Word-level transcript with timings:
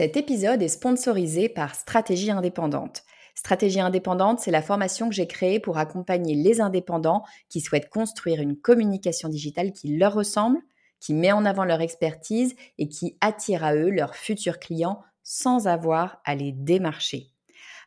Cet 0.00 0.16
épisode 0.16 0.62
est 0.62 0.68
sponsorisé 0.68 1.50
par 1.50 1.74
Stratégie 1.74 2.30
indépendante. 2.30 3.02
Stratégie 3.34 3.80
indépendante, 3.80 4.40
c'est 4.40 4.50
la 4.50 4.62
formation 4.62 5.10
que 5.10 5.14
j'ai 5.14 5.26
créée 5.26 5.60
pour 5.60 5.76
accompagner 5.76 6.34
les 6.34 6.62
indépendants 6.62 7.22
qui 7.50 7.60
souhaitent 7.60 7.90
construire 7.90 8.40
une 8.40 8.56
communication 8.56 9.28
digitale 9.28 9.72
qui 9.72 9.98
leur 9.98 10.14
ressemble, 10.14 10.56
qui 11.00 11.12
met 11.12 11.32
en 11.32 11.44
avant 11.44 11.66
leur 11.66 11.82
expertise 11.82 12.56
et 12.78 12.88
qui 12.88 13.18
attire 13.20 13.62
à 13.62 13.74
eux 13.74 13.90
leurs 13.90 14.14
futurs 14.14 14.58
clients 14.58 15.02
sans 15.22 15.66
avoir 15.66 16.22
à 16.24 16.34
les 16.34 16.52
démarcher. 16.52 17.26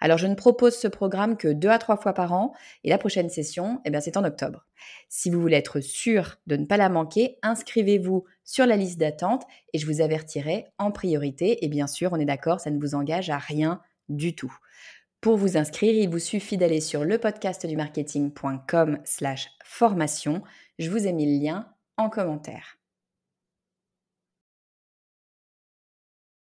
Alors, 0.03 0.17
je 0.17 0.27
ne 0.27 0.35
propose 0.35 0.75
ce 0.75 0.89
programme 0.89 1.37
que 1.37 1.47
deux 1.47 1.69
à 1.69 1.79
trois 1.79 1.95
fois 1.95 2.11
par 2.11 2.33
an 2.33 2.53
et 2.83 2.89
la 2.89 2.97
prochaine 2.97 3.29
session, 3.29 3.79
eh 3.85 4.01
c'est 4.01 4.17
en 4.17 4.25
octobre. 4.25 4.65
Si 5.07 5.29
vous 5.29 5.39
voulez 5.39 5.55
être 5.55 5.79
sûr 5.79 6.35
de 6.45 6.57
ne 6.57 6.65
pas 6.65 6.75
la 6.75 6.89
manquer, 6.89 7.37
inscrivez-vous 7.41 8.25
sur 8.43 8.65
la 8.65 8.75
liste 8.75 8.99
d'attente 8.99 9.43
et 9.71 9.77
je 9.77 9.85
vous 9.85 10.01
avertirai 10.01 10.65
en 10.77 10.91
priorité. 10.91 11.63
Et 11.63 11.69
bien 11.69 11.87
sûr, 11.87 12.11
on 12.11 12.17
est 12.17 12.25
d'accord, 12.25 12.59
ça 12.59 12.69
ne 12.69 12.81
vous 12.81 12.95
engage 12.95 13.29
à 13.29 13.37
rien 13.37 13.81
du 14.09 14.35
tout. 14.35 14.53
Pour 15.21 15.37
vous 15.37 15.55
inscrire, 15.55 15.93
il 15.93 16.09
vous 16.09 16.19
suffit 16.19 16.57
d'aller 16.57 16.81
sur 16.81 17.05
le 17.05 17.17
podcast 17.17 17.65
du 17.65 17.77
marketing.com 17.77 18.99
slash 19.05 19.51
formation. 19.63 20.43
Je 20.79 20.89
vous 20.89 21.07
ai 21.07 21.13
mis 21.13 21.33
le 21.33 21.41
lien 21.41 21.73
en 21.95 22.09
commentaire. 22.09 22.77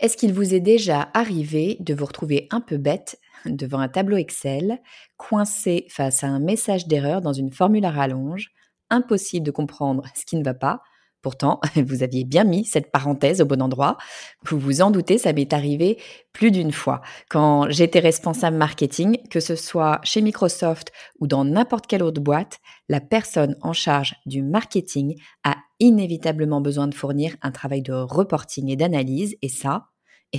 Est-ce 0.00 0.16
qu'il 0.16 0.32
vous 0.32 0.54
est 0.54 0.60
déjà 0.60 1.08
arrivé 1.14 1.76
de 1.80 1.94
vous 1.94 2.04
retrouver 2.04 2.48
un 2.50 2.60
peu 2.60 2.76
bête 2.76 3.18
devant 3.46 3.78
un 3.78 3.88
tableau 3.88 4.16
Excel, 4.16 4.80
coincé 5.16 5.86
face 5.88 6.24
à 6.24 6.28
un 6.28 6.40
message 6.40 6.88
d'erreur 6.88 7.20
dans 7.20 7.32
une 7.32 7.52
formule 7.52 7.84
à 7.84 7.90
rallonge, 7.90 8.50
impossible 8.90 9.46
de 9.46 9.50
comprendre 9.50 10.04
ce 10.14 10.24
qui 10.24 10.36
ne 10.36 10.44
va 10.44 10.54
pas 10.54 10.82
Pourtant, 11.24 11.58
vous 11.76 12.02
aviez 12.02 12.22
bien 12.24 12.44
mis 12.44 12.66
cette 12.66 12.92
parenthèse 12.92 13.40
au 13.40 13.46
bon 13.46 13.62
endroit. 13.62 13.96
Vous 14.44 14.58
vous 14.58 14.82
en 14.82 14.90
doutez, 14.90 15.16
ça 15.16 15.32
m'est 15.32 15.54
arrivé 15.54 15.98
plus 16.34 16.50
d'une 16.50 16.70
fois. 16.70 17.00
Quand 17.30 17.70
j'étais 17.70 17.98
responsable 17.98 18.58
marketing, 18.58 19.16
que 19.30 19.40
ce 19.40 19.56
soit 19.56 20.00
chez 20.04 20.20
Microsoft 20.20 20.92
ou 21.20 21.26
dans 21.26 21.46
n'importe 21.46 21.86
quelle 21.86 22.02
autre 22.02 22.20
boîte, 22.20 22.58
la 22.90 23.00
personne 23.00 23.56
en 23.62 23.72
charge 23.72 24.16
du 24.26 24.42
marketing 24.42 25.16
a 25.44 25.56
inévitablement 25.80 26.60
besoin 26.60 26.88
de 26.88 26.94
fournir 26.94 27.36
un 27.40 27.52
travail 27.52 27.80
de 27.80 27.94
reporting 27.94 28.68
et 28.68 28.76
d'analyse, 28.76 29.36
et 29.40 29.48
ça, 29.48 29.86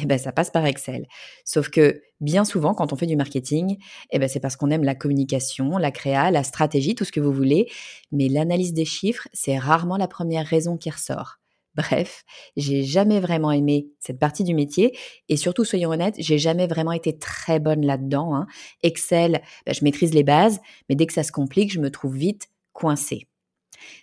eh 0.01 0.05
ben, 0.05 0.17
ça 0.17 0.31
passe 0.31 0.51
par 0.51 0.65
Excel. 0.65 1.07
Sauf 1.45 1.69
que 1.69 2.01
bien 2.19 2.43
souvent, 2.43 2.73
quand 2.73 2.91
on 2.91 2.95
fait 2.95 3.05
du 3.05 3.15
marketing, 3.15 3.77
eh 4.11 4.19
ben, 4.19 4.27
c'est 4.27 4.39
parce 4.39 4.55
qu'on 4.55 4.69
aime 4.69 4.83
la 4.83 4.95
communication, 4.95 5.77
la 5.77 5.91
créa, 5.91 6.31
la 6.31 6.43
stratégie, 6.43 6.95
tout 6.95 7.05
ce 7.05 7.11
que 7.11 7.19
vous 7.19 7.31
voulez. 7.31 7.69
Mais 8.11 8.27
l'analyse 8.27 8.73
des 8.73 8.85
chiffres, 8.85 9.27
c'est 9.33 9.57
rarement 9.57 9.97
la 9.97 10.07
première 10.07 10.45
raison 10.45 10.77
qui 10.77 10.89
ressort. 10.89 11.37
Bref, 11.75 12.23
j'ai 12.55 12.83
jamais 12.83 13.19
vraiment 13.19 13.51
aimé 13.51 13.87
cette 13.99 14.19
partie 14.19 14.45
du 14.45 14.53
métier 14.53 14.97
et 15.27 15.35
surtout, 15.35 15.65
soyons 15.65 15.91
honnêtes, 15.91 16.15
j'ai 16.17 16.37
jamais 16.37 16.67
vraiment 16.67 16.93
été 16.93 17.17
très 17.17 17.59
bonne 17.59 17.85
là-dedans. 17.85 18.35
Hein. 18.35 18.47
Excel, 18.83 19.41
ben, 19.65 19.73
je 19.73 19.83
maîtrise 19.83 20.13
les 20.13 20.23
bases, 20.23 20.59
mais 20.89 20.95
dès 20.95 21.05
que 21.05 21.13
ça 21.13 21.23
se 21.23 21.31
complique, 21.31 21.71
je 21.71 21.79
me 21.79 21.91
trouve 21.91 22.15
vite 22.15 22.49
coincée. 22.73 23.27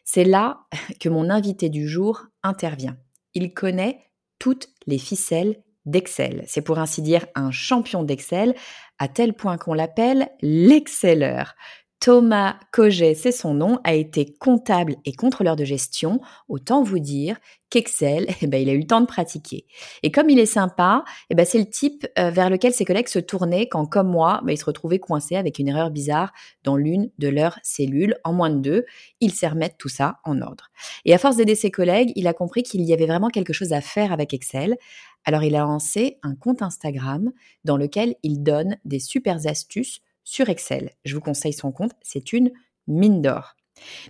C'est 0.04 0.24
là 0.24 0.66
que 1.00 1.08
mon 1.08 1.30
invité 1.30 1.68
du 1.70 1.88
jour 1.88 2.26
intervient. 2.42 2.96
Il 3.34 3.54
connaît 3.54 3.98
toutes 4.38 4.68
les 4.86 4.98
ficelles 4.98 5.62
d'Excel. 5.86 6.44
C'est 6.46 6.62
pour 6.62 6.78
ainsi 6.78 7.02
dire 7.02 7.26
un 7.34 7.50
champion 7.50 8.02
d'Excel, 8.02 8.54
à 8.98 9.08
tel 9.08 9.34
point 9.34 9.58
qu'on 9.58 9.74
l'appelle 9.74 10.28
l'excelleur. 10.40 11.54
Thomas 12.02 12.56
Coget, 12.72 13.14
c'est 13.14 13.30
son 13.30 13.54
nom, 13.54 13.78
a 13.84 13.94
été 13.94 14.34
comptable 14.40 14.96
et 15.04 15.12
contrôleur 15.12 15.54
de 15.54 15.64
gestion. 15.64 16.20
Autant 16.48 16.82
vous 16.82 16.98
dire 16.98 17.36
qu'Excel, 17.70 18.26
eh 18.42 18.48
ben, 18.48 18.60
il 18.60 18.68
a 18.68 18.72
eu 18.72 18.80
le 18.80 18.86
temps 18.88 19.00
de 19.00 19.06
pratiquer. 19.06 19.66
Et 20.02 20.10
comme 20.10 20.28
il 20.28 20.40
est 20.40 20.46
sympa, 20.46 21.04
eh 21.30 21.36
ben, 21.36 21.46
c'est 21.46 21.60
le 21.60 21.70
type 21.70 22.04
euh, 22.18 22.30
vers 22.30 22.50
lequel 22.50 22.72
ses 22.72 22.84
collègues 22.84 23.06
se 23.06 23.20
tournaient 23.20 23.68
quand, 23.68 23.86
comme 23.86 24.08
moi, 24.08 24.40
ben, 24.44 24.52
ils 24.52 24.58
se 24.58 24.64
retrouvaient 24.64 24.98
coincés 24.98 25.36
avec 25.36 25.60
une 25.60 25.68
erreur 25.68 25.92
bizarre 25.92 26.32
dans 26.64 26.76
l'une 26.76 27.08
de 27.18 27.28
leurs 27.28 27.60
cellules. 27.62 28.16
En 28.24 28.32
moins 28.32 28.50
de 28.50 28.58
deux, 28.58 28.84
il 29.20 29.32
sait 29.32 29.46
remettre 29.46 29.76
tout 29.78 29.88
ça 29.88 30.18
en 30.24 30.42
ordre. 30.42 30.72
Et 31.04 31.14
à 31.14 31.18
force 31.18 31.36
d'aider 31.36 31.54
ses 31.54 31.70
collègues, 31.70 32.10
il 32.16 32.26
a 32.26 32.34
compris 32.34 32.64
qu'il 32.64 32.80
y 32.80 32.92
avait 32.92 33.06
vraiment 33.06 33.28
quelque 33.28 33.52
chose 33.52 33.72
à 33.72 33.80
faire 33.80 34.10
avec 34.10 34.34
Excel. 34.34 34.76
Alors 35.24 35.44
il 35.44 35.54
a 35.54 35.60
lancé 35.60 36.18
un 36.22 36.34
compte 36.34 36.62
Instagram 36.62 37.32
dans 37.64 37.76
lequel 37.76 38.16
il 38.22 38.42
donne 38.42 38.76
des 38.84 38.98
super 38.98 39.46
astuces 39.46 40.00
sur 40.24 40.48
Excel. 40.48 40.90
Je 41.04 41.14
vous 41.14 41.20
conseille 41.20 41.52
son 41.52 41.72
compte, 41.72 41.92
c'est 42.02 42.32
une 42.32 42.52
mine 42.86 43.22
d'or. 43.22 43.56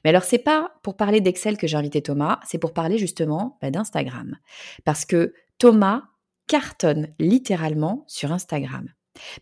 Mais 0.04 0.10
alors 0.10 0.24
c'est 0.24 0.38
pas 0.38 0.72
pour 0.82 0.96
parler 0.96 1.20
d'Excel 1.20 1.56
que 1.56 1.66
j'ai 1.66 1.76
invité 1.76 2.02
Thomas, 2.02 2.40
c'est 2.46 2.58
pour 2.58 2.72
parler 2.72 2.98
justement 2.98 3.58
bah, 3.60 3.70
d'Instagram. 3.70 4.36
Parce 4.84 5.04
que 5.04 5.34
Thomas 5.58 6.02
cartonne 6.46 7.14
littéralement 7.18 8.04
sur 8.08 8.32
Instagram. 8.32 8.88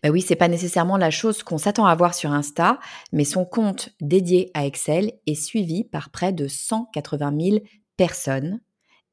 Bah 0.03 0.09
oui, 0.09 0.21
c'est 0.21 0.35
pas 0.35 0.49
nécessairement 0.49 0.97
la 0.97 1.11
chose 1.11 1.43
qu'on 1.43 1.57
s'attend 1.57 1.85
à 1.85 1.95
voir 1.95 2.13
sur 2.13 2.31
Insta, 2.31 2.79
mais 3.11 3.23
son 3.23 3.45
compte 3.45 3.89
dédié 4.01 4.51
à 4.53 4.65
Excel 4.65 5.13
est 5.25 5.35
suivi 5.35 5.83
par 5.83 6.09
près 6.09 6.33
de 6.33 6.47
180 6.47 7.33
000 7.39 7.59
personnes 7.97 8.59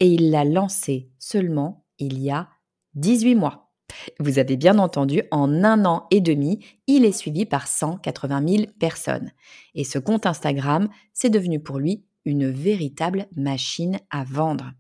et 0.01 0.09
il 0.09 0.31
l'a 0.31 0.45
lancé 0.45 1.11
seulement 1.19 1.85
il 1.99 2.19
y 2.19 2.31
a 2.31 2.49
18 2.95 3.35
mois. 3.35 3.73
Vous 4.21 4.39
avez 4.39 4.57
bien 4.57 4.79
entendu, 4.79 5.23
en 5.31 5.65
un 5.65 5.85
an 5.85 6.07
et 6.11 6.21
demi, 6.21 6.65
il 6.87 7.05
est 7.05 7.13
suivi 7.13 7.47
par 7.47 7.67
180 7.67 8.47
000 8.47 8.65
personnes. 8.79 9.33
Et 9.75 9.85
ce 9.85 9.99
compte 9.99 10.27
Instagram, 10.27 10.89
c'est 11.15 11.31
devenu 11.31 11.61
pour 11.61 11.79
lui 11.79 12.05
une 12.25 12.51
véritable 12.51 13.27
machine 13.37 13.99
à 14.11 14.25
vendre. 14.25 14.73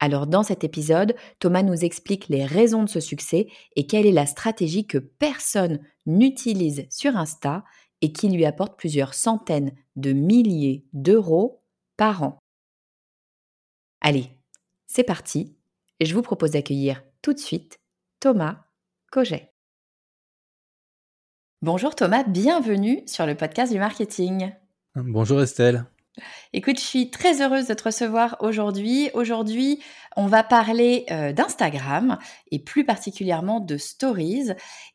Alors 0.00 0.26
dans 0.26 0.42
cet 0.42 0.64
épisode, 0.64 1.14
Thomas 1.38 1.62
nous 1.62 1.84
explique 1.84 2.28
les 2.28 2.44
raisons 2.44 2.82
de 2.84 2.88
ce 2.88 3.00
succès 3.00 3.48
et 3.76 3.86
quelle 3.86 4.06
est 4.06 4.12
la 4.12 4.26
stratégie 4.26 4.86
que 4.86 4.98
personne 4.98 5.80
n'utilise 6.06 6.86
sur 6.90 7.16
Insta 7.16 7.64
et 8.00 8.12
qui 8.12 8.28
lui 8.28 8.44
apporte 8.44 8.78
plusieurs 8.78 9.14
centaines 9.14 9.72
de 9.96 10.12
milliers 10.12 10.84
d'euros 10.92 11.62
par 11.96 12.22
an. 12.22 12.38
Allez, 14.00 14.30
c'est 14.86 15.04
parti. 15.04 15.54
Je 16.00 16.14
vous 16.14 16.22
propose 16.22 16.52
d'accueillir 16.52 17.02
tout 17.20 17.34
de 17.34 17.38
suite 17.38 17.78
Thomas 18.20 18.64
Coget. 19.12 19.52
Bonjour 21.60 21.94
Thomas, 21.94 22.24
bienvenue 22.24 23.02
sur 23.06 23.26
le 23.26 23.34
podcast 23.34 23.70
du 23.70 23.78
marketing. 23.78 24.50
Bonjour 24.94 25.42
Estelle. 25.42 25.84
Écoute, 26.54 26.78
je 26.78 26.84
suis 26.84 27.10
très 27.10 27.42
heureuse 27.42 27.66
de 27.66 27.74
te 27.74 27.84
recevoir 27.84 28.38
aujourd'hui. 28.40 29.10
Aujourd'hui, 29.12 29.82
on 30.16 30.26
va 30.26 30.42
parler 30.42 31.04
euh, 31.10 31.32
d'Instagram 31.32 32.18
et 32.50 32.58
plus 32.58 32.86
particulièrement 32.86 33.60
de 33.60 33.76
Stories. 33.76 34.52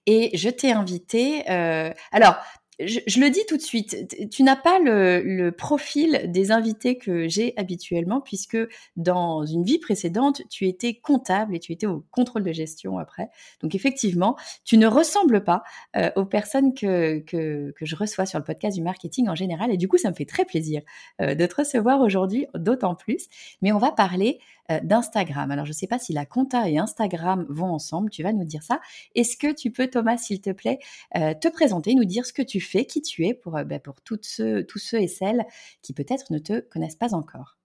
Et 0.08 0.36
je 0.36 0.50
t'ai 0.50 0.72
invité. 0.72 1.44
Euh, 1.52 1.92
alors, 2.12 2.36
je, 2.80 3.20
le 3.20 3.30
dis 3.30 3.46
tout 3.48 3.58
de 3.58 3.62
suite, 3.62 4.30
tu 4.32 4.44
n'as 4.44 4.56
pas 4.56 4.80
le, 4.80 5.50
profil 5.52 6.24
des 6.28 6.52
invités 6.52 6.98
que 6.98 7.28
j'ai 7.28 7.54
habituellement, 7.58 8.22
puisque 8.22 8.58
dans 8.96 9.46
une 9.46 9.64
vie 9.64 9.80
précédente, 9.80 10.42
tu 10.50 10.68
étais 10.68 10.96
comptable 10.96 11.56
et 11.56 11.60
tu 11.60 11.72
étais 11.72 11.88
au 11.88 12.06
contrôle 12.12 12.44
de 12.44 12.52
gestion 12.52 12.98
après. 12.98 13.30
Donc 13.62 13.76
effectivement, 13.76 14.36
tu 14.64 14.78
ne 14.78 14.88
ressembles 14.88 15.44
pas 15.44 15.64
euh, 15.96 16.12
aux 16.16 16.26
personnes 16.26 16.74
que, 16.74 17.20
que, 17.20 17.74
je 17.80 17.96
reçois 17.96 18.26
sur 18.26 18.40
le 18.40 18.46
podcast 18.46 18.76
du 18.76 18.84
marketing 18.84 19.30
en 19.30 19.36
général. 19.36 19.72
Et 19.72 19.78
du 19.78 19.88
coup, 19.88 19.98
ça 19.98 20.10
me 20.10 20.16
fait 20.16 20.26
très 20.26 20.46
plaisir 20.46 20.82
euh, 21.22 21.36
de 21.36 21.46
te 21.46 21.56
recevoir 21.56 22.02
aujourd'hui, 22.02 22.48
d'autant 22.56 22.96
plus. 22.96 23.28
Mais 23.62 23.72
on 23.72 23.78
va 23.78 23.92
parler 23.92 24.40
euh, 24.72 24.80
d'Instagram. 24.82 25.52
Alors, 25.52 25.66
je 25.66 25.72
ne 25.72 25.76
sais 25.76 25.86
pas 25.86 26.00
si 26.00 26.12
la 26.12 26.26
compta 26.26 26.68
et 26.68 26.80
Instagram 26.80 27.46
vont 27.50 27.72
ensemble, 27.72 28.10
tu 28.10 28.24
vas 28.24 28.34
nous 28.34 28.46
dire 28.46 28.64
ça. 28.64 28.82
Est-ce 29.14 29.38
que 29.38 29.54
tu 29.54 29.70
peux, 29.70 29.88
Thomas, 29.88 30.18
s'il 30.18 30.42
te 30.42 30.50
plaît, 30.50 30.80
euh, 31.16 31.36
te 31.40 31.48
présenter, 31.50 31.94
nous 31.94 32.04
dire 32.04 32.26
ce 32.26 32.34
que 32.34 32.42
tu 32.42 32.60
fais, 32.60 32.86
qui 32.86 33.04
tu 33.04 33.28
es 33.28 33.36
pour, 33.36 33.58
euh, 33.58 33.64
bah, 33.64 33.78
pour 33.78 33.96
ceux, 34.24 34.64
tous 34.66 34.80
ceux 34.80 35.00
et 35.00 35.08
celles 35.08 35.46
qui 35.84 35.94
peut-être 35.94 36.32
ne 36.32 36.40
te 36.40 36.62
connaissent 36.62 36.96
pas 36.96 37.14
encore? 37.14 37.60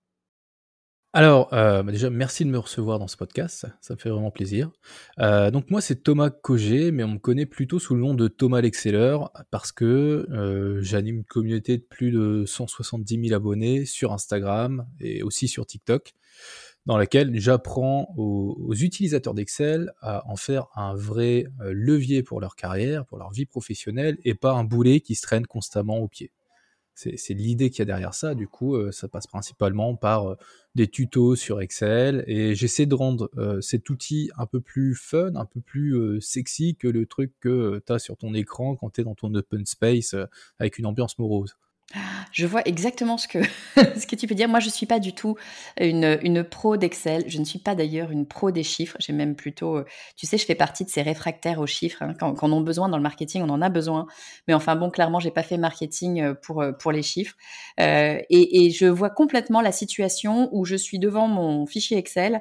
Alors, 1.13 1.49
bah, 1.51 1.83
déjà, 1.83 2.09
merci 2.09 2.45
de 2.45 2.51
me 2.51 2.59
recevoir 2.59 3.01
dans 3.01 3.09
ce 3.09 3.17
podcast, 3.17 3.67
ça, 3.81 3.95
me 3.95 3.99
fait 3.99 4.11
vraiment 4.11 4.31
plaisir. 4.31 4.71
donc 5.19 5.69
moi, 5.69 5.81
c'est 5.81 6.05
Thomas 6.05 6.31
Cogé, 6.31 6.93
mais 6.93 7.03
on 7.03 7.15
me 7.15 7.19
connaît 7.19 7.47
plutôt 7.47 7.81
sous 7.81 7.97
le 7.97 8.01
nom 8.01 8.15
de 8.15 8.29
Thomas 8.29 8.61
l'Exceller, 8.61 9.19
parce 9.51 9.73
que 9.73 10.79
j'anime 10.83 11.17
une 11.17 11.25
communauté 11.25 11.79
de 11.79 11.83
plus 11.83 12.13
de 12.13 12.45
170 12.47 13.29
000 13.29 13.35
abonnés 13.35 13.87
sur 13.87 14.13
Instagram 14.13 14.87
et 15.01 15.25
aussi 15.25 15.49
sur 15.49 15.67
TikTok. 15.67 16.15
Dans 16.87 16.97
laquelle 16.97 17.39
j'apprends 17.39 18.15
aux, 18.17 18.75
utilisateurs 18.75 19.35
d'Excel 19.35 19.93
à 20.01 20.27
en 20.29 20.37
faire 20.37 20.67
un 20.75 20.95
vrai 20.95 21.47
euh, 21.61 21.73
levier 21.75 22.23
pour 22.23 22.41
leur 22.41 22.57
carrière, 22.57 23.05
pour 23.05 23.19
leur 23.19 23.31
vie 23.31 23.47
professionnelle, 23.47 24.19
et 24.25 24.35
pas 24.35 24.53
un 24.53 24.65
boulet 24.65 25.01
qui 25.01 25.15
se 25.15 25.23
traîne 25.23 25.47
constamment 25.47 25.99
au 25.99 26.09
pied. 26.09 26.33
C'est 26.95 27.33
l'idée 27.33 27.71
qu'il 27.71 27.79
y 27.79 27.83
a 27.83 27.87
derrière 27.87 28.13
ça. 28.13 28.35
Du 28.35 28.47
coup, 28.47 28.75
euh, 28.75 28.93
ça 28.93 29.09
passe 29.09 29.27
principalement 29.27 29.97
par 29.97 30.33
euh, 30.33 30.37
des 30.75 30.87
tutos 30.87 31.35
sur 31.35 31.63
Excel, 31.63 32.25
et 32.27 32.55
j'essaie 32.55 32.87
de 32.87 32.95
rendre 32.95 33.31
cet 33.61 33.89
outil 33.91 34.31
un 34.37 34.47
peu 34.47 34.61
plus 34.61 34.95
fun, 34.95 35.35
un 35.35 35.47
peu 35.47 35.61
plus 35.61 36.21
sexy 36.21 36.77
que 36.77 36.89
le 36.89 37.07
truc 37.07 37.33
que 37.41 37.83
tu 37.87 37.93
as 37.93 37.99
sur 37.99 38.17
ton 38.17 38.35
écran 38.35 38.77
quand 38.77 38.91
tu 38.91 39.01
es 39.01 39.05
dans 39.05 39.15
ton 39.15 39.35
open 39.35 39.67
space 39.67 40.15
avec 40.59 40.79
une 40.79 40.87
ambiance 40.87 41.19
morose. 41.19 41.57
Je 42.33 42.47
vois 42.47 42.63
exactement 42.65 43.19
ce 43.19 43.27
que, 43.27 43.39
ce 43.77 44.07
que 44.07 44.15
tu 44.15 44.27
peux 44.27 44.35
dire. 44.35 44.49
Moi, 44.49 44.61
je 44.61 44.67
ne 44.67 44.73
suis 44.73 44.87
pas 44.87 45.01
du 45.01 45.13
tout 45.13 45.37
une, 45.81 46.19
une 46.23 46.45
pro 46.45 46.77
d'Excel. 46.77 47.25
Je 47.27 47.39
ne 47.39 47.45
suis 47.45 47.59
pas 47.59 47.75
d'ailleurs 47.75 48.11
une 48.11 48.27
pro 48.27 48.51
des 48.51 48.63
chiffres. 48.63 48.97
J'ai 49.01 49.13
même 49.13 49.35
plutôt, 49.35 49.79
euh, 49.79 49.85
tu 50.17 50.27
sais, 50.27 50.39
je 50.39 50.45
fais 50.45 50.55
partie 50.55 50.85
de 50.85 50.91
ces 50.91 51.03
réfractaires 51.03 51.59
aux 51.59 51.67
chiffres. 51.67 52.03
Hein. 52.03 52.15
Quand, 52.19 52.35
on 52.43 52.53
en 52.53 52.61
a 52.61 52.65
besoin 52.65 52.89
dans 52.89 52.97
le 52.97 53.03
marketing, 53.03 53.43
on 53.43 53.51
en 53.51 53.61
a 53.61 53.69
besoin. 53.69 54.07
Mais 54.47 54.55
enfin, 54.55 54.77
bon, 54.77 54.91
clairement, 54.91 55.19
j'ai 55.19 55.33
pas 55.33 55.43
fait 55.43 55.59
marketing 55.59 56.23
euh, 56.23 56.35
pour, 56.35 56.63
euh, 56.63 56.73
pour 56.73 56.93
les 56.93 57.03
chiffres. 57.03 57.35
et, 57.79 58.27
et 58.31 58.71
je 58.71 58.87
vois 58.87 59.11
complètement 59.11 59.61
la 59.61 59.73
situation 59.73 60.49
où 60.53 60.65
je 60.65 60.77
suis 60.77 60.99
devant 60.99 61.27
mon 61.27 61.67
fichier 61.67 61.99
Excel 61.99 62.41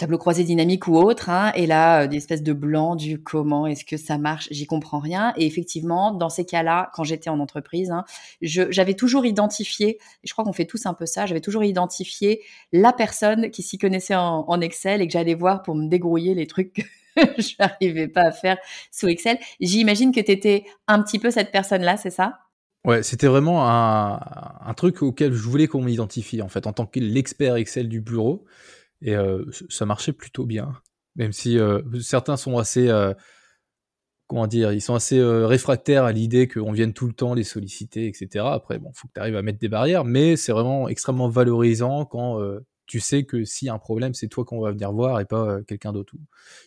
tableau 0.00 0.16
croisé 0.16 0.44
dynamique 0.44 0.88
ou 0.88 0.96
autre, 0.96 1.28
hein, 1.28 1.52
et 1.54 1.66
là, 1.66 2.02
euh, 2.02 2.06
des 2.06 2.16
espèces 2.16 2.42
de 2.42 2.54
blanc 2.54 2.96
du 2.96 3.22
comment 3.22 3.66
est-ce 3.66 3.84
que 3.84 3.98
ça 3.98 4.16
marche, 4.16 4.48
j'y 4.50 4.66
comprends 4.66 4.98
rien. 4.98 5.34
Et 5.36 5.46
effectivement, 5.46 6.12
dans 6.12 6.30
ces 6.30 6.46
cas-là, 6.46 6.90
quand 6.94 7.04
j'étais 7.04 7.28
en 7.28 7.38
entreprise, 7.38 7.90
hein, 7.90 8.04
j'avais 8.40 8.94
toujours 8.94 9.26
identifié, 9.26 9.98
et 9.98 10.26
je 10.26 10.32
crois 10.32 10.44
qu'on 10.44 10.54
fait 10.54 10.64
tous 10.64 10.86
un 10.86 10.94
peu 10.94 11.04
ça, 11.04 11.26
j'avais 11.26 11.42
toujours 11.42 11.64
identifié 11.64 12.40
la 12.72 12.94
personne 12.94 13.50
qui 13.50 13.62
s'y 13.62 13.76
connaissait 13.76 14.14
en, 14.16 14.60
Excel 14.60 15.00
et 15.00 15.06
que 15.06 15.12
j'allais 15.12 15.34
voir 15.34 15.62
pour 15.62 15.74
me 15.74 15.88
dégrouiller 15.88 16.34
les 16.34 16.46
trucs 16.46 16.74
que 16.74 16.82
je 17.38 17.54
n'arrivais 17.58 18.08
pas 18.08 18.22
à 18.22 18.32
faire 18.32 18.58
sous 18.90 19.08
Excel. 19.08 19.38
J'imagine 19.60 20.12
que 20.12 20.20
tu 20.20 20.30
étais 20.30 20.64
un 20.86 21.02
petit 21.02 21.18
peu 21.18 21.30
cette 21.30 21.50
personne-là, 21.50 21.96
c'est 21.96 22.10
ça? 22.10 22.40
Ouais, 22.86 23.02
c'était 23.02 23.26
vraiment 23.26 23.68
un, 23.68 24.18
un, 24.66 24.74
truc 24.74 25.02
auquel 25.02 25.32
je 25.32 25.42
voulais 25.42 25.66
qu'on 25.66 25.82
m'identifie, 25.82 26.40
en 26.40 26.48
fait, 26.48 26.66
en 26.66 26.72
tant 26.72 26.86
que 26.86 26.98
l'expert 26.98 27.56
Excel 27.56 27.88
du 27.88 28.00
bureau. 28.00 28.46
Et 29.02 29.14
euh, 29.14 29.44
ça 29.68 29.86
marchait 29.86 30.12
plutôt 30.12 30.44
bien, 30.44 30.74
même 31.16 31.32
si 31.32 31.58
euh, 31.58 31.80
certains 32.00 32.36
sont 32.36 32.58
assez, 32.58 32.88
euh, 32.88 33.14
comment 34.26 34.46
dire, 34.46 34.72
ils 34.72 34.82
sont 34.82 34.94
assez 34.94 35.22
réfractaires 35.22 36.04
à 36.04 36.12
l'idée 36.12 36.48
qu'on 36.48 36.72
vienne 36.72 36.92
tout 36.92 37.06
le 37.06 37.14
temps 37.14 37.34
les 37.34 37.44
solliciter, 37.44 38.06
etc. 38.06 38.44
Après, 38.52 38.78
bon, 38.78 38.92
faut 38.94 39.08
que 39.08 39.14
tu 39.14 39.20
arrives 39.20 39.36
à 39.36 39.42
mettre 39.42 39.58
des 39.58 39.68
barrières, 39.68 40.04
mais 40.04 40.36
c'est 40.36 40.52
vraiment 40.52 40.88
extrêmement 40.88 41.28
valorisant 41.28 42.04
quand 42.04 42.38
tu 42.86 43.00
sais 43.00 43.24
que 43.24 43.44
s'il 43.44 43.66
y 43.66 43.68
a 43.70 43.74
un 43.74 43.78
problème, 43.78 44.14
c'est 44.14 44.28
toi 44.28 44.44
qu'on 44.44 44.60
va 44.60 44.72
venir 44.72 44.92
voir 44.92 45.20
et 45.20 45.24
pas 45.24 45.62
quelqu'un 45.62 45.92
d'autre. 45.92 46.12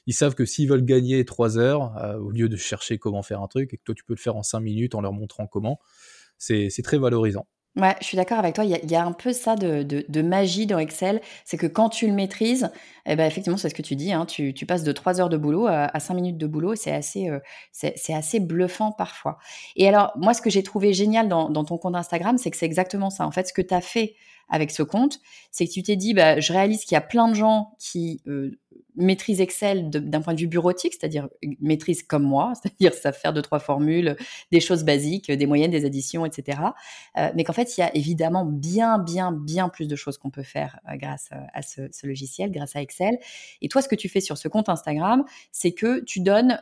Ils 0.07 0.13
savent 0.13 0.35
que 0.35 0.45
s'ils 0.45 0.69
veulent 0.69 0.85
gagner 0.85 1.23
3 1.23 1.57
heures, 1.57 1.93
au 2.19 2.31
lieu 2.31 2.49
de 2.49 2.57
chercher 2.57 2.97
comment 2.97 3.21
faire 3.21 3.41
un 3.41 3.47
truc, 3.47 3.73
et 3.73 3.77
que 3.77 3.83
toi 3.83 3.95
tu 3.95 4.03
peux 4.03 4.13
le 4.13 4.19
faire 4.19 4.35
en 4.35 4.43
5 4.43 4.59
minutes 4.59 4.95
en 4.95 5.01
leur 5.01 5.13
montrant 5.13 5.47
comment, 5.47 5.79
c'est 6.37 6.69
très 6.83 6.97
valorisant. 6.97 7.47
Ouais, 7.75 7.95
je 8.01 8.05
suis 8.05 8.17
d'accord 8.17 8.37
avec 8.37 8.53
toi. 8.53 8.65
Il 8.65 8.91
y, 8.91 8.95
a, 8.95 9.03
un 9.03 9.13
peu 9.13 9.33
ça 9.33 9.55
de, 9.55 10.21
magie 10.21 10.67
dans 10.67 10.77
Excel. 10.77 11.21
C'est 11.43 11.57
que 11.57 11.65
quand 11.65 11.89
tu 11.89 12.05
le 12.05 12.13
maîtrises, 12.13 12.69
eh 13.07 13.15
ben 13.15 13.25
effectivement, 13.25 13.57
c'est 13.57 13.69
ce 13.69 13.73
que 13.73 13.81
tu 13.81 13.95
dis. 13.95 14.13
Hein, 14.13 14.27
tu, 14.27 14.53
passes 14.67 14.83
de 14.83 14.91
3 14.91 15.19
heures 15.19 15.29
de 15.29 15.37
boulot 15.37 15.65
à, 15.65 15.85
à 15.85 15.99
5 15.99 16.13
minutes 16.13 16.37
de 16.37 16.45
boulot. 16.45 16.75
C'est 16.75 16.91
assez, 16.91 17.29
euh, 17.29 17.39
c'est 17.71 18.13
assez 18.13 18.39
bluffant 18.39 18.91
parfois. 18.91 19.39
Et 19.75 19.87
alors, 19.87 20.13
moi, 20.17 20.35
ce 20.35 20.41
que 20.43 20.51
j'ai 20.51 20.61
trouvé 20.61 20.93
génial 20.93 21.27
dans, 21.27 21.49
dans 21.49 21.65
ton 21.65 21.79
compte 21.79 21.95
Instagram, 21.95 22.37
c'est 22.37 22.51
que 22.51 22.57
c'est 22.57 22.67
exactement 22.67 23.09
ça. 23.09 23.25
En 23.25 23.31
fait, 23.31 23.47
ce 23.47 23.53
que 23.53 23.63
tu 23.63 23.73
as 23.73 23.81
fait 23.81 24.13
avec 24.49 24.69
ce 24.69 24.83
compte, 24.83 25.19
c'est 25.51 25.65
que 25.65 25.71
tu 25.71 25.81
t'es 25.81 25.95
dit, 25.95 26.13
bah, 26.13 26.39
je 26.39 26.53
réalise 26.53 26.85
qu'il 26.85 26.93
y 26.93 26.97
a 26.97 27.01
plein 27.01 27.27
de 27.27 27.33
gens 27.33 27.75
qui 27.79 28.21
euh, 28.27 28.59
maîtrisent 28.95 29.41
Excel 29.41 29.89
d'un 29.89 30.21
point 30.21 30.33
de 30.33 30.39
vue 30.39 30.47
bureautique, 30.47 30.93
c'est-à-dire 30.93 31.27
euh, 31.43 31.49
maîtrisent 31.59 32.03
comme 32.03 32.23
moi, 32.23 32.53
c'est-à-dire 32.61 32.93
savent 32.93 33.17
faire 33.17 33.33
deux, 33.33 33.41
trois 33.41 33.59
formules, 33.59 34.15
des 34.51 34.59
choses 34.59 34.83
basiques, 34.83 35.31
des 35.31 35.45
moyennes, 35.45 35.71
des 35.71 35.85
additions, 35.85 36.25
etc. 36.25 36.59
Euh, 37.17 37.31
mais 37.35 37.43
qu'en 37.43 37.53
fait, 37.53 37.77
il 37.77 37.81
y 37.81 37.83
a 37.83 37.95
évidemment 37.95 38.45
bien, 38.45 38.99
bien, 38.99 39.31
bien 39.31 39.69
plus 39.69 39.87
de 39.87 39.95
choses 39.95 40.17
qu'on 40.17 40.29
peut 40.29 40.43
faire 40.43 40.79
grâce 40.95 41.29
à 41.53 41.61
ce, 41.61 41.89
logiciel, 42.05 42.51
grâce 42.51 42.75
à 42.75 42.81
Excel. 42.81 43.17
Et 43.61 43.69
toi, 43.69 43.81
ce 43.81 43.87
que 43.87 43.95
tu 43.95 44.09
fais 44.09 44.19
sur 44.19 44.37
ce 44.37 44.47
compte 44.47 44.69
Instagram, 44.69 45.23
c'est 45.51 45.71
que 45.71 46.03
tu 46.03 46.19
donnes 46.19 46.61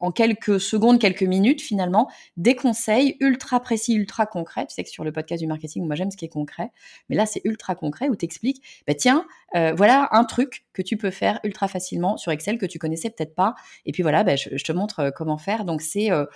en 0.00 0.12
quelques 0.12 0.60
secondes, 0.60 0.98
quelques 0.98 1.22
minutes, 1.22 1.60
finalement, 1.60 2.10
des 2.36 2.54
conseils 2.54 3.16
ultra 3.20 3.60
précis, 3.60 3.94
ultra 3.94 4.26
concrets. 4.26 4.66
Tu 4.66 4.74
sais 4.74 4.84
que 4.84 4.90
sur 4.90 5.04
le 5.04 5.12
podcast 5.12 5.40
du 5.40 5.46
marketing, 5.46 5.86
moi, 5.86 5.94
j'aime 5.94 6.10
ce 6.10 6.16
qui 6.16 6.24
est 6.24 6.28
concret 6.28 6.70
mais 7.08 7.16
là, 7.16 7.26
c'est 7.26 7.40
ultra 7.44 7.74
concret 7.74 8.08
où 8.08 8.16
tu 8.16 8.24
expliques, 8.24 8.62
bah, 8.86 8.94
tiens, 8.94 9.26
euh, 9.54 9.72
voilà 9.76 10.08
un 10.12 10.24
truc 10.24 10.64
que 10.72 10.82
tu 10.82 10.96
peux 10.96 11.10
faire 11.10 11.40
ultra 11.44 11.51
facilement 11.68 12.16
sur 12.16 12.32
Excel 12.32 12.58
que 12.58 12.66
tu 12.66 12.78
connaissais 12.78 13.10
peut-être 13.10 13.34
pas. 13.34 13.54
Et 13.86 13.92
puis 13.92 14.02
voilà, 14.02 14.24
bah, 14.24 14.36
je, 14.36 14.64
te 14.64 14.72
montre 14.72 15.00
euh, 15.00 15.10
comment 15.10 15.38
faire. 15.38 15.64
Donc, 15.64 15.82
c'est 15.82 16.10
euh, 16.10 16.26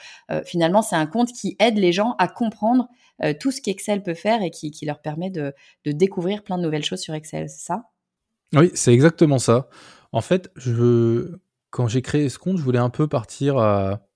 finalement, 0.45 0.83
c'est 0.83 0.97
un 0.97 1.07
compte 1.07 1.33
qui 1.33 1.57
aide 1.59 1.79
les 1.79 1.93
gens 1.93 2.15
à 2.19 2.29
comprendre 2.29 2.89
tout 3.41 3.51
ce 3.51 3.63
qu'Excel 3.63 4.03
peut 4.03 4.13
faire 4.13 4.43
et 4.43 4.51
qui, 4.51 4.85
leur 4.85 5.01
permet 5.01 5.31
de, 5.31 5.55
découvrir 5.87 6.43
plein 6.43 6.59
de 6.59 6.63
nouvelles 6.63 6.85
choses 6.85 7.01
sur 7.01 7.15
Excel. 7.15 7.49
C'est 7.49 7.65
ça? 7.65 7.85
Oui, 8.53 8.71
c'est 8.75 8.93
exactement 8.93 9.39
ça. 9.39 9.69
En 10.13 10.21
fait, 10.21 10.51
je, 10.57 11.39
quand 11.71 11.89
j'ai 11.89 12.03
créé 12.03 12.29
ce 12.29 12.39
compte, 12.39 12.59
je 12.59 12.62
voulais 12.62 12.79
un 12.79 12.91
peu 12.91 13.09
partir 13.09 13.57
à 13.57 14.07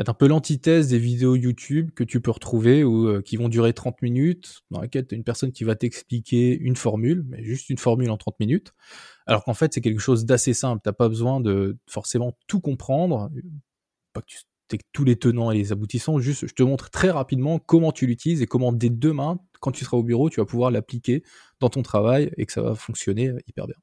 être 0.00 0.08
un 0.08 0.14
peu 0.14 0.26
l'antithèse 0.28 0.88
des 0.88 0.98
vidéos 0.98 1.36
YouTube 1.36 1.90
que 1.94 2.04
tu 2.04 2.20
peux 2.20 2.30
retrouver 2.30 2.84
ou 2.84 3.08
euh, 3.08 3.22
qui 3.22 3.36
vont 3.36 3.48
durer 3.48 3.72
30 3.72 4.00
minutes, 4.02 4.62
dans 4.70 4.80
lesquelles 4.80 5.06
tu 5.06 5.14
as 5.14 5.16
une 5.16 5.24
personne 5.24 5.52
qui 5.52 5.64
va 5.64 5.74
t'expliquer 5.74 6.56
une 6.58 6.76
formule, 6.76 7.24
mais 7.28 7.44
juste 7.44 7.68
une 7.68 7.78
formule 7.78 8.10
en 8.10 8.16
30 8.16 8.40
minutes. 8.40 8.72
Alors 9.30 9.44
qu'en 9.44 9.54
fait, 9.54 9.72
c'est 9.72 9.80
quelque 9.80 10.00
chose 10.00 10.24
d'assez 10.24 10.54
simple. 10.54 10.80
T'as 10.82 10.92
pas 10.92 11.08
besoin 11.08 11.40
de 11.40 11.78
forcément 11.86 12.36
tout 12.48 12.60
comprendre, 12.60 13.30
pas 14.12 14.22
que 14.22 14.26
tu 14.26 14.38
tous 14.92 15.04
les 15.04 15.16
tenants 15.16 15.50
et 15.50 15.56
les 15.56 15.72
aboutissants, 15.72 16.18
juste 16.18 16.46
je 16.46 16.54
te 16.54 16.62
montre 16.62 16.90
très 16.90 17.10
rapidement 17.10 17.58
comment 17.58 17.92
tu 17.92 18.06
l'utilises 18.06 18.42
et 18.42 18.46
comment 18.46 18.72
dès 18.72 18.90
demain, 18.90 19.40
quand 19.60 19.72
tu 19.72 19.84
seras 19.84 19.96
au 19.96 20.02
bureau, 20.02 20.30
tu 20.30 20.40
vas 20.40 20.46
pouvoir 20.46 20.70
l'appliquer 20.70 21.24
dans 21.58 21.68
ton 21.68 21.82
travail 21.82 22.30
et 22.36 22.46
que 22.46 22.52
ça 22.52 22.62
va 22.62 22.74
fonctionner 22.74 23.32
hyper 23.48 23.66
bien. 23.66 23.76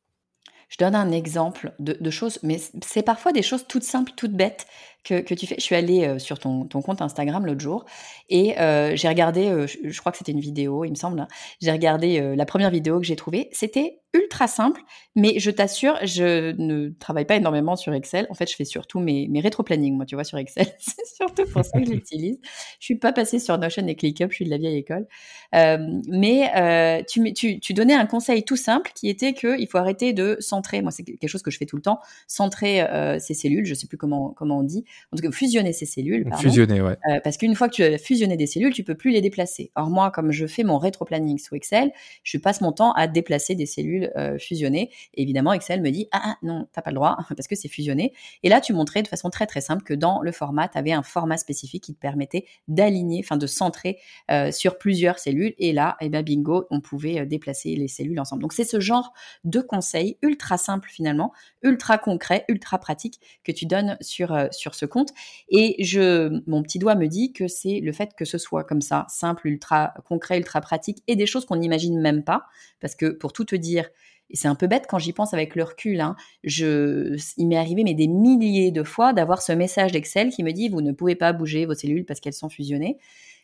Je 0.70 0.78
donne 0.78 0.96
un 0.96 1.12
exemple 1.12 1.74
de, 1.80 2.10
choses, 2.10 2.40
mais 2.44 2.60
c'est 2.86 3.04
parfois 3.04 3.32
des 3.32 3.42
choses 3.42 3.66
toutes 3.68 3.84
simples, 3.84 4.12
toutes 4.18 4.34
bêtes 4.34 4.68
que, 5.04 5.34
tu 5.34 5.48
fais. 5.48 5.56
Je 5.58 5.64
suis 5.64 5.76
allée 5.76 6.06
euh, 6.06 6.20
sur 6.20 6.40
ton, 6.40 6.68
compte 6.68 7.02
Instagram 7.02 7.46
l'autre 7.46 7.62
jour 7.62 7.86
et 8.30 8.60
euh, 8.60 8.96
j'ai 8.96 9.08
regardé, 9.08 9.48
euh, 9.48 9.66
je, 9.68 10.00
crois 10.00 10.12
que 10.12 10.18
c'était 10.18 10.32
une 10.32 10.40
vidéo, 10.40 10.84
il 10.84 10.90
me 10.90 10.96
semble, 10.96 11.20
hein. 11.20 11.28
j'ai 11.62 11.72
regardé 11.72 12.36
la 12.36 12.46
première 12.46 12.70
vidéo 12.70 13.00
que 13.00 13.06
j'ai 13.06 13.16
trouvée. 13.16 13.50
C'était 13.52 14.00
ultra 14.14 14.48
simple, 14.48 14.82
mais 15.16 15.40
je 15.40 15.52
t'assure, 15.52 15.98
je 16.04 16.56
ne 16.58 16.90
travaille 16.90 17.26
pas 17.26 17.36
énormément 17.36 17.76
sur 17.76 17.94
Excel. 17.94 18.26
En 18.30 18.34
fait, 18.34 18.50
je 18.50 18.56
fais 18.56 18.66
surtout 18.66 19.00
mes, 19.00 19.28
mes 19.28 19.42
rétro-planning, 19.42 19.96
moi, 19.96 20.06
tu 20.06 20.16
vois, 20.16 20.24
sur 20.24 20.38
Excel. 20.38 20.68
c'est 20.80 21.06
surtout 21.06 21.46
pour 21.46 21.64
ça 21.64 21.80
que 21.80 21.86
je 21.86 21.92
l'utilise. 21.92 22.40
Je 22.80 22.86
suis 22.86 22.96
pas 22.96 23.14
passée 23.14 23.40
sur 23.40 23.58
Notion 23.58 23.86
et 23.88 23.96
ClickUp, 23.96 24.32
je 24.32 24.36
suis 24.36 24.46
de 24.46 24.50
la 24.50 24.58
vieille 24.58 24.78
école. 24.78 25.08
mais 25.54 27.04
tu, 27.08 27.34
tu, 27.34 27.60
tu, 27.60 27.74
donnais 27.74 27.96
un 27.96 28.06
conseil 28.06 28.44
tout 28.44 28.56
simple 28.56 28.92
qui 28.96 29.10
était 29.10 29.34
qu'il 29.34 29.68
faut 29.68 29.78
arrêter 29.78 30.14
de 30.14 30.38
centrer. 30.40 30.82
Moi, 30.82 30.92
c'est 30.92 31.04
quelque 31.04 31.28
chose 31.28 31.44
que 31.44 31.52
je 31.52 31.58
fais 31.58 31.66
tout 31.66 31.78
le 31.78 31.82
temps. 31.82 32.00
Centrer 32.28 32.86
ces 33.20 33.34
cellules, 33.34 33.66
je 33.66 33.74
sais 33.74 33.88
plus 33.88 33.98
comment, 33.98 34.34
comment 34.36 34.60
on 34.60 34.64
dit 34.64 34.86
en 35.12 35.18
tout 35.18 35.24
cas 35.24 35.32
fusionner 35.32 35.74
ces 35.74 35.86
cellules. 35.86 36.24
Pardon, 36.26 36.42
fusionner, 36.42 36.82
ouais. 36.82 36.98
Euh, 37.10 37.20
parce 37.24 37.38
qu'une 37.38 37.56
fois 37.56 37.70
que 37.70 37.76
tu 37.76 37.84
as 37.84 37.98
fusionné 37.98 38.38
des 38.38 38.48
cellules, 38.48 38.74
tu 38.74 38.84
peux 38.84 38.96
plus 38.96 39.12
les 39.12 39.22
déplacer. 39.22 39.72
Or 39.76 39.90
moi, 39.90 40.12
comme 40.12 40.32
je 40.32 40.46
fais 40.48 40.64
mon 40.64 40.78
rétro-planning 40.78 41.38
sous 41.38 41.56
Excel, 41.56 41.92
je 42.24 42.38
passe 42.38 42.62
mon 42.62 42.72
temps 42.72 42.92
à 42.94 43.08
déplacer 43.08 43.56
des 43.56 43.66
cellules 43.66 44.12
euh, 44.18 44.38
fusionnées. 44.38 44.90
Et 45.14 45.22
évidemment, 45.22 45.54
Excel 45.54 45.82
me 45.82 45.90
dit 45.90 46.08
ah, 46.12 46.22
ah 46.24 46.38
non, 46.44 46.68
t'as 46.74 46.82
pas 46.82 46.92
le 46.92 46.96
droit 46.96 47.18
parce 47.36 47.48
que 47.48 47.56
c'est 47.56 47.68
fusionné. 47.68 48.14
Et 48.44 48.50
là, 48.50 48.62
tu 48.62 48.74
montrais 48.74 49.04
de 49.04 49.08
façon 49.08 49.30
très 49.30 49.48
très 49.48 49.62
simple 49.62 49.84
que 49.84 49.94
dans 49.94 50.22
le 50.22 50.32
format, 50.32 50.68
tu 50.68 50.78
avais 50.78 50.92
un 50.92 51.04
format 51.04 51.38
spécifique 51.38 51.84
qui 51.84 51.94
te 51.94 52.00
permettait 52.00 52.46
d'aligner, 52.68 53.22
enfin 53.24 53.38
de 53.38 53.48
centrer 53.48 54.00
euh, 54.32 54.52
sur 54.52 54.78
plusieurs 54.78 55.20
cellules. 55.20 55.54
Et 55.58 55.74
là, 55.74 55.98
eh 56.02 56.10
ben 56.10 56.24
bingo, 56.24 56.68
on 56.70 56.82
pouvait 56.82 57.26
déplacer 57.26 57.76
les 57.76 57.88
cellules 57.88 58.20
ensemble. 58.20 58.42
Donc 58.42 58.54
c'est 58.54 58.64
ce 58.64 58.80
genre 58.80 59.14
de 59.44 59.62
conseils 59.62 60.18
ultra 60.22 60.58
simple 60.58 60.90
finalement, 60.90 61.32
ultra 61.64 61.98
concret, 61.98 62.46
ultra 62.48 62.78
pratique 62.78 63.20
que 63.44 63.52
tu 63.52 63.66
donnes 63.66 63.98
sur 64.02 64.48
sur 64.52 64.76
ce 64.78 64.86
compte. 64.86 65.10
Et 65.50 65.84
je, 65.84 66.42
mon 66.48 66.64
petit 66.64 66.80
doigt 66.80 66.96
me 66.96 67.08
dit 67.08 67.34
que 67.34 67.48
c'est 67.48 67.80
le 67.80 67.92
fait 67.92 68.12
que 68.18 68.26
ce 68.26 68.38
soit 68.38 68.64
comme 68.64 68.82
ça, 68.82 69.06
simple, 69.10 69.48
ultra 69.48 69.94
concret, 70.06 70.38
ultra 70.38 70.62
pratique, 70.62 71.04
et 71.08 71.16
des 71.16 71.26
choses 71.26 71.46
qu'on 71.46 71.58
n'imagine 71.58 72.00
même 72.00 72.24
pas. 72.24 72.46
Parce 72.80 72.96
que 72.96 73.08
pour 73.08 73.34
tout 73.34 73.46
te 73.46 73.56
dire, 73.56 73.90
et 74.30 74.36
c'est 74.36 74.48
un 74.48 74.56
peu 74.56 74.68
bête 74.68 74.86
quand 74.90 75.00
j'y 75.00 75.14
pense 75.14 75.34
avec 75.34 75.56
le 75.56 75.64
recul. 75.64 76.02
Hein, 76.02 76.16
je, 76.44 77.18
il 77.38 77.48
m'est 77.48 77.58
arrivé 77.58 77.84
mais 77.84 77.94
des 77.94 78.08
milliers 78.08 78.72
de 78.72 78.84
fois 78.84 79.14
d'avoir 79.14 79.42
ce 79.42 79.52
message 79.52 79.92
d'Excel 79.92 80.30
qui 80.30 80.44
me 80.44 80.52
dit 80.52 80.70
vous 80.70 80.82
ne 80.82 80.92
pouvez 80.92 81.16
pas 81.16 81.34
bouger 81.34 81.66
vos 81.66 81.74
cellules 81.74 82.06
parce 82.06 82.20
qu'elles 82.20 82.34
sont 82.34 82.50
fusionnées. 82.50 82.98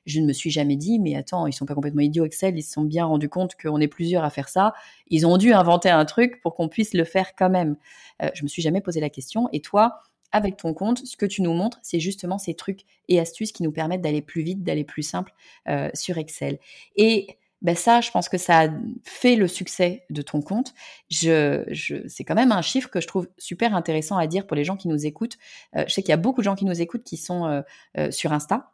Je 0.06 0.20
ne 0.20 0.26
me 0.26 0.34
suis 0.34 0.52
jamais 0.52 0.76
dit 0.76 1.00
mais 1.00 1.16
attends 1.16 1.48
ils 1.48 1.54
sont 1.54 1.66
pas 1.66 1.76
complètement 1.76 2.02
idiots 2.02 2.26
Excel, 2.26 2.58
ils 2.58 2.64
se 2.64 2.74
sont 2.74 2.84
bien 2.84 3.06
rendus 3.06 3.30
compte 3.30 3.56
qu'on 3.56 3.80
est 3.80 3.88
plusieurs 3.88 4.24
à 4.24 4.30
faire 4.30 4.50
ça. 4.50 4.74
Ils 5.08 5.26
ont 5.26 5.38
dû 5.38 5.54
inventer 5.54 5.90
un 5.90 6.06
truc 6.06 6.42
pour 6.42 6.56
qu'on 6.56 6.68
puisse 6.68 6.94
le 6.94 7.06
faire 7.06 7.36
quand 7.36 7.50
même. 7.50 7.78
Euh, 8.22 8.30
je 8.34 8.44
me 8.44 8.48
suis 8.48 8.62
jamais 8.62 8.82
posé 8.82 9.00
la 9.00 9.10
question. 9.10 9.48
Et 9.54 9.62
toi, 9.62 10.02
avec 10.34 10.58
ton 10.58 10.74
compte, 10.74 11.06
ce 11.06 11.16
que 11.16 11.28
tu 11.28 11.44
nous 11.44 11.54
montres, 11.54 11.80
c'est 11.84 12.00
justement 12.00 12.40
ces 12.40 12.56
trucs 12.56 12.82
et 13.08 13.20
astuces 13.20 13.52
qui 13.52 13.64
nous 13.64 13.72
permettent 13.72 14.02
d'aller 14.02 14.24
plus 14.24 14.42
vite, 14.42 14.64
d'aller 14.64 14.84
plus 14.84 15.04
simple 15.04 15.32
euh, 15.70 15.90
sur 15.94 16.18
Excel. 16.18 16.60
Et 16.96 17.38
ben 17.62 17.76
ça, 17.76 18.02
je 18.02 18.12
pense 18.12 18.28
que 18.28 18.38
ça 18.38 18.64
a 18.64 18.70
fait 19.04 19.38
le 19.38 19.48
succès 19.48 20.06
de 20.10 20.22
ton 20.22 20.42
compte. 20.42 20.74
Je, 21.10 21.64
c'est 22.10 22.26
quand 22.26 22.36
même 22.36 22.52
un 22.52 22.64
chiffre 22.64 22.90
que 22.90 23.00
je 23.00 23.08
trouve 23.08 23.30
super 23.38 23.74
intéressant 23.76 24.18
à 24.18 24.28
dire 24.28 24.48
pour 24.48 24.56
les 24.56 24.66
gens 24.66 24.76
qui 24.76 24.90
nous 24.90 25.06
écoutent. 25.06 25.38
Euh, 25.76 25.86
je 25.88 25.94
sais 25.94 26.02
qu'il 26.02 26.10
y 26.10 26.14
a 26.14 26.18
beaucoup 26.18 26.42
de 26.42 26.46
gens 26.46 26.56
qui 26.56 26.66
nous 26.66 26.82
écoutent 26.82 27.04
qui 27.04 27.16
sont 27.16 27.64
euh, 27.98 28.12
sur 28.12 28.34
Insta, 28.34 28.72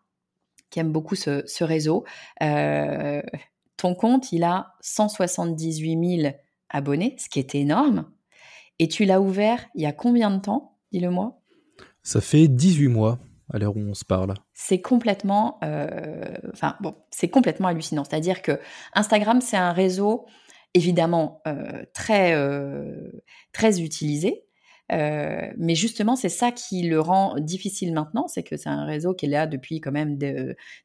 qui 0.71 0.79
aiment 0.79 0.93
beaucoup 0.93 1.15
ce 1.15 1.63
réseau. 1.63 2.05
ton 2.39 3.95
compte, 3.95 4.31
il 4.31 4.43
a 4.43 4.75
178 4.79 6.21
000 6.21 6.33
abonnés, 6.69 7.15
ce 7.19 7.27
qui 7.27 7.39
est 7.39 7.53
énorme. 7.53 8.09
Et 8.79 8.87
tu 8.87 9.03
l'as 9.03 9.19
ouvert 9.19 9.67
il 9.75 9.83
y 9.83 9.85
a 9.85 9.91
combien 9.91 10.31
de 10.31 10.39
temps 10.39 10.77
Dis-le-moi? 10.91 11.38
Ça 12.09 12.21
fait 12.21 12.47
18 12.47 12.87
mois 12.87 13.19
à 13.53 13.59
l'heure 13.59 13.77
où 13.77 13.81
on 13.81 13.93
se 13.93 14.03
parle. 14.03 14.33
C'est 14.51 14.81
complètement, 14.81 15.59
euh, 15.63 16.37
bon, 16.81 16.95
c'est 17.11 17.29
complètement 17.29 17.67
hallucinant. 17.67 18.03
C'est-à-dire 18.03 18.41
que 18.41 18.59
Instagram, 18.95 19.41
c'est 19.41 19.57
un 19.57 19.73
réseau 19.73 20.25
évidemment 20.73 21.39
euh, 21.45 21.83
très 21.93 22.33
euh, 22.33 23.11
très 23.53 23.81
utilisé, 23.81 24.43
mais 24.89 25.75
justement, 25.75 26.15
c'est 26.15 26.29
ça 26.29 26.51
qui 26.51 26.83
le 26.83 26.99
rend 26.99 27.39
difficile 27.39 27.93
maintenant, 27.93 28.27
c'est 28.27 28.43
que 28.43 28.57
c'est 28.57 28.69
un 28.69 28.85
réseau 28.85 29.13
qui 29.13 29.25
est 29.25 29.29
là 29.29 29.47
depuis 29.47 29.81
quand 29.81 29.91
même 29.91 30.17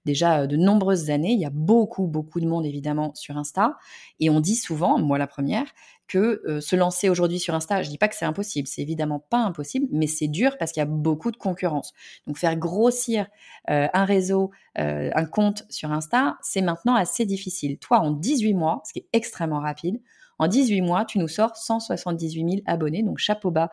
déjà 0.04 0.46
de 0.46 0.56
nombreuses 0.56 1.10
années. 1.10 1.32
Il 1.32 1.40
y 1.40 1.46
a 1.46 1.50
beaucoup, 1.50 2.06
beaucoup 2.06 2.40
de 2.40 2.46
monde 2.46 2.66
évidemment 2.66 3.12
sur 3.14 3.36
Insta, 3.36 3.76
et 4.20 4.30
on 4.30 4.40
dit 4.40 4.56
souvent, 4.56 4.98
moi 4.98 5.18
la 5.18 5.26
première, 5.26 5.66
que 6.06 6.42
euh, 6.46 6.60
se 6.60 6.76
lancer 6.76 7.08
aujourd'hui 7.08 7.38
sur 7.38 7.54
Insta, 7.54 7.82
je 7.82 7.88
dis 7.88 7.98
pas 7.98 8.08
que 8.08 8.14
c'est 8.14 8.24
impossible, 8.24 8.68
c'est 8.68 8.82
évidemment 8.82 9.20
pas 9.20 9.38
impossible, 9.38 9.86
mais 9.90 10.06
c'est 10.06 10.28
dur 10.28 10.56
parce 10.58 10.72
qu'il 10.72 10.80
y 10.80 10.82
a 10.82 10.86
beaucoup 10.86 11.30
de 11.30 11.36
concurrence. 11.36 11.92
Donc 12.26 12.38
faire 12.38 12.56
grossir 12.56 13.26
euh, 13.70 13.88
un 13.92 14.04
réseau, 14.04 14.50
euh, 14.78 15.10
un 15.14 15.24
compte 15.24 15.64
sur 15.70 15.92
Insta, 15.92 16.36
c'est 16.42 16.62
maintenant 16.62 16.94
assez 16.94 17.24
difficile. 17.24 17.78
Toi, 17.78 18.00
en 18.00 18.10
18 18.10 18.54
mois, 18.54 18.82
ce 18.86 18.92
qui 18.92 19.00
est 19.00 19.08
extrêmement 19.12 19.60
rapide, 19.60 20.00
en 20.38 20.48
18 20.48 20.80
mois, 20.80 21.04
tu 21.04 21.18
nous 21.18 21.28
sors 21.28 21.56
178 21.56 22.50
000 22.50 22.62
abonnés, 22.66 23.02
donc 23.02 23.18
chapeau 23.18 23.50
bas 23.50 23.70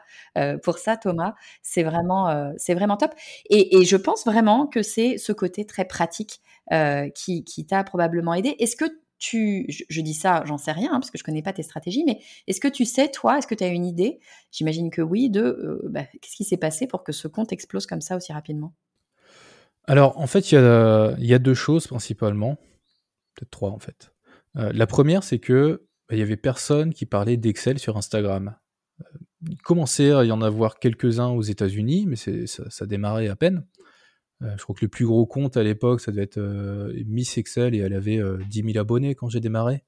pour 0.64 0.78
ça, 0.78 0.98
Thomas. 0.98 1.34
C'est 1.62 1.84
vraiment, 1.84 2.54
vraiment 2.70 2.98
top. 2.98 3.14
Et, 3.50 3.84
je 3.86 3.98
pense 3.98 4.26
vraiment 4.26 4.68
que 4.68 4.84
c'est 4.84 5.18
ce 5.18 5.32
côté 5.32 5.66
très 5.66 5.86
pratique 5.86 6.42
qui, 7.16 7.44
qui 7.44 7.66
t'a 7.66 7.84
probablement 7.84 8.34
aidé. 8.34 8.56
Est-ce 8.60 8.76
que 8.76 8.86
je, 9.22 10.02
dis 10.02 10.14
ça, 10.14 10.44
j'en 10.46 10.58
sais 10.58 10.72
rien, 10.72 10.90
hein, 10.92 11.00
parce 11.00 11.12
que 11.12 11.18
je 11.18 11.24
connais 11.24 11.42
pas 11.42 11.54
tes 11.54 11.64
stratégies, 11.64 12.04
mais 12.06 12.20
est-ce 12.48 12.60
que 12.60 12.68
tu 12.68 12.86
sais, 12.86 13.10
toi, 13.10 13.38
est-ce 13.38 13.48
que 13.48 13.56
tu 13.56 13.64
as 13.64 13.68
une 13.68 13.86
idée, 13.86 14.20
j'imagine 14.52 14.90
que 14.90 15.02
oui, 15.02 15.30
de 15.30 15.42
euh, 15.42 15.82
bah, 15.90 16.04
qu'est-ce 16.22 16.36
qui 16.36 16.44
s'est 16.44 16.58
passé 16.58 16.88
pour 16.88 17.04
que 17.04 17.12
ce 17.12 17.28
compte 17.28 17.52
explose 17.52 17.86
comme 17.86 18.02
ça 18.02 18.16
aussi 18.18 18.34
rapidement? 18.34 18.74
Alors, 19.86 20.18
en 20.20 20.28
fait, 20.28 20.52
il 20.52 20.56
y 20.56 21.34
a, 21.34 21.40
deux 21.40 21.54
choses 21.54 21.88
principalement, 21.88 22.58
peut-être 23.36 23.52
trois 23.52 23.72
en 23.72 23.80
fait. 23.80 24.14
Euh, 24.58 24.72
la 24.74 24.88
première, 24.88 25.24
c'est 25.24 25.40
que 25.40 25.86
il 26.16 26.20
y 26.20 26.24
avait 26.24 26.38
personne 26.38 26.94
qui 26.94 27.06
parlait 27.06 27.38
d'Excel 27.38 27.80
sur 27.80 27.98
Instagram. 27.98 28.56
Euh, 29.02 29.06
il 29.50 29.58
commençait 29.58 30.12
à 30.12 30.24
y 30.24 30.32
en 30.32 30.42
avoir 30.42 30.80
quelques-uns 30.80 31.30
aux 31.30 31.42
États-Unis, 31.42 32.06
mais 32.08 32.16
ça, 32.16 32.70
ça 32.70 32.86
démarrait 32.86 33.28
à 33.28 33.36
peine. 33.36 33.66
Euh, 34.44 34.56
je 34.58 34.64
crois 34.64 34.76
que 34.76 34.84
le 34.84 34.90
plus 34.90 35.06
gros 35.06 35.26
compte 35.26 35.58
à 35.58 35.64
l'époque, 35.64 36.02
ça 36.02 36.12
devait 36.12 36.24
être 36.24 36.38
euh, 36.38 36.94
Miss 37.06 37.38
Excel 37.38 37.76
et 37.76 37.80
elle 37.80 37.94
avait 37.94 38.18
10 38.18 38.22
euh, 38.22 38.72
000 38.74 38.78
abonnés 38.78 39.16
quand 39.16 39.30
j'ai 39.30 39.40
démarré. 39.40 39.84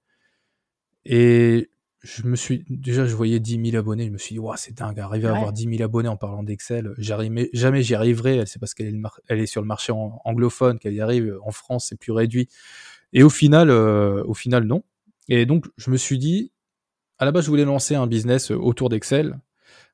Et 1.06 1.70
je 2.02 2.24
me 2.24 2.36
suis 2.36 2.66
déjà 2.70 3.06
je 3.06 3.16
voyais 3.16 3.40
10 3.40 3.72
000 3.72 3.78
abonnés 3.78 4.08
je 4.08 4.12
me 4.12 4.18
suis 4.18 4.36
dit 4.36 4.42
c'est 4.58 4.78
dingue 4.78 5.00
arriver 5.00 5.28
à 5.28 5.36
avoir 5.36 5.54
10 5.54 5.70
000 5.78 5.84
abonnés 5.84 6.10
en 6.10 6.18
parlant 6.18 6.44
d'Excel 6.44 6.94
jamais 6.98 7.50
j'y 7.82 7.96
arriverai 7.96 8.46
c'est 8.46 8.60
parce 8.60 8.74
qu'elle 8.74 9.02
est, 9.30 9.40
est 9.42 9.46
sur 9.46 9.62
le 9.62 9.68
marché 9.68 9.94
anglophone 10.26 10.80
qu'elle 10.80 10.96
y 10.96 11.00
arrive 11.00 11.38
en 11.46 11.52
France 11.52 11.86
c'est 11.88 11.98
plus 11.98 12.12
réduit 12.12 12.50
et 13.14 13.24
au 13.24 13.30
final 13.30 13.72
au 13.72 14.34
final 14.34 14.66
non 14.66 14.84
et 15.30 15.46
donc 15.46 15.66
je 15.78 15.90
me 15.90 15.98
suis 15.98 16.18
dit 16.18 16.52
à 17.18 17.26
la 17.26 17.32
base 17.32 17.46
je 17.46 17.50
voulais 17.50 17.66
lancer 17.66 17.96
un 17.96 18.08
business 18.08 18.52
autour 18.52 18.90
d'Excel 18.90 19.40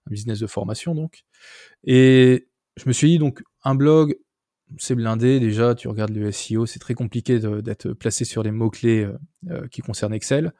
un 0.07 0.11
business 0.11 0.39
de 0.39 0.47
formation 0.47 0.95
donc 0.95 1.23
et 1.83 2.47
je 2.77 2.87
me 2.87 2.93
suis 2.93 3.09
dit 3.09 3.19
donc 3.19 3.43
un 3.63 3.75
blog 3.75 4.17
c'est 4.77 4.95
blindé 4.95 5.39
déjà, 5.39 5.75
tu 5.75 5.87
regardes 5.87 6.11
le 6.11 6.31
SEO, 6.31 6.65
c'est 6.65 6.79
très 6.79 6.93
compliqué 6.93 7.39
d'être 7.39 7.93
placé 7.93 8.25
sur 8.25 8.43
les 8.43 8.51
mots-clés 8.51 9.03
euh, 9.03 9.17
euh, 9.49 9.67
qui 9.67 9.81
concernent 9.81 10.13
Excel. 10.13 10.53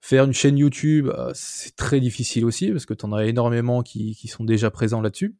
Faire 0.00 0.24
une 0.24 0.32
chaîne 0.32 0.58
YouTube, 0.58 1.08
euh, 1.08 1.30
c'est 1.34 1.76
très 1.76 2.00
difficile 2.00 2.44
aussi, 2.44 2.70
parce 2.70 2.86
que 2.86 2.94
tu 2.94 3.04
en 3.04 3.12
as 3.12 3.26
énormément 3.26 3.82
qui, 3.82 4.14
sont 4.28 4.44
déjà 4.44 4.70
présents 4.70 5.00
là-dessus. 5.00 5.36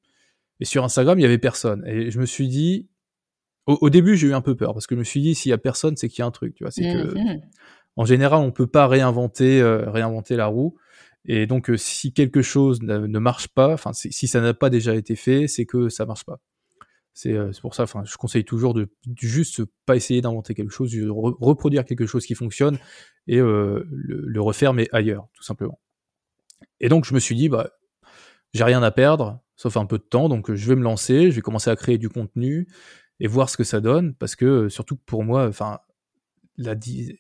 Et 0.61 0.65
sur 0.65 0.85
Instagram, 0.85 1.19
il 1.19 1.23
y 1.23 1.25
avait 1.25 1.39
personne. 1.39 1.85
Et 1.87 2.11
je 2.11 2.19
me 2.21 2.27
suis 2.27 2.49
dit, 2.49 2.89
au, 3.67 3.89
début, 3.89 4.17
j'ai 4.17 4.29
eu 4.29 4.35
un 4.35 4.41
peu 4.41 4.57
peur, 4.57 4.75
parce 4.75 4.87
que 4.87 4.95
je 4.95 4.99
me 4.99 5.05
suis 5.05 5.21
dit, 5.21 5.35
s'il 5.35 5.51
y 5.51 5.53
a 5.53 5.59
personne, 5.59 5.97
c'est 5.97 6.09
qu'il 6.09 6.21
y 6.21 6.23
a 6.23 6.27
un 6.27 6.31
truc, 6.31 6.55
tu 6.55 6.65
vois. 6.65 6.71
C'est 6.71 6.83
que, 6.83 7.15
mmh 7.15 7.41
en 8.01 8.05
général, 8.05 8.41
on 8.41 8.51
peut 8.51 8.67
pas 8.67 8.87
réinventer, 8.87 9.63
réinventer 9.63 10.37
la 10.37 10.47
roue. 10.47 10.77
Et 11.27 11.47
donc, 11.47 11.71
si 11.77 12.15
quelque 12.15 12.41
chose 12.41 12.81
ne, 12.83 13.19
marche 13.19 13.49
pas, 13.49 13.75
enfin, 13.75 13.93
si 13.93 14.27
ça 14.27 14.41
n'a 14.41 14.55
pas 14.55 14.71
déjà 14.71 14.95
été 14.95 15.17
fait, 15.17 15.47
c'est 15.49 15.67
que 15.67 15.89
ça 15.89 16.07
marche 16.07 16.25
pas. 16.25 16.41
Euh, 17.27 17.53
c'est 17.53 17.61
pour 17.61 17.75
ça, 17.75 17.83
enfin, 17.83 18.03
je 18.05 18.17
conseille 18.17 18.45
toujours 18.45 18.75
de, 18.75 18.89
juste 19.19 19.63
pas 19.87 19.97
essayer 19.97 20.21
d'inventer 20.21 20.55
quelque 20.55 20.71
chose, 20.71 20.93
de 20.93 21.09
reproduire 21.09 21.85
quelque 21.85 22.07
chose 22.07 22.25
qui 22.25 22.35
fonctionne 22.35 22.79
et 23.27 23.39
euh, 23.39 23.87
le, 23.91 24.41
refaire, 24.41 24.73
mais 24.73 24.89
ailleurs, 24.93 25.29
tout 25.35 25.43
simplement. 25.43 25.79
Et 26.81 26.89
donc, 26.89 27.05
je 27.05 27.15
me 27.15 27.21
suis 27.21 27.35
dit, 27.35 27.49
bah, 27.49 27.71
j'ai 28.55 28.65
rien 28.65 28.83
à 28.83 28.91
perdre, 28.91 29.41
sauf 29.57 29.77
un 29.77 29.87
peu 29.87 29.99
de 29.99 30.05
temps, 30.05 30.29
donc 30.29 30.53
je 30.53 30.69
vais 30.69 30.77
me 30.77 30.83
lancer, 30.83 31.31
je 31.31 31.37
vais 31.37 31.43
commencer 31.43 31.71
à 31.71 31.77
créer 31.77 31.99
du 31.99 32.09
contenu 32.09 32.69
et 33.19 33.27
voir 33.27 33.51
ce 33.51 33.57
que 33.57 33.65
ça 33.65 33.81
donne, 33.81 34.15
parce 34.15 34.35
que 34.35 34.69
surtout 34.69 34.97
pour 34.97 35.25
moi, 35.25 35.47
enfin, 35.47 35.81
la 36.61 36.75